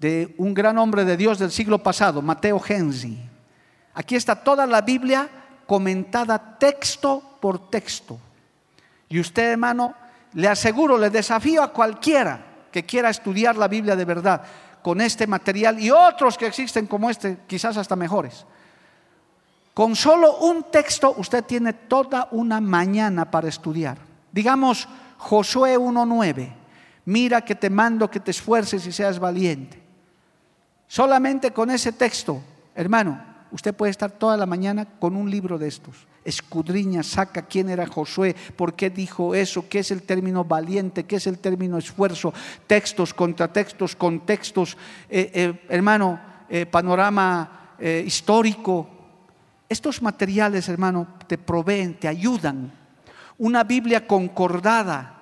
de 0.00 0.34
un 0.38 0.52
gran 0.52 0.78
hombre 0.78 1.04
de 1.04 1.16
Dios 1.16 1.38
del 1.38 1.52
siglo 1.52 1.78
pasado, 1.80 2.20
Mateo 2.20 2.60
Henry. 2.66 3.16
Aquí 3.94 4.16
está 4.16 4.34
toda 4.34 4.66
la 4.66 4.80
Biblia 4.80 5.28
comentada 5.64 6.58
texto 6.58 7.36
por 7.40 7.70
texto. 7.70 8.18
Y 9.08 9.20
usted, 9.20 9.52
hermano, 9.52 9.94
le 10.32 10.48
aseguro, 10.48 10.98
le 10.98 11.08
desafío 11.08 11.62
a 11.62 11.72
cualquiera 11.72 12.53
que 12.74 12.84
quiera 12.84 13.08
estudiar 13.08 13.54
la 13.54 13.68
Biblia 13.68 13.94
de 13.94 14.04
verdad 14.04 14.42
con 14.82 15.00
este 15.00 15.28
material 15.28 15.78
y 15.78 15.92
otros 15.92 16.36
que 16.36 16.48
existen 16.48 16.88
como 16.88 17.08
este, 17.08 17.38
quizás 17.46 17.76
hasta 17.76 17.94
mejores. 17.94 18.44
Con 19.72 19.94
solo 19.94 20.38
un 20.38 20.64
texto 20.72 21.14
usted 21.16 21.44
tiene 21.44 21.72
toda 21.72 22.26
una 22.32 22.60
mañana 22.60 23.30
para 23.30 23.48
estudiar. 23.48 23.98
Digamos 24.32 24.88
Josué 25.18 25.78
1.9. 25.78 26.52
Mira 27.04 27.42
que 27.42 27.54
te 27.54 27.70
mando 27.70 28.10
que 28.10 28.18
te 28.18 28.32
esfuerces 28.32 28.84
y 28.88 28.90
seas 28.90 29.20
valiente. 29.20 29.80
Solamente 30.88 31.52
con 31.52 31.70
ese 31.70 31.92
texto, 31.92 32.42
hermano, 32.74 33.22
usted 33.52 33.72
puede 33.72 33.90
estar 33.90 34.10
toda 34.10 34.36
la 34.36 34.46
mañana 34.46 34.84
con 34.98 35.14
un 35.14 35.30
libro 35.30 35.58
de 35.58 35.68
estos 35.68 36.08
escudriña, 36.24 37.02
saca 37.02 37.42
quién 37.42 37.68
era 37.68 37.86
Josué, 37.86 38.34
por 38.56 38.74
qué 38.74 38.90
dijo 38.90 39.34
eso, 39.34 39.68
qué 39.68 39.80
es 39.80 39.90
el 39.90 40.02
término 40.02 40.44
valiente, 40.44 41.04
qué 41.04 41.16
es 41.16 41.26
el 41.26 41.38
término 41.38 41.78
esfuerzo, 41.78 42.32
textos, 42.66 43.12
contratextos, 43.14 43.94
contextos. 43.94 44.76
Eh, 45.08 45.30
eh, 45.34 45.66
hermano, 45.68 46.20
eh, 46.48 46.66
panorama 46.66 47.60
histórico. 48.06 48.88
Estos 49.68 50.00
materiales, 50.00 50.68
hermano, 50.68 51.06
te 51.26 51.36
proveen, 51.36 51.94
te 51.94 52.08
ayudan. 52.08 52.72
Una 53.36 53.64
Biblia 53.64 54.06
concordada, 54.06 55.13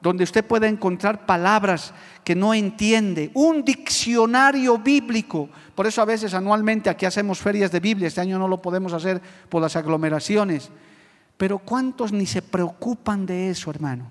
donde 0.00 0.24
usted 0.24 0.44
pueda 0.44 0.68
encontrar 0.68 1.26
palabras 1.26 1.92
que 2.22 2.34
no 2.34 2.54
entiende, 2.54 3.30
un 3.34 3.64
diccionario 3.64 4.78
bíblico. 4.78 5.48
Por 5.74 5.86
eso 5.86 6.00
a 6.00 6.04
veces 6.04 6.34
anualmente 6.34 6.88
aquí 6.88 7.04
hacemos 7.04 7.38
ferias 7.38 7.72
de 7.72 7.80
Biblia, 7.80 8.08
este 8.08 8.20
año 8.20 8.38
no 8.38 8.48
lo 8.48 8.62
podemos 8.62 8.92
hacer 8.92 9.20
por 9.48 9.60
las 9.60 9.74
aglomeraciones. 9.76 10.70
Pero 11.36 11.58
¿cuántos 11.58 12.12
ni 12.12 12.26
se 12.26 12.42
preocupan 12.42 13.26
de 13.26 13.50
eso, 13.50 13.70
hermano? 13.70 14.10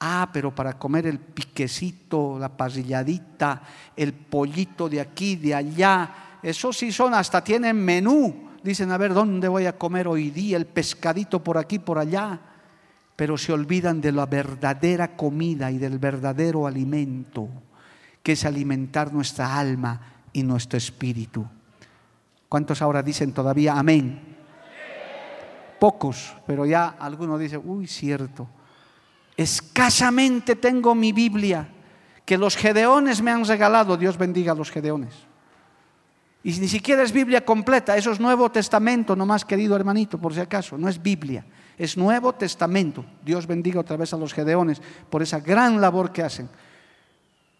Ah, 0.00 0.28
pero 0.32 0.52
para 0.52 0.78
comer 0.78 1.06
el 1.06 1.20
piquecito, 1.20 2.36
la 2.38 2.48
parrilladita, 2.48 3.62
el 3.96 4.12
pollito 4.12 4.88
de 4.88 5.00
aquí, 5.00 5.36
de 5.36 5.54
allá, 5.54 6.38
eso 6.42 6.72
sí 6.72 6.90
son, 6.90 7.14
hasta 7.14 7.44
tienen 7.44 7.76
menú. 7.76 8.50
Dicen, 8.64 8.90
a 8.90 8.98
ver, 8.98 9.14
¿dónde 9.14 9.46
voy 9.46 9.66
a 9.66 9.78
comer 9.78 10.08
hoy 10.08 10.30
día? 10.30 10.56
El 10.56 10.66
pescadito 10.66 11.42
por 11.42 11.58
aquí, 11.58 11.78
por 11.78 11.98
allá 11.98 12.40
pero 13.22 13.38
se 13.38 13.52
olvidan 13.52 14.00
de 14.00 14.10
la 14.10 14.26
verdadera 14.26 15.16
comida 15.16 15.70
y 15.70 15.78
del 15.78 16.00
verdadero 16.00 16.66
alimento, 16.66 17.48
que 18.20 18.32
es 18.32 18.44
alimentar 18.44 19.12
nuestra 19.12 19.56
alma 19.56 20.24
y 20.32 20.42
nuestro 20.42 20.76
espíritu. 20.76 21.46
¿Cuántos 22.48 22.82
ahora 22.82 23.00
dicen 23.00 23.30
todavía 23.30 23.78
amén? 23.78 24.20
Pocos, 25.78 26.34
pero 26.48 26.66
ya 26.66 26.96
algunos 26.98 27.38
dicen, 27.38 27.62
uy, 27.64 27.86
cierto. 27.86 28.48
Escasamente 29.36 30.56
tengo 30.56 30.92
mi 30.92 31.12
Biblia, 31.12 31.68
que 32.24 32.36
los 32.36 32.56
gedeones 32.56 33.22
me 33.22 33.30
han 33.30 33.44
regalado, 33.44 33.96
Dios 33.96 34.18
bendiga 34.18 34.50
a 34.50 34.56
los 34.56 34.72
gedeones. 34.72 35.14
Y 36.42 36.58
ni 36.58 36.66
siquiera 36.66 37.04
es 37.04 37.12
Biblia 37.12 37.44
completa, 37.44 37.96
eso 37.96 38.10
es 38.10 38.18
Nuevo 38.18 38.50
Testamento, 38.50 39.14
nomás 39.14 39.44
querido 39.44 39.76
hermanito, 39.76 40.18
por 40.18 40.34
si 40.34 40.40
acaso, 40.40 40.76
no 40.76 40.88
es 40.88 41.00
Biblia. 41.00 41.46
Es 41.78 41.96
Nuevo 41.96 42.34
Testamento. 42.34 43.04
Dios 43.24 43.46
bendiga 43.46 43.80
otra 43.80 43.96
vez 43.96 44.12
a 44.12 44.18
los 44.18 44.32
gedeones 44.32 44.80
por 45.10 45.22
esa 45.22 45.40
gran 45.40 45.80
labor 45.80 46.12
que 46.12 46.22
hacen. 46.22 46.48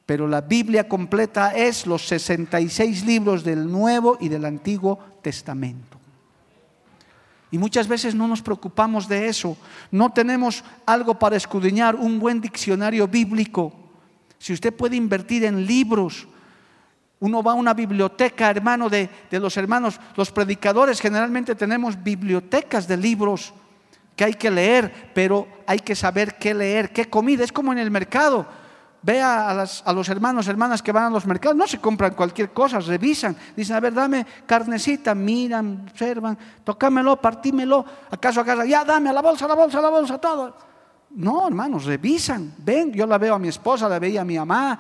Pero 0.07 0.27
la 0.29 0.41
Biblia 0.41 0.89
completa 0.89 1.55
es 1.55 1.87
los 1.87 2.07
66 2.09 3.05
libros 3.05 3.45
del 3.45 3.71
Nuevo 3.71 4.19
y 4.21 4.29
del 4.29 4.45
Antiguo 4.45 4.99
Testamento. 5.23 5.99
Y 7.51 7.59
muchas 7.59 7.87
veces 7.87 8.15
no 8.15 8.27
nos 8.27 8.43
preocupamos 8.43 9.07
de 9.07 9.29
eso. 9.29 9.57
No 9.91 10.11
tenemos 10.11 10.65
algo 10.87 11.19
para 11.19 11.37
escudriñar, 11.37 11.95
un 11.95 12.19
buen 12.19 12.41
diccionario 12.41 13.07
bíblico. 13.07 13.73
Si 14.39 14.53
usted 14.53 14.75
puede 14.75 14.97
invertir 14.97 15.45
en 15.45 15.67
libros, 15.67 16.27
uno 17.21 17.43
va 17.43 17.53
a 17.53 17.55
una 17.55 17.75
biblioteca, 17.75 18.51
hermano, 18.51 18.89
de, 18.89 19.09
de, 19.31 19.39
los 19.39 19.57
hermanos. 19.57 20.01
Los 20.17 20.33
predicadores 20.33 20.99
generalmente 20.99 21.55
tenemos 21.55 22.03
bibliotecas 22.03 22.89
de 22.89 22.97
libros 22.97 23.53
que 24.17 24.25
hay 24.25 24.35
que 24.35 24.51
leer, 24.51 25.11
pero 25.15 25.47
hay 25.67 25.79
que 25.79 25.95
saber 25.95 26.37
qué 26.37 26.55
leer, 26.55 26.93
qué 26.93 27.07
comida. 27.07 27.45
Es 27.45 27.53
como 27.53 27.73
en 27.73 27.79
el 27.79 27.91
mercado. 27.91 28.47
Vea 29.05 29.51
a, 29.51 29.93
los 29.93 30.09
hermanos, 30.09 30.47
hermanas 30.47 30.81
que 30.81 30.93
van 30.93 31.05
a 31.05 31.11
los 31.11 31.27
mercados, 31.27 31.57
no 31.57 31.67
se 31.67 31.79
compran 31.79 32.15
cualquier 32.15 32.51
cosa, 32.51 32.79
revisan. 32.79 33.37
Dicen, 33.57 33.75
a 33.75 33.81
ver, 33.81 33.93
dame 33.93 34.25
carnecita, 34.47 35.13
miran, 35.13 35.89
observan, 35.91 36.39
tocámelo, 36.63 37.21
partímelo, 37.21 37.85
acaso 38.09 38.41
acaso, 38.41 38.65
ya 38.65 38.85
dame 38.85 39.11
a 39.11 39.13
la 39.13 39.21
bolsa, 39.21 39.47
a 39.47 39.49
la 39.49 39.55
bolsa, 39.55 39.81
a 39.81 39.83
la 39.83 39.89
bolsa, 39.89 40.19
todo. 40.19 40.57
No, 41.11 41.49
hermanos, 41.49 41.85
revisan. 41.85 42.55
Ven, 42.59 42.93
yo 42.93 43.05
la 43.05 43.19
veo 43.19 43.35
a 43.35 43.41
mi 43.41 43.49
esposa, 43.49 43.89
la 43.89 43.99
veía 43.99 44.21
a 44.21 44.25
mi 44.25 44.39
mamá. 44.39 44.79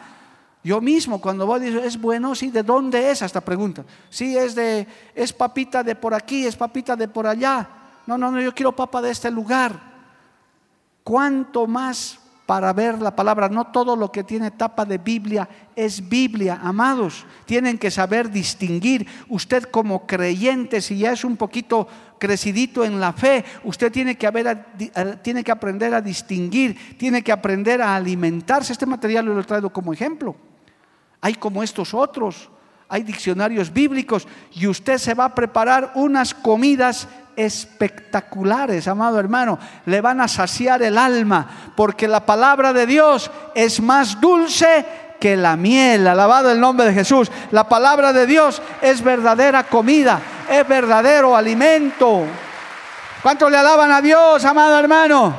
Yo 0.62 0.80
mismo 0.80 1.20
cuando 1.20 1.44
voy 1.44 1.58
digo, 1.58 1.80
es 1.80 2.00
bueno, 2.00 2.36
sí, 2.36 2.52
¿de 2.52 2.62
dónde 2.62 3.10
es? 3.10 3.22
Hasta 3.22 3.40
pregunta. 3.40 3.84
Sí, 4.08 4.36
es 4.36 4.54
de, 4.54 4.86
es 5.16 5.32
papita 5.32 5.82
de 5.82 5.96
por 5.96 6.14
aquí, 6.14 6.46
es 6.46 6.54
papita 6.54 6.94
de 6.94 7.08
por 7.08 7.26
allá. 7.26 7.68
No, 8.06 8.18
no, 8.18 8.30
no, 8.30 8.40
yo 8.40 8.54
quiero 8.54 8.74
papa 8.74 9.00
de 9.00 9.10
este 9.10 9.30
lugar. 9.30 9.92
¿Cuánto 11.04 11.66
más 11.66 12.18
para 12.46 12.72
ver 12.72 13.00
la 13.00 13.14
palabra? 13.14 13.48
No 13.48 13.68
todo 13.68 13.96
lo 13.96 14.10
que 14.10 14.24
tiene 14.24 14.50
tapa 14.50 14.84
de 14.84 14.98
Biblia 14.98 15.48
es 15.74 16.08
Biblia, 16.08 16.60
amados. 16.62 17.24
Tienen 17.44 17.78
que 17.78 17.90
saber 17.90 18.30
distinguir. 18.30 19.06
Usted 19.28 19.64
como 19.64 20.06
creyente, 20.06 20.80
si 20.80 20.98
ya 20.98 21.12
es 21.12 21.24
un 21.24 21.36
poquito 21.36 21.88
crecidito 22.18 22.84
en 22.84 23.00
la 23.00 23.12
fe, 23.12 23.44
usted 23.64 23.90
tiene 23.90 24.16
que, 24.16 24.26
haber, 24.26 24.66
tiene 25.22 25.42
que 25.42 25.50
aprender 25.50 25.94
a 25.94 26.00
distinguir, 26.00 26.96
tiene 26.98 27.22
que 27.22 27.32
aprender 27.32 27.82
a 27.82 27.96
alimentarse. 27.96 28.72
Este 28.72 28.86
material 28.86 29.26
lo 29.26 29.40
he 29.40 29.44
traído 29.44 29.72
como 29.72 29.92
ejemplo. 29.92 30.36
Hay 31.20 31.34
como 31.34 31.62
estos 31.62 31.94
otros 31.94 32.50
hay 32.92 33.04
diccionarios 33.04 33.72
bíblicos 33.72 34.28
y 34.52 34.66
usted 34.66 34.98
se 34.98 35.14
va 35.14 35.24
a 35.24 35.34
preparar 35.34 35.92
unas 35.94 36.34
comidas 36.34 37.08
espectaculares, 37.36 38.88
amado 38.88 39.18
hermano. 39.18 39.58
Le 39.86 40.00
van 40.00 40.20
a 40.20 40.28
saciar 40.28 40.82
el 40.82 40.98
alma, 40.98 41.72
porque 41.76 42.08
la 42.08 42.24
palabra 42.26 42.72
de 42.72 42.86
Dios 42.86 43.30
es 43.54 43.80
más 43.80 44.20
dulce 44.20 44.84
que 45.20 45.36
la 45.36 45.56
miel. 45.56 46.06
Alabado 46.06 46.50
el 46.50 46.60
nombre 46.60 46.86
de 46.86 46.94
Jesús. 46.94 47.30
La 47.50 47.68
palabra 47.68 48.12
de 48.12 48.26
Dios 48.26 48.60
es 48.80 49.02
verdadera 49.02 49.64
comida, 49.64 50.20
es 50.50 50.66
verdadero 50.66 51.36
alimento. 51.36 52.24
¿Cuánto 53.22 53.48
le 53.48 53.56
alaban 53.56 53.90
a 53.92 54.00
Dios, 54.00 54.44
amado 54.44 54.78
hermano? 54.78 55.34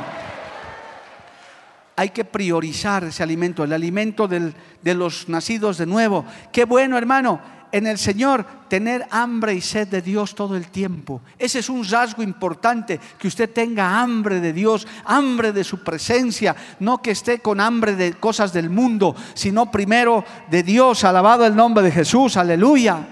Hay 1.96 2.10
que 2.10 2.26
priorizar 2.26 3.04
ese 3.04 3.22
alimento, 3.22 3.64
el 3.64 3.74
alimento 3.74 4.28
de 4.28 4.94
los 4.96 5.30
nacidos 5.30 5.78
de 5.78 5.86
nuevo. 5.86 6.26
Qué 6.52 6.66
bueno, 6.66 6.98
hermano 6.98 7.63
en 7.74 7.88
el 7.88 7.98
Señor 7.98 8.46
tener 8.70 9.08
hambre 9.10 9.56
y 9.56 9.60
sed 9.60 9.88
de 9.88 10.04
Dios 10.04 10.36
todo 10.36 10.56
el 10.56 10.68
tiempo. 10.68 11.22
Ese 11.40 11.58
es 11.58 11.70
un 11.70 11.84
rasgo 11.84 12.22
importante, 12.22 13.00
que 13.18 13.28
usted 13.28 13.52
tenga 13.52 14.00
hambre 14.00 14.40
de 14.40 14.54
Dios, 14.54 14.88
hambre 15.06 15.52
de 15.52 15.64
su 15.64 15.84
presencia, 15.84 16.56
no 16.80 17.02
que 17.02 17.12
esté 17.12 17.40
con 17.40 17.60
hambre 17.60 17.96
de 17.96 18.14
cosas 18.14 18.54
del 18.54 18.70
mundo, 18.70 19.16
sino 19.34 19.72
primero 19.72 20.24
de 20.52 20.62
Dios, 20.62 21.04
alabado 21.04 21.48
el 21.48 21.56
nombre 21.56 21.84
de 21.84 21.92
Jesús, 21.92 22.38
aleluya. 22.38 23.08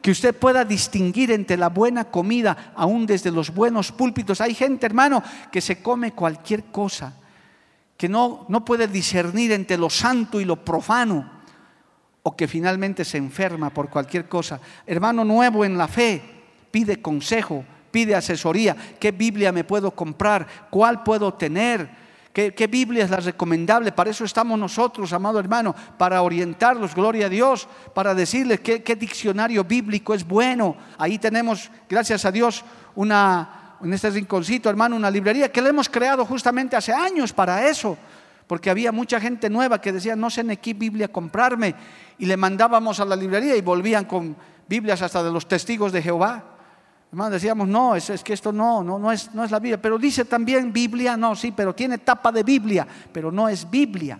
Que 0.00 0.12
usted 0.12 0.34
pueda 0.34 0.64
distinguir 0.64 1.30
entre 1.30 1.58
la 1.58 1.68
buena 1.68 2.04
comida, 2.04 2.72
aún 2.74 3.04
desde 3.04 3.30
los 3.30 3.52
buenos 3.52 3.92
púlpitos. 3.92 4.40
Hay 4.40 4.54
gente, 4.54 4.86
hermano, 4.86 5.22
que 5.52 5.60
se 5.60 5.82
come 5.82 6.12
cualquier 6.12 6.64
cosa, 6.64 7.12
que 7.98 8.08
no, 8.08 8.46
no 8.48 8.64
puede 8.64 8.88
discernir 8.88 9.52
entre 9.52 9.76
lo 9.76 9.90
santo 9.90 10.40
y 10.40 10.46
lo 10.46 10.64
profano 10.64 11.35
o 12.26 12.34
que 12.34 12.48
finalmente 12.48 13.04
se 13.04 13.18
enferma 13.18 13.70
por 13.70 13.88
cualquier 13.88 14.26
cosa. 14.26 14.58
Hermano 14.84 15.24
nuevo 15.24 15.64
en 15.64 15.78
la 15.78 15.86
fe, 15.86 16.20
pide 16.72 17.00
consejo, 17.00 17.64
pide 17.92 18.16
asesoría. 18.16 18.76
¿Qué 18.98 19.12
Biblia 19.12 19.52
me 19.52 19.62
puedo 19.62 19.92
comprar? 19.92 20.44
¿Cuál 20.68 21.04
puedo 21.04 21.34
tener? 21.34 21.88
¿Qué, 22.32 22.66
Biblia 22.66 23.04
es 23.04 23.10
la 23.10 23.18
recomendable? 23.18 23.92
Para 23.92 24.10
eso 24.10 24.24
estamos 24.24 24.58
nosotros, 24.58 25.12
amado 25.12 25.38
hermano, 25.38 25.72
para 25.96 26.20
orientarlos, 26.20 26.96
gloria 26.96 27.26
a 27.26 27.28
Dios, 27.28 27.68
para 27.94 28.12
decirles 28.12 28.58
qué, 28.58 28.82
qué 28.82 28.96
diccionario 28.96 29.62
bíblico 29.62 30.12
es 30.12 30.26
bueno. 30.26 30.76
Ahí 30.98 31.20
tenemos, 31.20 31.70
gracias 31.88 32.24
a 32.24 32.32
Dios, 32.32 32.64
una, 32.96 33.76
en 33.80 33.92
este 33.92 34.10
rinconcito, 34.10 34.68
hermano, 34.68 34.96
una 34.96 35.12
librería 35.12 35.52
que 35.52 35.62
le 35.62 35.68
hemos 35.68 35.88
creado 35.88 36.24
justamente 36.26 36.74
hace 36.74 36.92
años 36.92 37.32
para 37.32 37.68
eso 37.68 37.96
porque 38.46 38.70
había 38.70 38.92
mucha 38.92 39.20
gente 39.20 39.50
nueva 39.50 39.80
que 39.80 39.92
decía, 39.92 40.16
no 40.16 40.30
sé 40.30 40.42
en 40.42 40.56
qué 40.56 40.74
Biblia 40.74 41.08
comprarme, 41.08 41.74
y 42.18 42.26
le 42.26 42.36
mandábamos 42.36 43.00
a 43.00 43.04
la 43.04 43.16
librería 43.16 43.56
y 43.56 43.60
volvían 43.60 44.04
con 44.04 44.36
Biblias 44.68 45.02
hasta 45.02 45.22
de 45.22 45.30
los 45.30 45.46
testigos 45.46 45.92
de 45.92 46.02
Jehová. 46.02 46.44
Hermano, 47.10 47.30
decíamos, 47.30 47.68
no, 47.68 47.94
es, 47.94 48.10
que 48.22 48.32
esto 48.32 48.52
no, 48.52 48.82
no, 48.82 48.98
no, 48.98 49.12
es, 49.12 49.32
no 49.34 49.44
es 49.44 49.50
la 49.50 49.58
Biblia, 49.58 49.80
pero 49.80 49.98
dice 49.98 50.24
también 50.24 50.72
Biblia, 50.72 51.16
no, 51.16 51.34
sí, 51.34 51.52
pero 51.52 51.74
tiene 51.74 51.98
tapa 51.98 52.32
de 52.32 52.42
Biblia, 52.42 52.86
pero 53.12 53.30
no 53.30 53.48
es 53.48 53.68
Biblia. 53.68 54.18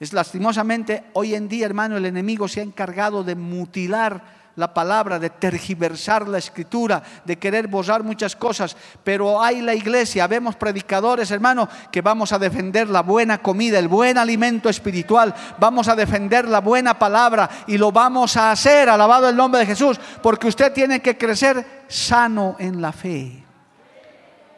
Es 0.00 0.12
lastimosamente, 0.12 1.04
hoy 1.14 1.34
en 1.34 1.48
día, 1.48 1.66
hermano, 1.66 1.96
el 1.96 2.06
enemigo 2.06 2.46
se 2.46 2.60
ha 2.60 2.62
encargado 2.62 3.24
de 3.24 3.34
mutilar 3.34 4.47
la 4.58 4.74
palabra, 4.74 5.20
de 5.20 5.30
tergiversar 5.30 6.26
la 6.26 6.38
escritura, 6.38 7.00
de 7.24 7.38
querer 7.38 7.68
borrar 7.68 8.02
muchas 8.02 8.34
cosas. 8.34 8.76
Pero 9.04 9.40
hay 9.40 9.60
la 9.60 9.72
iglesia, 9.72 10.26
vemos 10.26 10.56
predicadores, 10.56 11.30
hermano, 11.30 11.68
que 11.92 12.02
vamos 12.02 12.32
a 12.32 12.40
defender 12.40 12.88
la 12.88 13.02
buena 13.02 13.38
comida, 13.38 13.78
el 13.78 13.86
buen 13.86 14.18
alimento 14.18 14.68
espiritual, 14.68 15.32
vamos 15.60 15.86
a 15.86 15.94
defender 15.94 16.48
la 16.48 16.60
buena 16.60 16.98
palabra 16.98 17.48
y 17.68 17.78
lo 17.78 17.92
vamos 17.92 18.36
a 18.36 18.50
hacer, 18.50 18.88
alabado 18.88 19.28
el 19.28 19.36
nombre 19.36 19.60
de 19.60 19.66
Jesús, 19.66 20.00
porque 20.24 20.48
usted 20.48 20.72
tiene 20.72 21.00
que 21.00 21.16
crecer 21.16 21.84
sano 21.86 22.56
en 22.58 22.82
la 22.82 22.90
fe. 22.90 23.44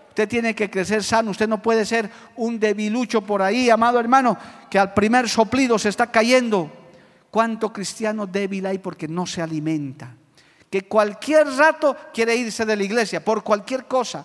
Usted 0.08 0.26
tiene 0.26 0.54
que 0.54 0.70
crecer 0.70 1.04
sano, 1.04 1.30
usted 1.30 1.46
no 1.46 1.60
puede 1.60 1.84
ser 1.84 2.10
un 2.36 2.58
debilucho 2.58 3.20
por 3.20 3.42
ahí, 3.42 3.68
amado 3.68 4.00
hermano, 4.00 4.38
que 4.70 4.78
al 4.78 4.94
primer 4.94 5.28
soplido 5.28 5.78
se 5.78 5.90
está 5.90 6.06
cayendo. 6.06 6.79
¿Cuánto 7.30 7.72
cristiano 7.72 8.26
débil 8.26 8.66
hay 8.66 8.78
porque 8.78 9.06
no 9.06 9.26
se 9.26 9.40
alimenta? 9.40 10.14
Que 10.68 10.82
cualquier 10.82 11.46
rato 11.46 11.96
quiere 12.12 12.34
irse 12.34 12.64
de 12.64 12.76
la 12.76 12.82
iglesia 12.82 13.24
por 13.24 13.42
cualquier 13.42 13.86
cosa. 13.86 14.24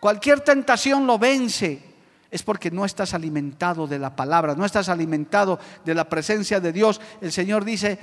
Cualquier 0.00 0.40
tentación 0.40 1.06
lo 1.06 1.18
vence. 1.18 1.94
Es 2.30 2.42
porque 2.42 2.70
no 2.70 2.84
estás 2.84 3.14
alimentado 3.14 3.86
de 3.86 3.98
la 3.98 4.14
palabra, 4.14 4.54
no 4.54 4.64
estás 4.64 4.88
alimentado 4.88 5.58
de 5.84 5.94
la 5.94 6.08
presencia 6.08 6.58
de 6.60 6.72
Dios. 6.72 7.00
El 7.20 7.32
Señor 7.32 7.64
dice, 7.64 7.98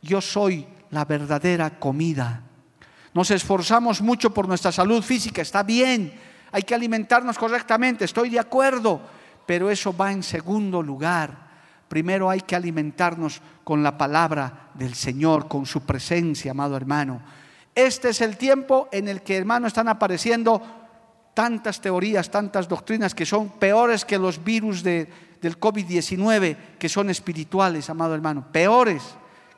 yo 0.00 0.20
soy 0.20 0.66
la 0.90 1.04
verdadera 1.04 1.78
comida. 1.78 2.42
Nos 3.12 3.30
esforzamos 3.30 4.00
mucho 4.00 4.30
por 4.30 4.48
nuestra 4.48 4.72
salud 4.72 5.02
física, 5.02 5.42
está 5.42 5.62
bien, 5.62 6.18
hay 6.50 6.62
que 6.62 6.74
alimentarnos 6.74 7.38
correctamente, 7.38 8.04
estoy 8.04 8.30
de 8.30 8.40
acuerdo, 8.40 9.00
pero 9.46 9.70
eso 9.70 9.96
va 9.96 10.10
en 10.10 10.22
segundo 10.22 10.82
lugar. 10.82 11.43
Primero 11.88 12.30
hay 12.30 12.40
que 12.40 12.56
alimentarnos 12.56 13.40
con 13.62 13.82
la 13.82 13.96
palabra 13.96 14.70
del 14.74 14.94
Señor, 14.94 15.48
con 15.48 15.66
su 15.66 15.82
presencia, 15.82 16.50
amado 16.50 16.76
hermano. 16.76 17.20
Este 17.74 18.10
es 18.10 18.20
el 18.20 18.36
tiempo 18.36 18.88
en 18.92 19.08
el 19.08 19.22
que, 19.22 19.36
hermano, 19.36 19.66
están 19.66 19.88
apareciendo 19.88 20.62
tantas 21.34 21.80
teorías, 21.80 22.30
tantas 22.30 22.68
doctrinas 22.68 23.14
que 23.14 23.26
son 23.26 23.48
peores 23.50 24.04
que 24.04 24.18
los 24.18 24.42
virus 24.42 24.82
del 24.82 25.08
COVID-19, 25.42 26.56
que 26.78 26.88
son 26.88 27.10
espirituales, 27.10 27.90
amado 27.90 28.14
hermano, 28.14 28.46
peores 28.52 29.02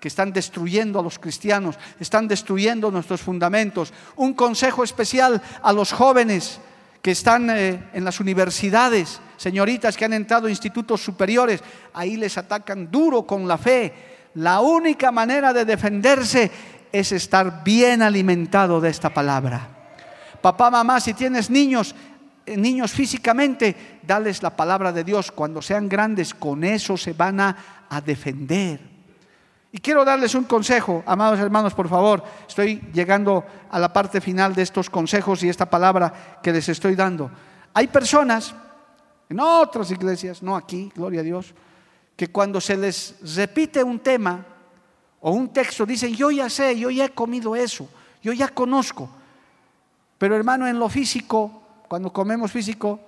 que 0.01 0.09
están 0.09 0.33
destruyendo 0.33 0.99
a 0.99 1.03
los 1.03 1.19
cristianos, 1.19 1.79
están 2.01 2.29
destruyendo 2.29 2.91
nuestros 2.91 3.21
fundamentos. 3.21 3.93
Un 4.17 4.35
consejo 4.35 4.85
especial 4.85 5.43
a 5.63 5.73
los 5.73 5.93
jóvenes 5.93 6.61
que 7.03 7.13
están 7.13 7.51
eh, 7.51 7.89
en 7.93 8.05
las 8.05 8.21
universidades, 8.21 9.21
señoritas 9.37 9.97
que 9.97 10.05
han 10.05 10.13
entrado 10.13 10.47
a 10.47 10.51
institutos 10.51 11.03
superiores, 11.03 11.63
ahí 11.93 12.17
les 12.17 12.37
atacan 12.39 12.91
duro 12.91 13.23
con 13.23 13.47
la 13.47 13.59
fe. 13.59 13.93
La 14.35 14.61
única 14.61 15.11
manera 15.11 15.53
de 15.53 15.65
defenderse 15.65 16.51
es 16.93 17.13
estar 17.13 17.65
bien 17.65 18.03
alimentado 18.03 18.81
de 18.81 18.91
esta 18.91 19.11
palabra. 19.11 19.69
Papá, 20.41 20.71
mamá, 20.71 21.01
si 21.01 21.15
tienes 21.15 21.51
niños, 21.51 21.95
eh, 22.45 22.57
niños 22.57 22.93
físicamente, 22.93 23.99
dales 24.03 24.43
la 24.43 24.55
palabra 24.55 24.93
de 24.93 25.05
Dios. 25.05 25.33
Cuando 25.33 25.63
sean 25.63 25.89
grandes, 25.89 26.35
con 26.35 26.65
eso 26.65 26.97
se 26.97 27.13
van 27.13 27.41
a, 27.41 27.57
a 27.89 28.01
defender. 28.01 28.81
Y 29.73 29.79
quiero 29.79 30.05
darles 30.05 30.35
un 30.35 30.45
consejo, 30.45 31.03
amados 31.07 31.39
hermanos, 31.39 31.75
por 31.75 31.89
favor. 31.89 32.23
Estoy 32.49 32.81
llegando 32.93 33.45
a 33.71 33.79
la 33.79 33.93
parte 33.93 34.21
final 34.21 34.55
de 34.55 34.63
estos 34.63 34.89
consejos 34.89 35.43
y 35.43 35.49
esta 35.49 35.69
palabra 35.69 36.39
que 36.43 36.53
les 36.53 36.69
estoy 36.69 36.95
dando. 36.95 37.31
Hay 37.75 37.89
personas 37.89 38.55
en 39.29 39.41
otras 39.41 39.91
iglesias, 39.91 40.43
no 40.43 40.57
aquí, 40.57 40.91
gloria 40.95 41.21
a 41.21 41.25
Dios, 41.25 41.55
que 42.17 42.29
cuando 42.29 42.61
se 42.61 42.77
les 42.77 43.17
repite 43.37 43.83
un 43.83 43.99
tema 43.99 44.45
o 45.21 45.33
un 45.33 45.53
texto 45.53 45.85
dicen, 45.85 46.15
yo 46.15 46.31
ya 46.31 46.49
sé, 46.49 46.79
yo 46.79 46.91
ya 46.91 47.07
he 47.07 47.11
comido 47.11 47.57
eso, 47.57 47.89
yo 48.23 48.33
ya 48.33 48.49
conozco. 48.49 49.09
Pero 50.19 50.37
hermano, 50.37 50.67
en 50.67 50.79
lo 50.79 50.89
físico, 50.89 51.63
cuando 51.89 52.13
comemos 52.13 52.53
físico, 52.53 53.01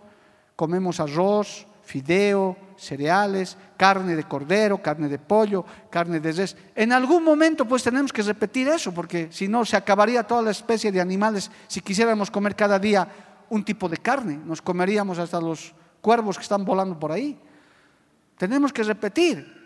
comemos 0.57 1.01
arroz, 1.01 1.67
fideo, 1.85 2.57
cereales, 2.77 3.57
carne 3.77 4.15
de 4.15 4.25
cordero, 4.25 4.83
carne 4.83 5.09
de 5.09 5.19
pollo, 5.19 5.65
carne 5.89 6.21
de 6.21 6.33
res. 6.33 6.57
En 6.75 6.93
algún 6.93 7.25
momento 7.25 7.65
pues 7.65 7.83
tenemos 7.83 8.13
que 8.13 8.23
repetir 8.23 8.69
eso, 8.69 8.93
porque 8.93 9.29
si 9.31 9.49
no 9.49 9.65
se 9.65 9.77
acabaría 9.77 10.23
toda 10.23 10.43
la 10.43 10.51
especie 10.51 10.93
de 10.93 11.01
animales 11.01 11.51
si 11.67 11.81
quisiéramos 11.81 12.31
comer 12.31 12.55
cada 12.55 12.79
día 12.79 13.09
un 13.49 13.65
tipo 13.65 13.89
de 13.89 13.97
carne. 13.97 14.39
Nos 14.45 14.61
comeríamos 14.61 15.19
hasta 15.19 15.41
los 15.41 15.73
cuervos 16.01 16.37
que 16.37 16.43
están 16.43 16.65
volando 16.65 16.99
por 16.99 17.13
ahí. 17.13 17.39
Tenemos 18.37 18.73
que 18.73 18.83
repetir. 18.83 19.59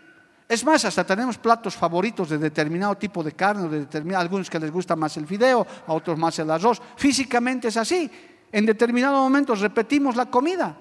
Es 0.47 0.63
más, 0.65 0.83
hasta 0.85 1.03
tenemos 1.03 1.37
platos 1.37 1.75
favoritos 1.75 2.29
de 2.29 2.37
determinado 2.37 2.95
tipo 2.95 3.23
de 3.23 3.31
carne, 3.31 3.69
de 3.69 3.79
determinado, 3.79 4.21
algunos 4.21 4.49
que 4.49 4.59
les 4.59 4.71
gusta 4.71 4.95
más 4.95 5.15
el 5.17 5.25
fideo, 5.25 5.65
a 5.87 5.93
otros 5.93 6.17
más 6.17 6.37
el 6.39 6.51
arroz. 6.51 6.81
Físicamente 6.95 7.69
es 7.69 7.77
así. 7.77 8.09
En 8.51 8.65
determinados 8.65 9.19
momentos 9.19 9.61
repetimos 9.61 10.15
la 10.15 10.27
comida. 10.27 10.75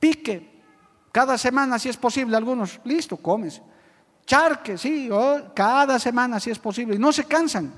Pique, 0.00 0.62
cada 1.12 1.36
semana 1.36 1.78
si 1.78 1.90
es 1.90 1.96
posible, 1.96 2.36
algunos, 2.36 2.80
listo, 2.84 3.16
comes. 3.18 3.60
Charque, 4.26 4.78
sí, 4.78 5.10
cada 5.54 5.98
semana 5.98 6.40
si 6.40 6.50
es 6.50 6.58
posible. 6.58 6.96
Y 6.96 6.98
no 6.98 7.12
se 7.12 7.24
cansan. 7.24 7.72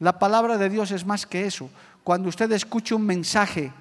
La 0.00 0.18
palabra 0.18 0.58
de 0.58 0.68
Dios 0.68 0.90
es 0.90 1.06
más 1.06 1.24
que 1.24 1.46
eso. 1.46 1.70
Cuando 2.02 2.28
usted 2.28 2.50
escuche 2.52 2.94
un 2.94 3.06
mensaje 3.06 3.72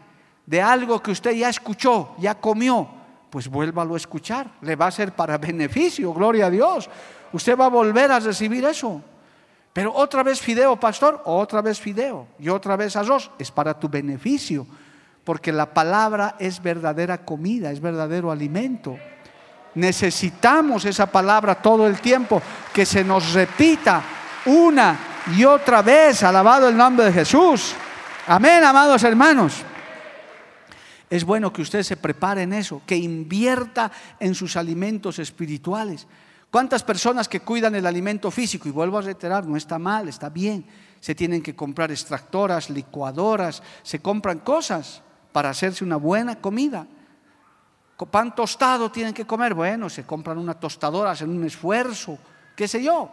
de 0.45 0.61
algo 0.61 1.01
que 1.01 1.11
usted 1.11 1.31
ya 1.31 1.49
escuchó, 1.49 2.15
ya 2.17 2.35
comió, 2.35 2.87
pues 3.29 3.47
vuélvalo 3.47 3.93
a 3.93 3.97
escuchar. 3.97 4.47
Le 4.61 4.75
va 4.75 4.87
a 4.87 4.91
ser 4.91 5.13
para 5.13 5.37
beneficio, 5.39 6.13
gloria 6.13 6.47
a 6.47 6.49
Dios. 6.49 6.89
Usted 7.31 7.57
va 7.57 7.65
a 7.65 7.69
volver 7.69 8.11
a 8.11 8.19
recibir 8.19 8.63
eso. 8.65 9.01
Pero 9.73 9.91
otra 9.91 10.21
vez 10.21 10.39
fideo, 10.39 10.79
pastor, 10.79 11.21
otra 11.25 11.61
vez 11.61 11.79
fideo 11.79 12.27
y 12.37 12.49
otra 12.49 12.75
vez 12.75 12.95
arroz, 12.95 13.31
es 13.39 13.49
para 13.49 13.73
tu 13.73 13.89
beneficio, 13.89 14.67
porque 15.23 15.51
la 15.51 15.73
palabra 15.73 16.35
es 16.37 16.61
verdadera 16.61 17.25
comida, 17.25 17.71
es 17.71 17.81
verdadero 17.81 18.31
alimento. 18.31 18.95
Necesitamos 19.73 20.85
esa 20.85 21.07
palabra 21.07 21.55
todo 21.55 21.87
el 21.87 21.99
tiempo, 21.99 22.39
que 22.71 22.85
se 22.85 23.03
nos 23.03 23.33
repita 23.33 24.03
una 24.45 24.99
y 25.35 25.43
otra 25.43 25.81
vez, 25.81 26.21
alabado 26.21 26.69
el 26.69 26.77
nombre 26.77 27.05
de 27.05 27.13
Jesús. 27.13 27.73
Amén, 28.27 28.63
amados 28.63 29.03
hermanos. 29.03 29.65
Es 31.13 31.25
bueno 31.25 31.53
que 31.53 31.61
usted 31.61 31.83
se 31.83 31.95
prepare 31.95 32.41
en 32.41 32.53
eso, 32.53 32.81
que 32.87 32.97
invierta 32.97 33.91
en 34.19 34.33
sus 34.33 34.57
alimentos 34.57 35.19
espirituales. 35.19 36.07
¿Cuántas 36.49 36.81
personas 36.81 37.29
que 37.29 37.41
cuidan 37.41 37.75
el 37.75 37.85
alimento 37.85 38.31
físico? 38.31 38.67
Y 38.67 38.71
vuelvo 38.71 38.97
a 38.97 39.03
reiterar, 39.03 39.45
no 39.45 39.55
está 39.55 39.77
mal, 39.77 40.09
está 40.09 40.29
bien. 40.29 40.65
Se 40.99 41.13
tienen 41.13 41.43
que 41.43 41.55
comprar 41.55 41.91
extractoras, 41.91 42.71
licuadoras, 42.71 43.61
se 43.83 43.99
compran 43.99 44.39
cosas 44.39 45.03
para 45.31 45.51
hacerse 45.51 45.83
una 45.83 45.97
buena 45.97 46.41
comida. 46.41 46.87
Pan 48.09 48.33
tostado 48.33 48.89
tienen 48.89 49.13
que 49.13 49.27
comer, 49.27 49.53
bueno, 49.53 49.91
se 49.91 50.05
compran 50.07 50.39
una 50.39 50.55
tostadora, 50.55 51.11
hacen 51.11 51.29
un 51.29 51.43
esfuerzo, 51.43 52.17
qué 52.55 52.67
sé 52.67 52.81
yo. 52.81 53.11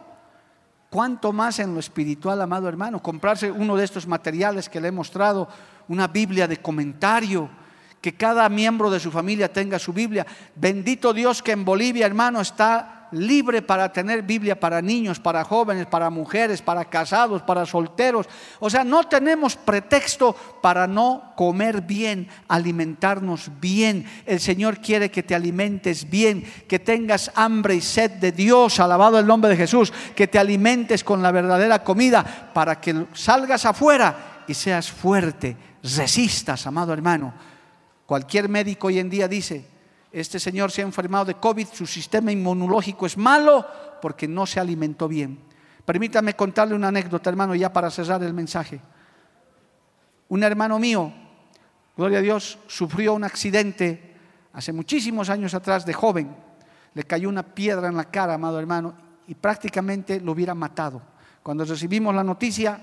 ¿Cuánto 0.89 1.31
más 1.31 1.59
en 1.59 1.75
lo 1.75 1.79
espiritual, 1.79 2.41
amado 2.41 2.67
hermano? 2.67 2.99
Comprarse 2.99 3.51
uno 3.51 3.77
de 3.77 3.85
estos 3.85 4.07
materiales 4.07 4.69
que 4.69 4.81
le 4.81 4.87
he 4.87 4.91
mostrado, 4.91 5.47
una 5.87 6.07
Biblia 6.07 6.47
de 6.47 6.57
comentario, 6.57 7.60
que 8.01 8.15
cada 8.15 8.49
miembro 8.49 8.89
de 8.89 8.99
su 8.99 9.11
familia 9.11 9.53
tenga 9.53 9.77
su 9.79 9.93
Biblia. 9.93 10.25
Bendito 10.55 11.13
Dios 11.13 11.43
que 11.43 11.51
en 11.51 11.63
Bolivia, 11.63 12.07
hermano, 12.07 12.41
está 12.41 12.97
libre 13.11 13.61
para 13.61 13.91
tener 13.91 14.23
Biblia 14.23 14.59
para 14.59 14.81
niños, 14.81 15.19
para 15.19 15.43
jóvenes, 15.43 15.85
para 15.85 16.09
mujeres, 16.09 16.61
para 16.61 16.85
casados, 16.85 17.41
para 17.41 17.65
solteros. 17.65 18.27
O 18.59 18.69
sea, 18.69 18.83
no 18.83 19.03
tenemos 19.03 19.55
pretexto 19.55 20.35
para 20.61 20.87
no 20.87 21.33
comer 21.35 21.81
bien, 21.81 22.27
alimentarnos 22.47 23.51
bien. 23.59 24.05
El 24.25 24.39
Señor 24.39 24.79
quiere 24.79 25.11
que 25.11 25.23
te 25.23 25.35
alimentes 25.35 26.09
bien, 26.09 26.43
que 26.67 26.79
tengas 26.79 27.31
hambre 27.35 27.75
y 27.75 27.81
sed 27.81 28.11
de 28.11 28.31
Dios, 28.31 28.79
alabado 28.79 29.19
el 29.19 29.27
nombre 29.27 29.51
de 29.51 29.57
Jesús, 29.57 29.93
que 30.15 30.27
te 30.27 30.39
alimentes 30.39 31.03
con 31.03 31.21
la 31.21 31.31
verdadera 31.31 31.83
comida 31.83 32.49
para 32.53 32.79
que 32.79 33.05
salgas 33.13 33.65
afuera 33.65 34.43
y 34.47 34.53
seas 34.53 34.89
fuerte, 34.89 35.55
resistas, 35.83 36.65
amado 36.65 36.93
hermano 36.93 37.50
Cualquier 38.11 38.49
médico 38.49 38.87
hoy 38.87 38.99
en 38.99 39.09
día 39.09 39.25
dice, 39.25 39.65
este 40.11 40.37
señor 40.37 40.69
se 40.69 40.81
ha 40.81 40.83
enfermado 40.83 41.23
de 41.23 41.35
COVID, 41.35 41.65
su 41.71 41.87
sistema 41.87 42.29
inmunológico 42.29 43.05
es 43.05 43.15
malo 43.17 43.65
porque 44.01 44.27
no 44.27 44.45
se 44.45 44.59
alimentó 44.59 45.07
bien. 45.07 45.39
Permítame 45.85 46.35
contarle 46.35 46.75
una 46.75 46.89
anécdota, 46.89 47.29
hermano, 47.29 47.55
ya 47.55 47.71
para 47.71 47.89
cerrar 47.89 48.21
el 48.21 48.33
mensaje. 48.33 48.81
Un 50.27 50.43
hermano 50.43 50.77
mío, 50.77 51.13
gloria 51.95 52.19
a 52.19 52.21
Dios, 52.21 52.59
sufrió 52.67 53.13
un 53.13 53.23
accidente 53.23 54.13
hace 54.51 54.73
muchísimos 54.73 55.29
años 55.29 55.53
atrás 55.53 55.85
de 55.85 55.93
joven. 55.93 56.35
Le 56.93 57.05
cayó 57.05 57.29
una 57.29 57.43
piedra 57.43 57.87
en 57.87 57.95
la 57.95 58.11
cara, 58.11 58.33
amado 58.33 58.59
hermano, 58.59 58.93
y 59.25 59.35
prácticamente 59.35 60.19
lo 60.19 60.33
hubiera 60.33 60.53
matado. 60.53 61.01
Cuando 61.41 61.63
recibimos 61.63 62.13
la 62.13 62.25
noticia, 62.25 62.77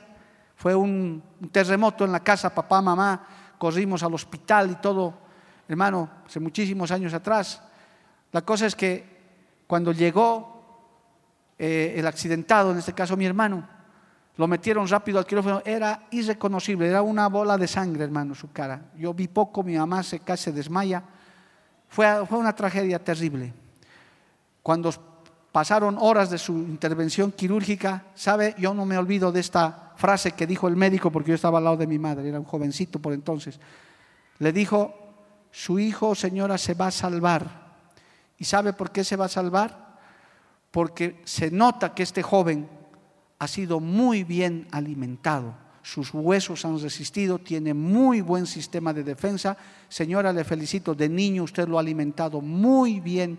fue 0.57 0.75
un 0.75 1.23
terremoto 1.53 2.07
en 2.07 2.13
la 2.13 2.21
casa, 2.21 2.49
papá, 2.49 2.81
mamá, 2.81 3.48
corrimos 3.59 4.03
al 4.03 4.15
hospital 4.15 4.71
y 4.71 4.75
todo, 4.77 5.15
hermano, 5.69 6.09
hace 6.27 6.41
muchísimos 6.41 6.91
años 6.91 7.13
atrás. 7.13 7.61
La 8.33 8.43
cosa 8.43 8.67
es 8.67 8.75
que 8.75 9.19
cuando 9.67 9.93
llegó 9.93 10.59
eh, 11.59 11.95
el 11.97 12.07
accidentado, 12.07 12.71
en 12.71 12.79
este 12.79 12.93
caso 12.93 13.17
mi 13.17 13.27
hermano, 13.27 13.69
lo 14.37 14.47
metieron 14.47 14.87
rápido 14.87 15.19
al 15.19 15.27
quirófano, 15.27 15.63
era 15.65 16.07
irreconocible, 16.13 16.87
era 16.87 17.03
una 17.03 17.29
bola 17.29 17.59
de 17.59 17.67
sangre, 17.67 18.05
hermano, 18.05 18.35
su 18.35 18.53
cara. 18.53 18.93
Yo 18.97 19.13
vi 19.13 19.27
poco, 19.27 19.65
mi 19.65 19.77
mamá 19.77 20.05
se 20.05 20.21
casi 20.21 20.53
desmaya. 20.53 21.03
Fue, 21.89 22.25
fue 22.27 22.39
una 22.39 22.55
tragedia 22.55 23.03
terrible. 23.03 23.53
Cuando 24.63 24.93
pasaron 25.51 25.97
horas 25.99 26.31
de 26.31 26.39
su 26.39 26.53
intervención 26.53 27.33
quirúrgica, 27.33 28.05
¿sabe? 28.15 28.55
Yo 28.59 28.73
no 28.75 28.87
me 28.87 28.97
olvido 28.97 29.33
de 29.33 29.41
esta 29.41 29.88
frase 29.99 30.31
que 30.31 30.47
dijo 30.47 30.69
el 30.69 30.77
médico, 30.77 31.11
porque 31.11 31.31
yo 31.31 31.35
estaba 31.35 31.59
al 31.59 31.65
lado 31.65 31.77
de 31.77 31.87
mi 31.89 31.99
madre, 31.99 32.29
era 32.29 32.39
un 32.39 32.47
jovencito 32.47 33.01
por 33.01 33.13
entonces. 33.13 33.59
Le 34.39 34.53
dijo, 34.53 34.95
su 35.51 35.81
hijo, 35.81 36.15
señora, 36.15 36.57
se 36.57 36.75
va 36.75 36.87
a 36.87 36.91
salvar. 36.93 37.75
¿Y 38.39 38.45
sabe 38.45 38.73
por 38.73 38.93
qué 38.93 39.03
se 39.03 39.17
va 39.17 39.25
a 39.25 39.29
salvar? 39.29 39.99
Porque 40.71 41.21
se 41.25 41.51
nota 41.51 41.95
que 41.95 42.05
este 42.05 42.23
joven 42.23 42.69
ha 43.41 43.49
sido 43.49 43.81
muy 43.81 44.23
bien 44.23 44.69
alimentado. 44.71 45.55
Sus 45.83 46.15
huesos 46.15 46.65
han 46.65 46.81
resistido, 46.81 47.41
tiene 47.41 47.75
muy 47.75 48.21
buen 48.21 48.47
sistema 48.47 48.93
de 48.93 49.03
defensa. 49.03 49.57
Señora, 49.89 50.33
le 50.33 50.45
felicito, 50.45 50.95
de 50.95 51.09
niño 51.09 51.43
usted 51.43 51.67
lo 51.67 51.77
ha 51.77 51.81
alimentado 51.81 52.41
muy 52.41 53.01
bien 53.01 53.37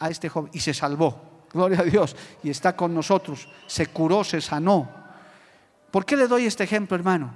a 0.00 0.10
este 0.10 0.28
joven 0.28 0.50
y 0.52 0.58
se 0.58 0.74
salvó. 0.74 1.46
gloria 1.52 1.80
a 1.80 1.84
Dios, 1.84 2.16
y 2.42 2.50
está 2.50 2.74
con 2.74 2.92
nosotros, 2.92 3.48
se 3.68 3.86
curó, 3.86 4.24
se 4.24 4.40
sanó. 4.40 5.01
¿Por 5.92 6.06
qué 6.06 6.16
le 6.16 6.26
doy 6.26 6.46
este 6.46 6.64
ejemplo, 6.64 6.96
hermano? 6.96 7.30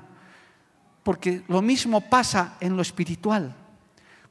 Porque 1.05 1.43
lo 1.47 1.63
mismo 1.63 2.01
pasa 2.01 2.57
en 2.59 2.75
lo 2.75 2.83
espiritual. 2.83 3.55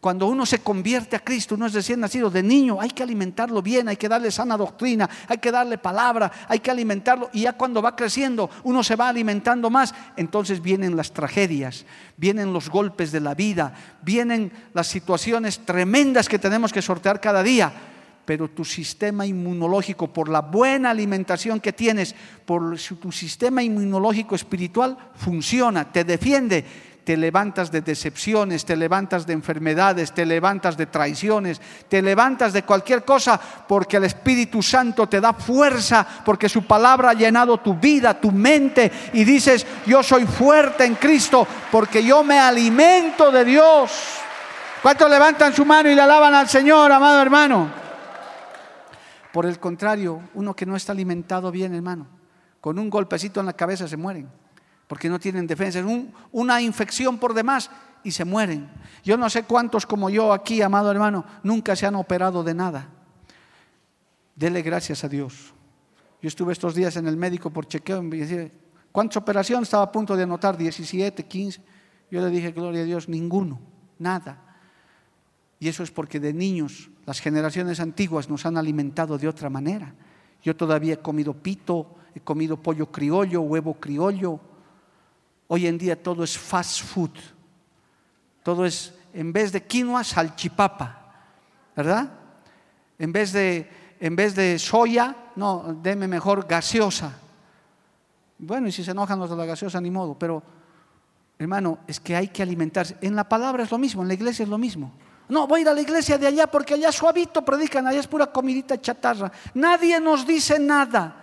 Cuando 0.02 0.28
uno 0.28 0.46
se 0.46 0.60
convierte 0.60 1.16
a 1.16 1.20
Cristo, 1.20 1.56
uno 1.56 1.68
es 1.68 1.74
recién 1.74 2.00
nacido 2.00 2.30
de 2.30 2.44
niño, 2.44 2.82
hay 2.82 2.90
que 2.90 3.04
alimentarlo 3.04 3.62
bien, 3.62 3.88
hay 3.88 3.98
que 3.98 4.10
darle 4.10 4.32
sana 4.32 4.58
doctrina, 4.58 5.10
hay 5.28 5.38
que 5.38 5.52
darle 5.52 5.78
palabra, 5.78 6.32
hay 6.48 6.60
que 6.60 6.72
alimentarlo. 6.72 7.30
Y 7.34 7.42
ya 7.42 7.54
cuando 7.54 7.82
va 7.82 7.96
creciendo, 7.96 8.50
uno 8.64 8.84
se 8.84 8.96
va 8.96 9.10
alimentando 9.10 9.70
más. 9.70 9.94
Entonces 10.18 10.62
vienen 10.62 10.96
las 10.96 11.12
tragedias, 11.12 11.86
vienen 12.18 12.52
los 12.52 12.70
golpes 12.70 13.12
de 13.12 13.20
la 13.20 13.36
vida, 13.36 13.74
vienen 14.02 14.52
las 14.74 14.88
situaciones 14.88 15.60
tremendas 15.66 16.28
que 16.28 16.40
tenemos 16.40 16.74
que 16.74 16.82
sortear 16.82 17.22
cada 17.22 17.44
día. 17.44 17.74
Pero 18.26 18.50
tu 18.50 18.66
sistema 18.66 19.26
inmunológico, 19.26 20.12
por 20.12 20.30
la 20.30 20.42
buena 20.42 20.90
alimentación 20.90 21.60
que 21.60 21.74
tienes, 21.74 22.16
por 22.46 22.78
tu 23.00 23.12
sistema 23.12 23.62
inmunológico 23.62 24.36
espiritual, 24.36 24.98
funciona, 25.16 25.92
te 25.92 26.04
defiende 26.04 26.66
te 27.06 27.16
levantas 27.16 27.72
de 27.72 27.82
decepciones, 27.82 28.66
te 28.66 28.76
levantas 28.76 29.28
de 29.28 29.34
enfermedades, 29.34 30.12
te 30.12 30.26
levantas 30.26 30.76
de 30.76 30.88
traiciones, 30.88 31.62
te 31.88 32.02
levantas 32.02 32.52
de 32.52 32.64
cualquier 32.64 33.06
cosa 33.06 33.40
porque 33.40 33.98
el 33.98 34.06
Espíritu 34.06 34.64
Santo 34.64 35.08
te 35.08 35.22
da 35.22 35.32
fuerza, 35.32 36.06
porque 36.26 36.50
su 36.50 36.64
palabra 36.64 37.12
ha 37.12 37.14
llenado 37.14 37.60
tu 37.60 37.76
vida, 37.76 38.20
tu 38.20 38.32
mente 38.32 38.92
y 39.14 39.24
dices, 39.24 39.66
yo 39.86 40.02
soy 40.02 40.26
fuerte 40.26 40.84
en 40.84 40.96
Cristo 40.96 41.48
porque 41.72 42.04
yo 42.04 42.24
me 42.24 42.40
alimento 42.40 43.32
de 43.32 43.46
Dios. 43.46 43.92
¿Cuántos 44.82 45.10
levantan 45.10 45.54
su 45.54 45.64
mano 45.64 45.90
y 45.90 45.96
le 45.96 46.02
alaban 46.02 46.34
al 46.34 46.50
Señor, 46.50 46.92
amado 46.92 47.22
hermano? 47.22 47.85
Por 49.36 49.46
el 49.46 49.60
contrario, 49.60 50.22
uno 50.34 50.56
que 50.56 50.66
no 50.66 50.78
está 50.78 50.94
alimentado 50.94 51.52
bien, 51.52 51.76
hermano, 51.76 52.08
con 52.62 52.80
un 52.80 52.90
golpecito 52.90 53.42
en 53.42 53.46
la 53.48 53.52
cabeza 53.52 53.86
se 53.86 53.98
mueren 53.98 54.30
porque 54.88 55.10
no 55.10 55.20
tienen 55.20 55.46
defensa. 55.46 55.84
Una 56.32 56.62
infección 56.62 57.18
por 57.18 57.34
demás 57.34 57.70
y 58.02 58.12
se 58.12 58.24
mueren. 58.24 58.70
Yo 59.04 59.18
no 59.18 59.30
sé 59.30 59.44
cuántos 59.44 59.86
como 59.86 60.10
yo 60.10 60.32
aquí, 60.32 60.62
amado 60.62 60.90
hermano, 60.90 61.26
nunca 61.44 61.76
se 61.76 61.86
han 61.86 61.96
operado 61.96 62.46
de 62.46 62.54
nada. 62.54 62.88
Dele 64.38 64.62
gracias 64.62 65.04
a 65.04 65.10
Dios. 65.10 65.54
Yo 66.22 66.30
estuve 66.30 66.54
estos 66.54 66.74
días 66.74 66.96
en 66.96 67.06
el 67.06 67.18
médico 67.18 67.50
por 67.50 67.68
chequeo 67.68 68.02
y 68.04 68.20
decía, 68.20 68.50
¿cuántas 68.94 69.18
operaciones? 69.18 69.68
Estaba 69.68 69.84
a 69.84 69.92
punto 69.92 70.16
de 70.16 70.24
anotar, 70.24 70.56
17, 70.56 71.26
15. 71.26 71.62
Yo 72.10 72.22
le 72.22 72.30
dije, 72.30 72.54
gloria 72.54 72.84
a 72.84 72.86
Dios, 72.86 73.10
ninguno, 73.10 73.60
nada. 74.00 74.42
Y 75.60 75.68
eso 75.68 75.84
es 75.84 75.92
porque 75.92 76.22
de 76.22 76.32
niños 76.32 76.90
las 77.06 77.20
generaciones 77.20 77.80
antiguas 77.80 78.30
nos 78.30 78.46
han 78.46 78.58
alimentado 78.58 79.18
de 79.18 79.28
otra 79.28 79.50
manera. 79.50 79.94
Yo 80.44 80.56
todavía 80.56 80.96
he 80.96 81.00
comido 81.00 81.34
pito, 81.34 81.96
he 82.14 82.20
comido 82.20 82.58
pollo 82.58 82.92
criollo, 82.92 83.42
huevo 83.42 83.76
criollo, 83.76 84.40
Hoy 85.48 85.68
en 85.68 85.78
día 85.78 86.02
todo 86.02 86.24
es 86.24 86.38
fast 86.38 86.82
food. 86.82 87.12
Todo 88.44 88.66
es, 88.66 88.94
en 89.14 89.32
vez 89.32 89.52
de 89.52 89.64
quinoa, 89.64 90.04
salchipapa. 90.04 91.02
¿Verdad? 91.76 92.10
En 92.98 93.12
vez 93.12 93.32
de, 93.32 93.70
en 94.00 94.16
vez 94.16 94.36
de 94.36 94.58
soya, 94.58 95.16
no, 95.36 95.78
deme 95.82 96.08
mejor 96.08 96.48
gaseosa. 96.48 97.18
Bueno, 98.38 98.68
y 98.68 98.72
si 98.72 98.84
se 98.84 98.92
enojan 98.92 99.20
los 99.20 99.30
de 99.30 99.36
la 99.36 99.46
gaseosa, 99.46 99.80
ni 99.82 99.92
modo. 99.92 100.18
Pero, 100.18 100.42
hermano, 101.38 101.80
es 101.88 102.00
que 102.00 102.16
hay 102.16 102.30
que 102.30 102.42
alimentarse. 102.42 102.98
En 103.02 103.16
la 103.16 103.28
palabra 103.30 103.64
es 103.64 103.72
lo 103.72 103.78
mismo, 103.78 104.02
en 104.02 104.08
la 104.08 104.14
iglesia 104.14 104.44
es 104.44 104.50
lo 104.50 104.58
mismo. 104.58 104.94
No, 105.28 105.48
voy 105.48 105.60
a 105.60 105.62
ir 105.64 105.70
a 105.70 105.74
la 105.74 105.82
iglesia 105.82 106.18
de 106.18 106.28
allá 106.28 106.48
porque 106.48 106.76
allá 106.76 106.92
suavito 106.92 107.44
predican, 107.44 107.88
allá 107.88 108.00
es 108.00 108.08
pura 108.08 108.28
comidita 108.28 108.80
chatarra. 108.80 109.32
Nadie 109.54 110.00
nos 110.00 110.26
dice 110.26 110.60
nada. 110.60 111.16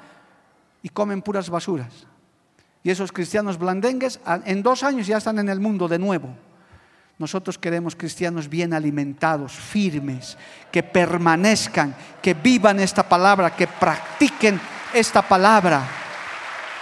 Y 0.83 0.89
comen 0.89 1.23
puras 1.23 1.49
basuras. 1.49 2.07
Y 2.83 2.91
esos 2.91 3.13
cristianos 3.13 3.59
blandengues 3.59 4.19
en 4.45 4.63
dos 4.63 4.83
años 4.83 5.07
ya 5.07 5.19
están 5.19 5.39
en 5.39 5.49
el 5.49 5.61
mundo 5.61 5.87
de 5.87 5.99
nuevo. 5.99 6.29
Nosotros 7.19 7.57
queremos 7.57 7.95
cristianos 7.95 8.49
bien 8.49 8.75
alimentados, 8.75 9.53
firmes, 9.53 10.37
que 10.73 10.83
permanezcan, 10.83 11.95
que 12.21 12.35
vivan 12.35 12.81
esta 12.81 13.09
palabra, 13.09 13.55
que 13.55 13.69
practiquen 13.69 14.61
esta 14.93 15.23
palabra, 15.23 15.87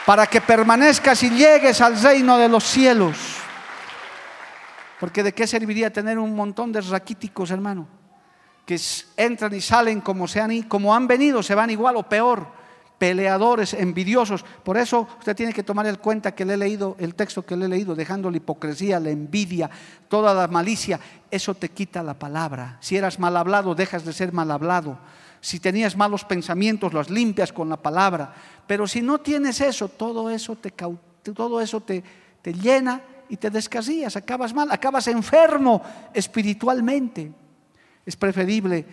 para 0.06 0.26
que 0.26 0.40
permanezcas 0.40 1.22
y 1.24 1.30
llegues 1.30 1.82
al 1.82 2.00
reino 2.00 2.38
de 2.38 2.48
los 2.48 2.64
cielos. 2.64 3.39
Porque 5.00 5.22
de 5.22 5.32
qué 5.32 5.46
serviría 5.46 5.90
tener 5.92 6.18
un 6.18 6.36
montón 6.36 6.70
de 6.70 6.82
raquíticos, 6.82 7.50
hermano, 7.50 7.88
que 8.66 8.78
entran 9.16 9.54
y 9.54 9.60
salen 9.60 10.00
como, 10.00 10.28
sean, 10.28 10.62
como 10.62 10.94
han 10.94 11.08
venido, 11.08 11.42
se 11.42 11.54
van 11.56 11.70
igual 11.70 11.96
o 11.96 12.04
peor 12.04 12.60
peleadores, 13.00 13.72
envidiosos. 13.72 14.44
Por 14.62 14.76
eso 14.76 15.08
usted 15.18 15.34
tiene 15.34 15.54
que 15.54 15.62
tomar 15.62 15.86
en 15.86 15.96
cuenta 15.96 16.34
que 16.34 16.44
le 16.44 16.52
he 16.52 16.56
leído 16.58 16.96
el 16.98 17.14
texto 17.14 17.46
que 17.46 17.56
le 17.56 17.64
he 17.64 17.68
leído, 17.68 17.94
dejando 17.94 18.30
la 18.30 18.36
hipocresía, 18.36 19.00
la 19.00 19.08
envidia, 19.08 19.70
toda 20.06 20.34
la 20.34 20.46
malicia. 20.48 21.00
Eso 21.30 21.54
te 21.54 21.70
quita 21.70 22.02
la 22.02 22.12
palabra. 22.12 22.76
Si 22.80 22.98
eras 22.98 23.18
mal 23.18 23.38
hablado, 23.38 23.74
dejas 23.74 24.04
de 24.04 24.12
ser 24.12 24.34
mal 24.34 24.50
hablado. 24.50 24.98
Si 25.40 25.60
tenías 25.60 25.96
malos 25.96 26.26
pensamientos, 26.26 26.92
los 26.92 27.08
limpias 27.08 27.54
con 27.54 27.70
la 27.70 27.78
palabra. 27.78 28.34
Pero 28.66 28.86
si 28.86 29.00
no 29.00 29.16
tienes 29.16 29.62
eso, 29.62 29.88
todo 29.88 30.28
eso 30.28 30.56
te, 30.56 30.70
todo 30.70 31.62
eso 31.62 31.80
te, 31.80 32.04
te 32.42 32.52
llena 32.52 33.00
y 33.30 33.36
te 33.36 33.50
descasillas, 33.50 34.16
acabas 34.16 34.52
mal, 34.52 34.70
acabas 34.70 35.06
enfermo 35.08 35.82
espiritualmente. 36.12 37.32
Es 38.04 38.16
preferible 38.16 38.84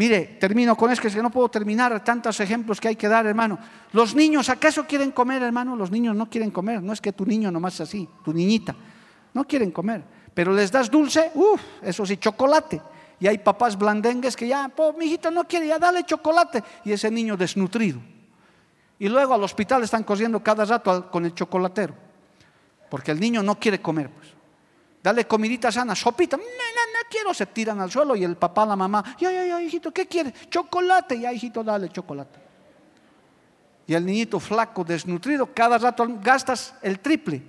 Mire, 0.00 0.38
termino 0.40 0.76
con 0.76 0.90
esto, 0.90 1.08
es 1.08 1.14
que 1.14 1.22
no 1.22 1.28
puedo 1.28 1.50
terminar 1.50 2.02
tantos 2.02 2.40
ejemplos 2.40 2.80
que 2.80 2.88
hay 2.88 2.96
que 2.96 3.06
dar, 3.06 3.26
hermano. 3.26 3.58
Los 3.92 4.14
niños, 4.14 4.48
¿acaso 4.48 4.86
quieren 4.86 5.10
comer, 5.10 5.42
hermano? 5.42 5.76
Los 5.76 5.90
niños 5.90 6.16
no 6.16 6.30
quieren 6.30 6.50
comer. 6.50 6.82
No 6.82 6.94
es 6.94 7.02
que 7.02 7.12
tu 7.12 7.26
niño 7.26 7.50
nomás 7.50 7.74
es 7.74 7.82
así, 7.82 8.08
tu 8.24 8.32
niñita. 8.32 8.74
No 9.34 9.44
quieren 9.44 9.70
comer. 9.70 10.02
Pero 10.32 10.54
les 10.54 10.72
das 10.72 10.90
dulce, 10.90 11.32
uff, 11.34 11.60
eso 11.82 12.06
sí, 12.06 12.16
chocolate. 12.16 12.80
Y 13.18 13.26
hay 13.26 13.36
papás 13.38 13.76
blandengues 13.76 14.36
que 14.36 14.48
ya, 14.48 14.70
pues 14.74 14.96
mi 14.96 15.04
hijita 15.04 15.30
no 15.30 15.44
quiere, 15.44 15.66
ya 15.66 15.78
dale 15.78 16.04
chocolate. 16.04 16.64
Y 16.84 16.92
ese 16.92 17.10
niño 17.10 17.36
desnutrido. 17.36 18.00
Y 18.98 19.06
luego 19.06 19.34
al 19.34 19.44
hospital 19.44 19.82
están 19.82 20.04
corriendo 20.04 20.42
cada 20.42 20.64
rato 20.64 21.10
con 21.10 21.26
el 21.26 21.34
chocolatero. 21.34 22.09
Porque 22.90 23.12
el 23.12 23.20
niño 23.20 23.42
no 23.42 23.58
quiere 23.58 23.80
comer, 23.80 24.10
pues. 24.10 24.40
Dale 25.02 25.26
comidita 25.26 25.72
sana, 25.72 25.94
sopita. 25.94 26.36
No, 26.36 26.42
no, 26.42 27.08
quiero. 27.08 27.32
Se 27.32 27.46
tiran 27.46 27.80
al 27.80 27.90
suelo 27.90 28.14
y 28.14 28.24
el 28.24 28.36
papá, 28.36 28.66
la 28.66 28.76
mamá, 28.76 29.16
ya, 29.18 29.32
ya, 29.32 29.46
ya, 29.46 29.62
hijito, 29.62 29.92
¿qué 29.92 30.06
quieres? 30.06 30.34
Chocolate. 30.50 31.18
Ya, 31.18 31.32
hijito, 31.32 31.64
dale 31.64 31.88
chocolate. 31.88 32.38
Y 33.86 33.94
el 33.94 34.04
niñito 34.04 34.38
flaco, 34.38 34.84
desnutrido, 34.84 35.52
cada 35.52 35.78
rato 35.78 36.06
gastas 36.22 36.74
el 36.82 37.00
triple. 37.00 37.42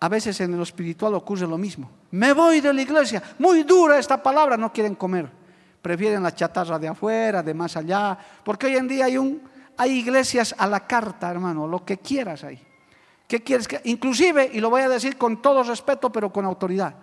A 0.00 0.08
veces 0.08 0.40
en 0.40 0.56
lo 0.56 0.62
espiritual 0.62 1.14
ocurre 1.14 1.46
lo 1.46 1.58
mismo. 1.58 1.90
Me 2.12 2.32
voy 2.32 2.60
de 2.60 2.72
la 2.72 2.82
iglesia, 2.82 3.22
muy 3.38 3.62
dura 3.62 3.98
esta 3.98 4.22
palabra, 4.22 4.56
no 4.56 4.72
quieren 4.72 4.94
comer. 4.94 5.28
Prefieren 5.82 6.22
la 6.22 6.34
chatarra 6.34 6.78
de 6.78 6.88
afuera, 6.88 7.42
de 7.42 7.54
más 7.54 7.76
allá. 7.76 8.16
Porque 8.44 8.66
hoy 8.66 8.76
en 8.76 8.88
día 8.88 9.06
hay, 9.06 9.18
un, 9.18 9.42
hay 9.76 9.98
iglesias 9.98 10.54
a 10.56 10.66
la 10.66 10.86
carta, 10.86 11.30
hermano, 11.30 11.66
lo 11.66 11.84
que 11.84 11.98
quieras 11.98 12.44
ahí. 12.44 12.60
¿Qué 13.26 13.42
quieres 13.42 13.66
que.? 13.66 13.80
Inclusive, 13.84 14.50
y 14.52 14.60
lo 14.60 14.70
voy 14.70 14.82
a 14.82 14.88
decir 14.88 15.16
con 15.16 15.42
todo 15.42 15.62
respeto, 15.62 16.10
pero 16.10 16.32
con 16.32 16.44
autoridad. 16.44 16.94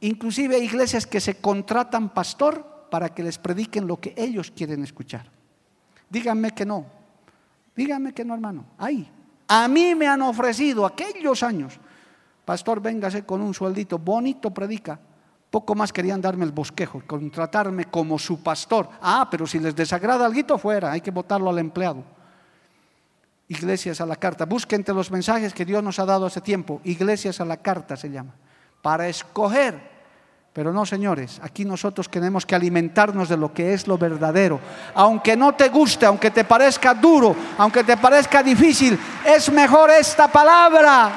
Inclusive 0.00 0.56
hay 0.56 0.64
iglesias 0.64 1.06
que 1.06 1.20
se 1.20 1.40
contratan 1.40 2.08
pastor 2.10 2.88
para 2.90 3.10
que 3.10 3.22
les 3.22 3.38
prediquen 3.38 3.86
lo 3.86 4.00
que 4.00 4.14
ellos 4.16 4.50
quieren 4.50 4.82
escuchar. 4.82 5.30
Díganme 6.08 6.50
que 6.52 6.66
no. 6.66 6.86
Díganme 7.76 8.12
que 8.12 8.24
no, 8.24 8.34
hermano. 8.34 8.64
Ahí. 8.78 9.08
A 9.46 9.68
mí 9.68 9.94
me 9.94 10.06
han 10.08 10.22
ofrecido 10.22 10.86
aquellos 10.86 11.42
años. 11.42 11.78
Pastor, 12.44 12.80
véngase 12.80 13.24
con 13.24 13.40
un 13.40 13.54
sueldito 13.54 13.98
bonito, 13.98 14.52
predica. 14.52 14.98
Poco 15.50 15.74
más 15.74 15.92
querían 15.92 16.20
darme 16.20 16.44
el 16.44 16.52
bosquejo, 16.52 17.02
contratarme 17.06 17.86
como 17.86 18.18
su 18.18 18.42
pastor. 18.42 18.88
Ah, 19.00 19.28
pero 19.30 19.46
si 19.46 19.58
les 19.58 19.74
desagrada 19.74 20.24
algo 20.26 20.58
fuera, 20.58 20.92
hay 20.92 21.00
que 21.00 21.10
votarlo 21.10 21.50
al 21.50 21.58
empleado. 21.58 22.04
Iglesias 23.50 24.00
a 24.00 24.06
la 24.06 24.14
carta. 24.14 24.44
Busque 24.44 24.76
entre 24.76 24.94
los 24.94 25.10
mensajes 25.10 25.52
que 25.52 25.64
Dios 25.64 25.82
nos 25.82 25.98
ha 25.98 26.06
dado 26.06 26.26
hace 26.26 26.40
tiempo. 26.40 26.80
Iglesias 26.84 27.40
a 27.40 27.44
la 27.44 27.56
carta 27.56 27.96
se 27.96 28.08
llama. 28.08 28.32
Para 28.80 29.08
escoger. 29.08 29.90
Pero 30.52 30.72
no, 30.72 30.86
señores, 30.86 31.40
aquí 31.42 31.64
nosotros 31.64 32.08
tenemos 32.08 32.46
que 32.46 32.54
alimentarnos 32.54 33.28
de 33.28 33.36
lo 33.36 33.52
que 33.52 33.74
es 33.74 33.88
lo 33.88 33.98
verdadero. 33.98 34.60
Aunque 34.94 35.36
no 35.36 35.52
te 35.56 35.68
guste, 35.68 36.06
aunque 36.06 36.30
te 36.30 36.44
parezca 36.44 36.94
duro, 36.94 37.34
aunque 37.58 37.82
te 37.82 37.96
parezca 37.96 38.40
difícil, 38.40 38.96
es 39.24 39.50
mejor 39.50 39.90
esta 39.90 40.28
palabra. 40.28 41.10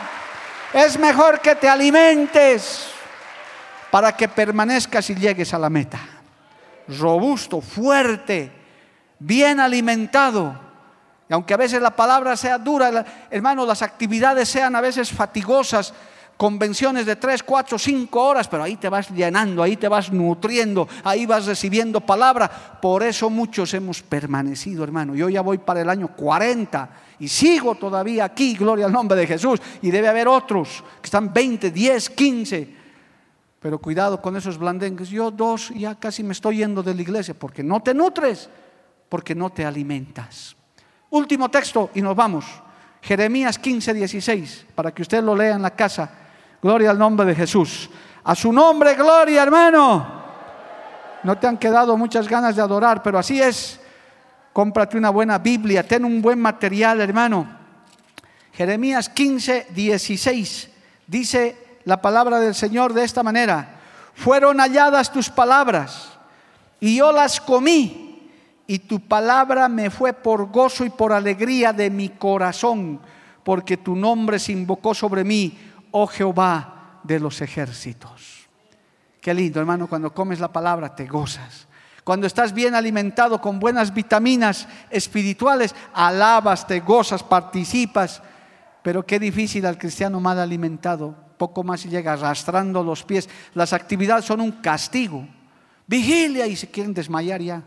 Es 0.74 0.98
mejor 0.98 1.40
que 1.40 1.54
te 1.54 1.70
alimentes 1.70 2.88
para 3.92 4.12
que 4.18 4.28
permanezcas 4.28 5.08
y 5.12 5.16
llegues 5.16 5.54
a 5.54 5.60
la 5.60 5.70
meta. 5.70 6.00
Robusto, 6.88 7.62
fuerte, 7.62 8.52
bien 9.20 9.60
alimentado 9.60 10.73
aunque 11.30 11.54
a 11.54 11.58
veces 11.58 11.82
la 11.82 11.96
palabra 11.96 12.36
sea 12.36 12.58
dura, 12.58 13.06
hermano, 13.30 13.66
las 13.66 13.82
actividades 13.82 14.50
sean 14.50 14.76
a 14.76 14.82
veces 14.82 15.12
fatigosas, 15.12 15.94
convenciones 16.38 17.06
de 17.06 17.16
tres, 17.16 17.44
cuatro, 17.44 17.78
cinco 17.80 18.22
horas, 18.22 18.48
pero 18.48 18.64
ahí 18.64 18.76
te 18.76 18.90
vas 18.90 19.10
llenando, 19.10 19.64
ahí 19.64 19.78
te 19.78 19.88
vas 19.88 20.12
nutriendo, 20.12 20.88
ahí 21.04 21.26
vas 21.26 21.46
recibiendo 21.46 22.02
palabra. 22.02 22.50
Por 22.82 23.04
eso 23.04 23.30
muchos 23.30 23.74
hemos 23.74 24.02
permanecido, 24.02 24.84
hermano. 24.84 25.16
Yo 25.16 25.30
ya 25.30 25.42
voy 25.42 25.58
para 25.58 25.82
el 25.82 25.90
año 25.90 26.10
40 26.10 26.90
y 27.20 27.28
sigo 27.28 27.76
todavía 27.76 28.26
aquí, 28.26 28.56
gloria 28.56 28.86
al 28.86 28.92
nombre 28.92 29.18
de 29.18 29.28
Jesús. 29.28 29.62
Y 29.82 29.92
debe 29.92 30.10
haber 30.10 30.28
otros 30.28 30.84
que 31.02 31.06
están 31.06 31.32
20, 31.34 31.72
10, 31.72 32.10
15. 32.10 32.76
Pero 33.60 33.80
cuidado 33.80 34.22
con 34.22 34.36
esos 34.36 34.58
blandengues. 34.58 35.10
Yo 35.10 35.32
dos 35.32 35.70
ya 35.70 35.96
casi 35.96 36.22
me 36.24 36.34
estoy 36.34 36.58
yendo 36.58 36.84
de 36.84 36.94
la 36.94 37.02
iglesia 37.02 37.34
porque 37.34 37.64
no 37.64 37.82
te 37.82 37.94
nutres, 37.94 38.50
porque 39.08 39.34
no 39.34 39.50
te 39.52 39.64
alimentas. 39.64 40.58
Último 41.14 41.48
texto 41.48 41.92
y 41.94 42.02
nos 42.02 42.16
vamos. 42.16 42.44
Jeremías 43.00 43.60
15, 43.60 43.94
16, 43.94 44.66
para 44.74 44.92
que 44.92 45.04
usted 45.04 45.24
lo 45.24 45.36
lea 45.36 45.54
en 45.54 45.62
la 45.62 45.70
casa. 45.70 46.10
Gloria 46.60 46.90
al 46.90 46.98
nombre 46.98 47.24
de 47.28 47.36
Jesús. 47.36 47.88
A 48.24 48.34
su 48.34 48.52
nombre, 48.52 48.96
gloria, 48.96 49.44
hermano. 49.44 50.24
No 51.22 51.38
te 51.38 51.46
han 51.46 51.60
quedado 51.60 51.96
muchas 51.98 52.28
ganas 52.28 52.56
de 52.56 52.64
adorar, 52.64 53.04
pero 53.04 53.20
así 53.20 53.40
es. 53.40 53.80
Cómprate 54.54 54.98
una 54.98 55.12
buena 55.12 55.38
Biblia, 55.38 55.88
ten 55.88 56.04
un 56.04 56.20
buen 56.20 56.40
material, 56.40 57.00
hermano. 57.00 57.48
Jeremías 58.52 59.08
15, 59.10 59.68
16. 59.70 60.70
Dice 61.06 61.80
la 61.84 62.02
palabra 62.02 62.40
del 62.40 62.56
Señor 62.56 62.92
de 62.92 63.04
esta 63.04 63.22
manera. 63.22 63.82
Fueron 64.16 64.58
halladas 64.58 65.12
tus 65.12 65.30
palabras 65.30 66.10
y 66.80 66.98
yo 66.98 67.12
las 67.12 67.40
comí 67.40 68.03
y 68.68 68.80
tu 68.80 69.00
palabra 69.02 69.68
me 69.68 69.90
fue 69.90 70.14
por 70.14 70.52
gozo 70.52 70.86
y 70.86 70.90
por 70.90 71.12
alegría 71.12 71.74
de 71.74 71.90
mi 71.90 72.10
corazón, 72.10 73.00
porque 73.44 73.78
tu 73.78 73.96
nombre 73.96 74.40
se 74.40 74.54
invocó 74.54 74.94
sobre 74.94 75.24
mí, 75.24 75.58
oh 75.92 76.08
Jehová 76.08 77.00
de 77.04 77.20
los 77.20 77.42
ejércitos. 77.42 78.48
Qué 79.20 79.34
lindo, 79.34 79.60
hermano, 79.60 79.88
cuando 79.88 80.14
comes 80.14 80.40
la 80.40 80.52
palabra 80.52 80.96
te 80.96 81.06
gozas. 81.06 81.68
Cuando 82.04 82.28
estás 82.28 82.54
bien 82.54 82.76
alimentado 82.76 83.40
con 83.40 83.60
buenas 83.60 83.94
vitaminas 83.94 84.68
espirituales, 84.90 85.74
alabas, 85.94 86.68
te 86.68 86.82
gozas, 86.82 87.24
participas. 87.24 88.22
Pero 88.82 89.06
qué 89.06 89.20
difícil 89.20 89.66
al 89.66 89.78
cristiano 89.78 90.20
mal 90.20 90.40
alimentado. 90.40 91.16
Poco 91.38 91.64
más 91.64 91.86
y 91.86 91.90
llega 91.90 92.14
arrastrando 92.14 92.84
los 92.84 93.04
pies. 93.04 93.30
Las 93.54 93.72
actividades 93.72 94.26
son 94.26 94.42
un 94.42 94.52
castigo. 94.52 95.26
Vigilia 95.88 96.46
y 96.46 96.58
se 96.58 96.70
quieren 96.70 96.94
desmayar 96.94 97.42
ya. 97.42 97.64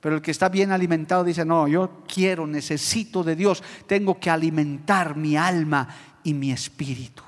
Pero 0.00 0.16
el 0.16 0.22
que 0.22 0.30
está 0.30 0.48
bien 0.48 0.70
alimentado 0.70 1.24
dice, 1.24 1.44
no, 1.44 1.66
yo 1.66 2.02
quiero, 2.06 2.46
necesito 2.46 3.24
de 3.24 3.34
Dios, 3.34 3.62
tengo 3.86 4.18
que 4.20 4.30
alimentar 4.30 5.16
mi 5.16 5.36
alma 5.36 5.88
y 6.22 6.34
mi 6.34 6.52
espíritu. 6.52 7.22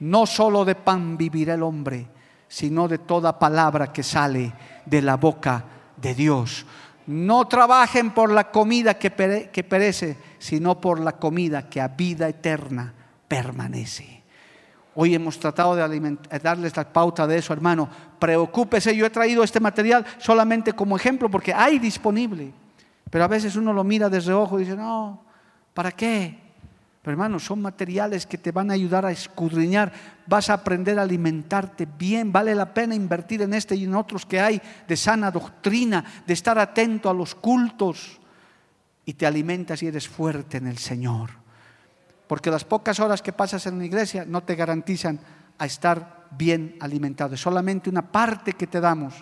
No 0.00 0.26
solo 0.26 0.64
de 0.64 0.74
pan 0.74 1.16
vivirá 1.16 1.54
el 1.54 1.62
hombre, 1.62 2.08
sino 2.48 2.88
de 2.88 2.98
toda 2.98 3.38
palabra 3.38 3.92
que 3.92 4.02
sale 4.02 4.52
de 4.86 5.02
la 5.02 5.16
boca 5.16 5.64
de 5.96 6.14
Dios. 6.14 6.64
No 7.06 7.46
trabajen 7.48 8.12
por 8.12 8.30
la 8.30 8.50
comida 8.50 8.94
que, 8.94 9.10
perece, 9.10 10.16
sino 10.38 10.80
por 10.80 11.00
la 11.00 11.12
comida 11.18 11.68
que 11.68 11.80
a 11.80 11.88
vida 11.88 12.28
eterna 12.28 12.94
permanece. 13.28 14.23
Hoy 14.96 15.14
hemos 15.14 15.38
tratado 15.38 15.74
de 15.74 16.18
darles 16.42 16.76
la 16.76 16.92
pauta 16.92 17.26
de 17.26 17.38
eso, 17.38 17.52
hermano. 17.52 17.88
Preocúpese, 18.18 18.94
yo 18.94 19.04
he 19.06 19.10
traído 19.10 19.42
este 19.42 19.58
material 19.58 20.04
solamente 20.18 20.72
como 20.72 20.96
ejemplo 20.96 21.28
porque 21.28 21.52
hay 21.52 21.78
disponible. 21.78 22.52
Pero 23.10 23.24
a 23.24 23.28
veces 23.28 23.56
uno 23.56 23.72
lo 23.72 23.82
mira 23.84 24.08
desde 24.08 24.32
ojo 24.32 24.58
y 24.58 24.64
dice, 24.64 24.76
no, 24.76 25.24
¿para 25.72 25.90
qué? 25.92 26.38
Pero 27.02 27.12
hermano, 27.12 27.38
son 27.38 27.60
materiales 27.60 28.24
que 28.24 28.38
te 28.38 28.50
van 28.50 28.70
a 28.70 28.74
ayudar 28.74 29.04
a 29.04 29.10
escudriñar. 29.10 29.92
Vas 30.26 30.48
a 30.48 30.54
aprender 30.54 30.98
a 30.98 31.02
alimentarte 31.02 31.86
bien. 31.86 32.32
Vale 32.32 32.54
la 32.54 32.72
pena 32.72 32.94
invertir 32.94 33.42
en 33.42 33.52
este 33.52 33.76
y 33.76 33.84
en 33.84 33.94
otros 33.94 34.24
que 34.24 34.40
hay 34.40 34.60
de 34.88 34.96
sana 34.96 35.30
doctrina, 35.30 36.04
de 36.26 36.32
estar 36.32 36.58
atento 36.58 37.10
a 37.10 37.14
los 37.14 37.34
cultos. 37.34 38.20
Y 39.04 39.12
te 39.14 39.26
alimentas 39.26 39.82
y 39.82 39.88
eres 39.88 40.08
fuerte 40.08 40.56
en 40.56 40.66
el 40.66 40.78
Señor. 40.78 41.43
Porque 42.26 42.50
las 42.50 42.64
pocas 42.64 43.00
horas 43.00 43.22
que 43.22 43.32
pasas 43.32 43.66
en 43.66 43.78
la 43.78 43.84
iglesia 43.84 44.24
no 44.26 44.42
te 44.42 44.54
garantizan 44.54 45.20
a 45.58 45.66
estar 45.66 46.24
bien 46.30 46.76
alimentado. 46.80 47.34
Es 47.34 47.40
solamente 47.40 47.90
una 47.90 48.02
parte 48.02 48.54
que 48.54 48.66
te 48.66 48.80
damos. 48.80 49.14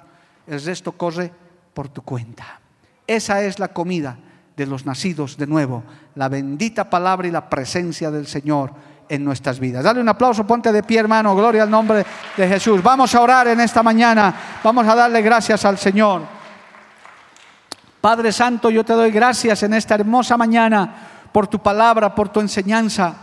El 0.47 0.63
resto 0.63 0.93
corre 0.93 1.33
por 1.75 1.89
tu 1.89 2.03
cuenta. 2.03 2.61
Esa 3.07 3.43
es 3.43 3.59
la 3.59 3.69
comida 3.69 4.19
de 4.57 4.67
los 4.67 4.87
nacidos 4.87 5.37
de 5.37 5.47
nuevo. 5.47 5.83
La 6.15 6.29
bendita 6.29 6.89
palabra 6.89 7.29
y 7.29 7.31
la 7.31 7.49
presencia 7.49 8.11
del 8.11 8.27
Señor 8.27 8.73
en 9.09 9.25
nuestras 9.25 9.59
vidas. 9.59 9.85
Dale 9.85 10.01
un 10.01 10.09
aplauso, 10.09 10.47
ponte 10.47 10.73
de 10.73 10.83
pie, 10.83 11.01
hermano. 11.01 11.35
Gloria 11.35 11.65
al 11.65 11.71
nombre 11.71 12.05
de 12.37 12.49
Jesús. 12.49 12.83
Vamos 12.83 13.15
a 13.15 13.21
orar 13.21 13.49
en 13.49 13.61
esta 13.61 13.83
mañana. 13.83 14.35
Vamos 14.63 14.87
a 14.87 14.95
darle 14.95 15.21
gracias 15.23 15.65
al 15.65 15.77
Señor. 15.77 16.23
Padre 18.01 18.33
Santo, 18.33 18.71
yo 18.71 18.85
te 18.85 18.95
doy 18.95 19.11
gracias 19.11 19.63
en 19.63 19.75
esta 19.75 19.95
hermosa 19.95 20.37
mañana 20.37 21.12
por 21.33 21.47
tu 21.47 21.59
palabra, 21.59 22.15
por 22.15 22.29
tu 22.29 22.41
enseñanza. 22.41 23.15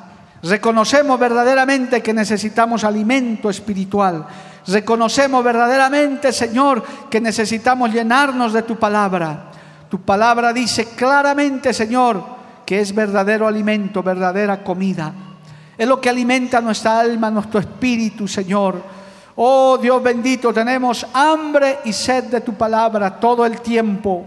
Reconocemos 0.41 1.20
verdaderamente 1.20 2.01
que 2.01 2.14
necesitamos 2.14 2.84
alimento 2.84 3.49
espiritual. 3.49 4.26
Reconocemos 4.68 5.43
verdaderamente, 5.43 6.32
Señor, 6.32 6.84
que 7.10 7.22
necesitamos 7.22 7.91
llenarnos 7.93 8.53
de 8.53 8.64
tu 8.64 8.78
palabra. 8.78 9.51
Tu 9.89 10.01
palabra 10.01 10.53
dice 10.53 10.86
claramente, 10.95 11.74
Señor, 11.74 12.24
que 12.66 12.80
es 12.80 12.93
verdadero 12.93 13.47
alimento, 13.47 14.03
verdadera 14.03 14.64
comida. 14.64 15.14
Es 15.78 15.88
lo 15.88 15.99
que 15.99 16.10
alimenta 16.10 16.62
nuestra 16.62 16.99
alma, 16.99 17.32
nuestro 17.32 17.60
espíritu, 17.60 18.28
Señor. 18.28 18.82
Oh 19.36 19.78
Dios 19.78 20.03
bendito, 20.03 20.53
tenemos 20.53 21.05
hambre 21.14 21.80
y 21.86 21.93
sed 21.93 22.26
de 22.26 22.41
tu 22.41 22.53
palabra 22.53 23.20
todo 23.20 23.45
el 23.45 23.62
tiempo. 23.62 24.26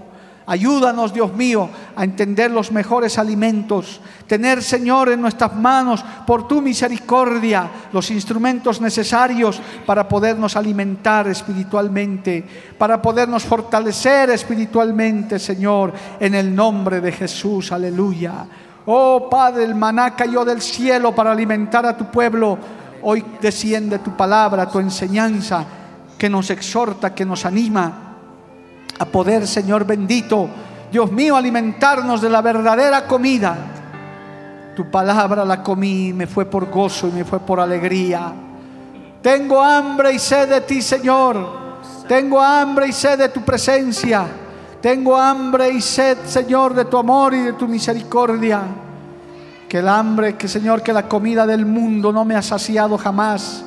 Ayúdanos, 0.52 1.14
Dios 1.14 1.32
mío, 1.32 1.66
a 1.96 2.04
entender 2.04 2.50
los 2.50 2.72
mejores 2.72 3.16
alimentos, 3.16 4.02
tener, 4.26 4.62
Señor, 4.62 5.08
en 5.08 5.22
nuestras 5.22 5.56
manos, 5.56 6.04
por 6.26 6.46
tu 6.46 6.60
misericordia, 6.60 7.70
los 7.90 8.10
instrumentos 8.10 8.78
necesarios 8.78 9.58
para 9.86 10.06
podernos 10.06 10.54
alimentar 10.54 11.26
espiritualmente, 11.28 12.44
para 12.76 13.00
podernos 13.00 13.44
fortalecer 13.44 14.28
espiritualmente, 14.28 15.38
Señor, 15.38 15.94
en 16.20 16.34
el 16.34 16.54
nombre 16.54 17.00
de 17.00 17.12
Jesús. 17.12 17.72
Aleluya. 17.72 18.44
Oh 18.84 19.30
Padre, 19.30 19.64
el 19.64 19.74
maná 19.74 20.14
cayó 20.14 20.44
del 20.44 20.60
cielo 20.60 21.14
para 21.14 21.32
alimentar 21.32 21.86
a 21.86 21.96
tu 21.96 22.10
pueblo. 22.10 22.58
Hoy 23.00 23.24
desciende 23.40 24.00
tu 24.00 24.14
palabra, 24.14 24.68
tu 24.68 24.80
enseñanza, 24.80 25.64
que 26.18 26.28
nos 26.28 26.50
exhorta, 26.50 27.14
que 27.14 27.24
nos 27.24 27.46
anima 27.46 28.11
a 29.02 29.06
poder, 29.06 29.46
Señor 29.46 29.84
bendito, 29.84 30.48
Dios 30.90 31.10
mío, 31.10 31.36
alimentarnos 31.36 32.20
de 32.20 32.30
la 32.30 32.40
verdadera 32.40 33.06
comida. 33.06 33.56
Tu 34.76 34.90
palabra 34.90 35.44
la 35.44 35.62
comí 35.62 36.12
me 36.12 36.26
fue 36.26 36.46
por 36.46 36.70
gozo 36.70 37.08
y 37.08 37.12
me 37.12 37.24
fue 37.24 37.40
por 37.40 37.60
alegría. 37.60 38.32
Tengo 39.20 39.60
hambre 39.62 40.12
y 40.12 40.18
sed 40.18 40.48
de 40.48 40.60
ti, 40.62 40.80
Señor. 40.80 41.62
Tengo 42.06 42.40
hambre 42.40 42.88
y 42.88 42.92
sed 42.92 43.18
de 43.18 43.28
tu 43.28 43.42
presencia. 43.42 44.26
Tengo 44.80 45.16
hambre 45.16 45.70
y 45.70 45.80
sed, 45.80 46.18
Señor, 46.26 46.74
de 46.74 46.84
tu 46.84 46.96
amor 46.96 47.34
y 47.34 47.40
de 47.40 47.52
tu 47.54 47.68
misericordia. 47.68 48.62
Que 49.68 49.78
el 49.78 49.88
hambre, 49.88 50.36
que 50.36 50.48
Señor, 50.48 50.82
que 50.82 50.92
la 50.92 51.08
comida 51.08 51.46
del 51.46 51.66
mundo 51.66 52.12
no 52.12 52.24
me 52.24 52.34
ha 52.34 52.42
saciado 52.42 52.98
jamás, 52.98 53.64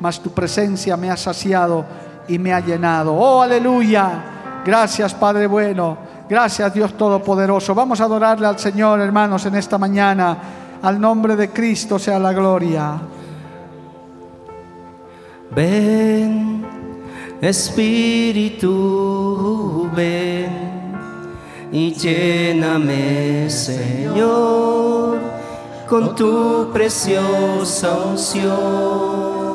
mas 0.00 0.20
tu 0.20 0.30
presencia 0.30 0.96
me 0.96 1.10
ha 1.10 1.16
saciado 1.16 1.84
y 2.28 2.38
me 2.38 2.52
ha 2.52 2.60
llenado. 2.60 3.14
Oh, 3.14 3.42
aleluya. 3.42 4.35
Gracias, 4.66 5.14
Padre 5.14 5.46
bueno. 5.46 5.96
Gracias, 6.28 6.74
Dios 6.74 6.94
Todopoderoso. 6.94 7.72
Vamos 7.72 8.00
a 8.00 8.04
adorarle 8.04 8.48
al 8.48 8.58
Señor, 8.58 9.00
hermanos, 9.00 9.46
en 9.46 9.54
esta 9.54 9.78
mañana. 9.78 10.36
Al 10.82 11.00
nombre 11.00 11.36
de 11.36 11.50
Cristo 11.50 12.00
sea 12.00 12.18
la 12.18 12.32
gloria. 12.32 13.00
Ven, 15.54 16.66
Espíritu, 17.40 18.68
ven 19.94 20.66
y 21.70 21.92
lléname, 21.92 23.48
Señor, 23.48 25.20
con 25.88 26.16
tu 26.16 26.70
preciosa 26.72 27.98
unción 28.04 29.45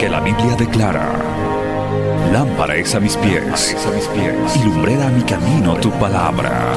Porque 0.00 0.16
la 0.16 0.20
Biblia 0.20 0.56
declara, 0.56 1.12
lámpara 2.32 2.74
es 2.76 2.94
a 2.94 3.00
mis 3.00 3.18
pies, 3.18 3.76
a 3.86 4.58
y 4.58 4.64
lumbrera 4.64 5.08
a 5.08 5.10
mi 5.10 5.22
camino 5.24 5.74
tu 5.74 5.90
palabra. 5.90 6.72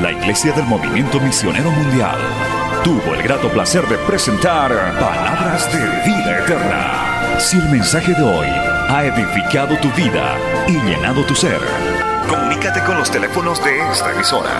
La 0.00 0.10
Iglesia 0.10 0.52
del 0.52 0.64
Movimiento 0.64 1.20
Misionero 1.20 1.70
Mundial 1.70 2.16
tuvo 2.82 3.14
el 3.14 3.22
grato 3.22 3.50
placer 3.50 3.86
de 3.88 3.98
presentar 3.98 4.70
Palabras 4.98 5.70
de 5.70 5.80
Vida 6.10 6.38
Eterna. 6.38 7.38
Si 7.38 7.58
el 7.58 7.68
mensaje 7.68 8.14
de 8.14 8.22
hoy 8.22 8.48
ha 8.88 9.04
edificado 9.04 9.76
tu 9.80 9.90
vida 9.90 10.38
y 10.66 10.72
llenado 10.88 11.26
tu 11.26 11.34
ser, 11.34 11.60
Comunícate 12.60 12.86
con 12.86 12.98
los 12.98 13.10
teléfonos 13.10 13.64
de 13.64 13.80
esta 13.90 14.12
emisora. 14.12 14.50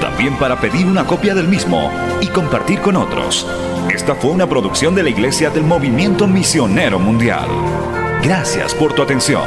También 0.00 0.36
para 0.36 0.60
pedir 0.60 0.84
una 0.84 1.06
copia 1.06 1.32
del 1.32 1.46
mismo 1.46 1.92
y 2.20 2.26
compartir 2.26 2.80
con 2.80 2.96
otros. 2.96 3.46
Esta 3.88 4.16
fue 4.16 4.32
una 4.32 4.48
producción 4.48 4.96
de 4.96 5.04
la 5.04 5.10
Iglesia 5.10 5.48
del 5.50 5.62
Movimiento 5.62 6.26
Misionero 6.26 6.98
Mundial. 6.98 7.46
Gracias 8.20 8.74
por 8.74 8.94
tu 8.94 9.02
atención. 9.02 9.44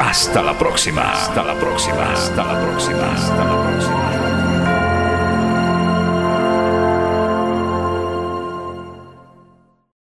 Hasta 0.00 0.42
la 0.42 0.58
próxima. 0.58 1.12
Hasta 1.12 1.44
la 1.44 1.54
próxima. 1.54 2.12
Hasta 2.12 2.42
la 2.42 2.60
próxima. 2.60 3.12
Hasta 3.12 3.44
la 3.44 3.62
próxima. 3.70 4.01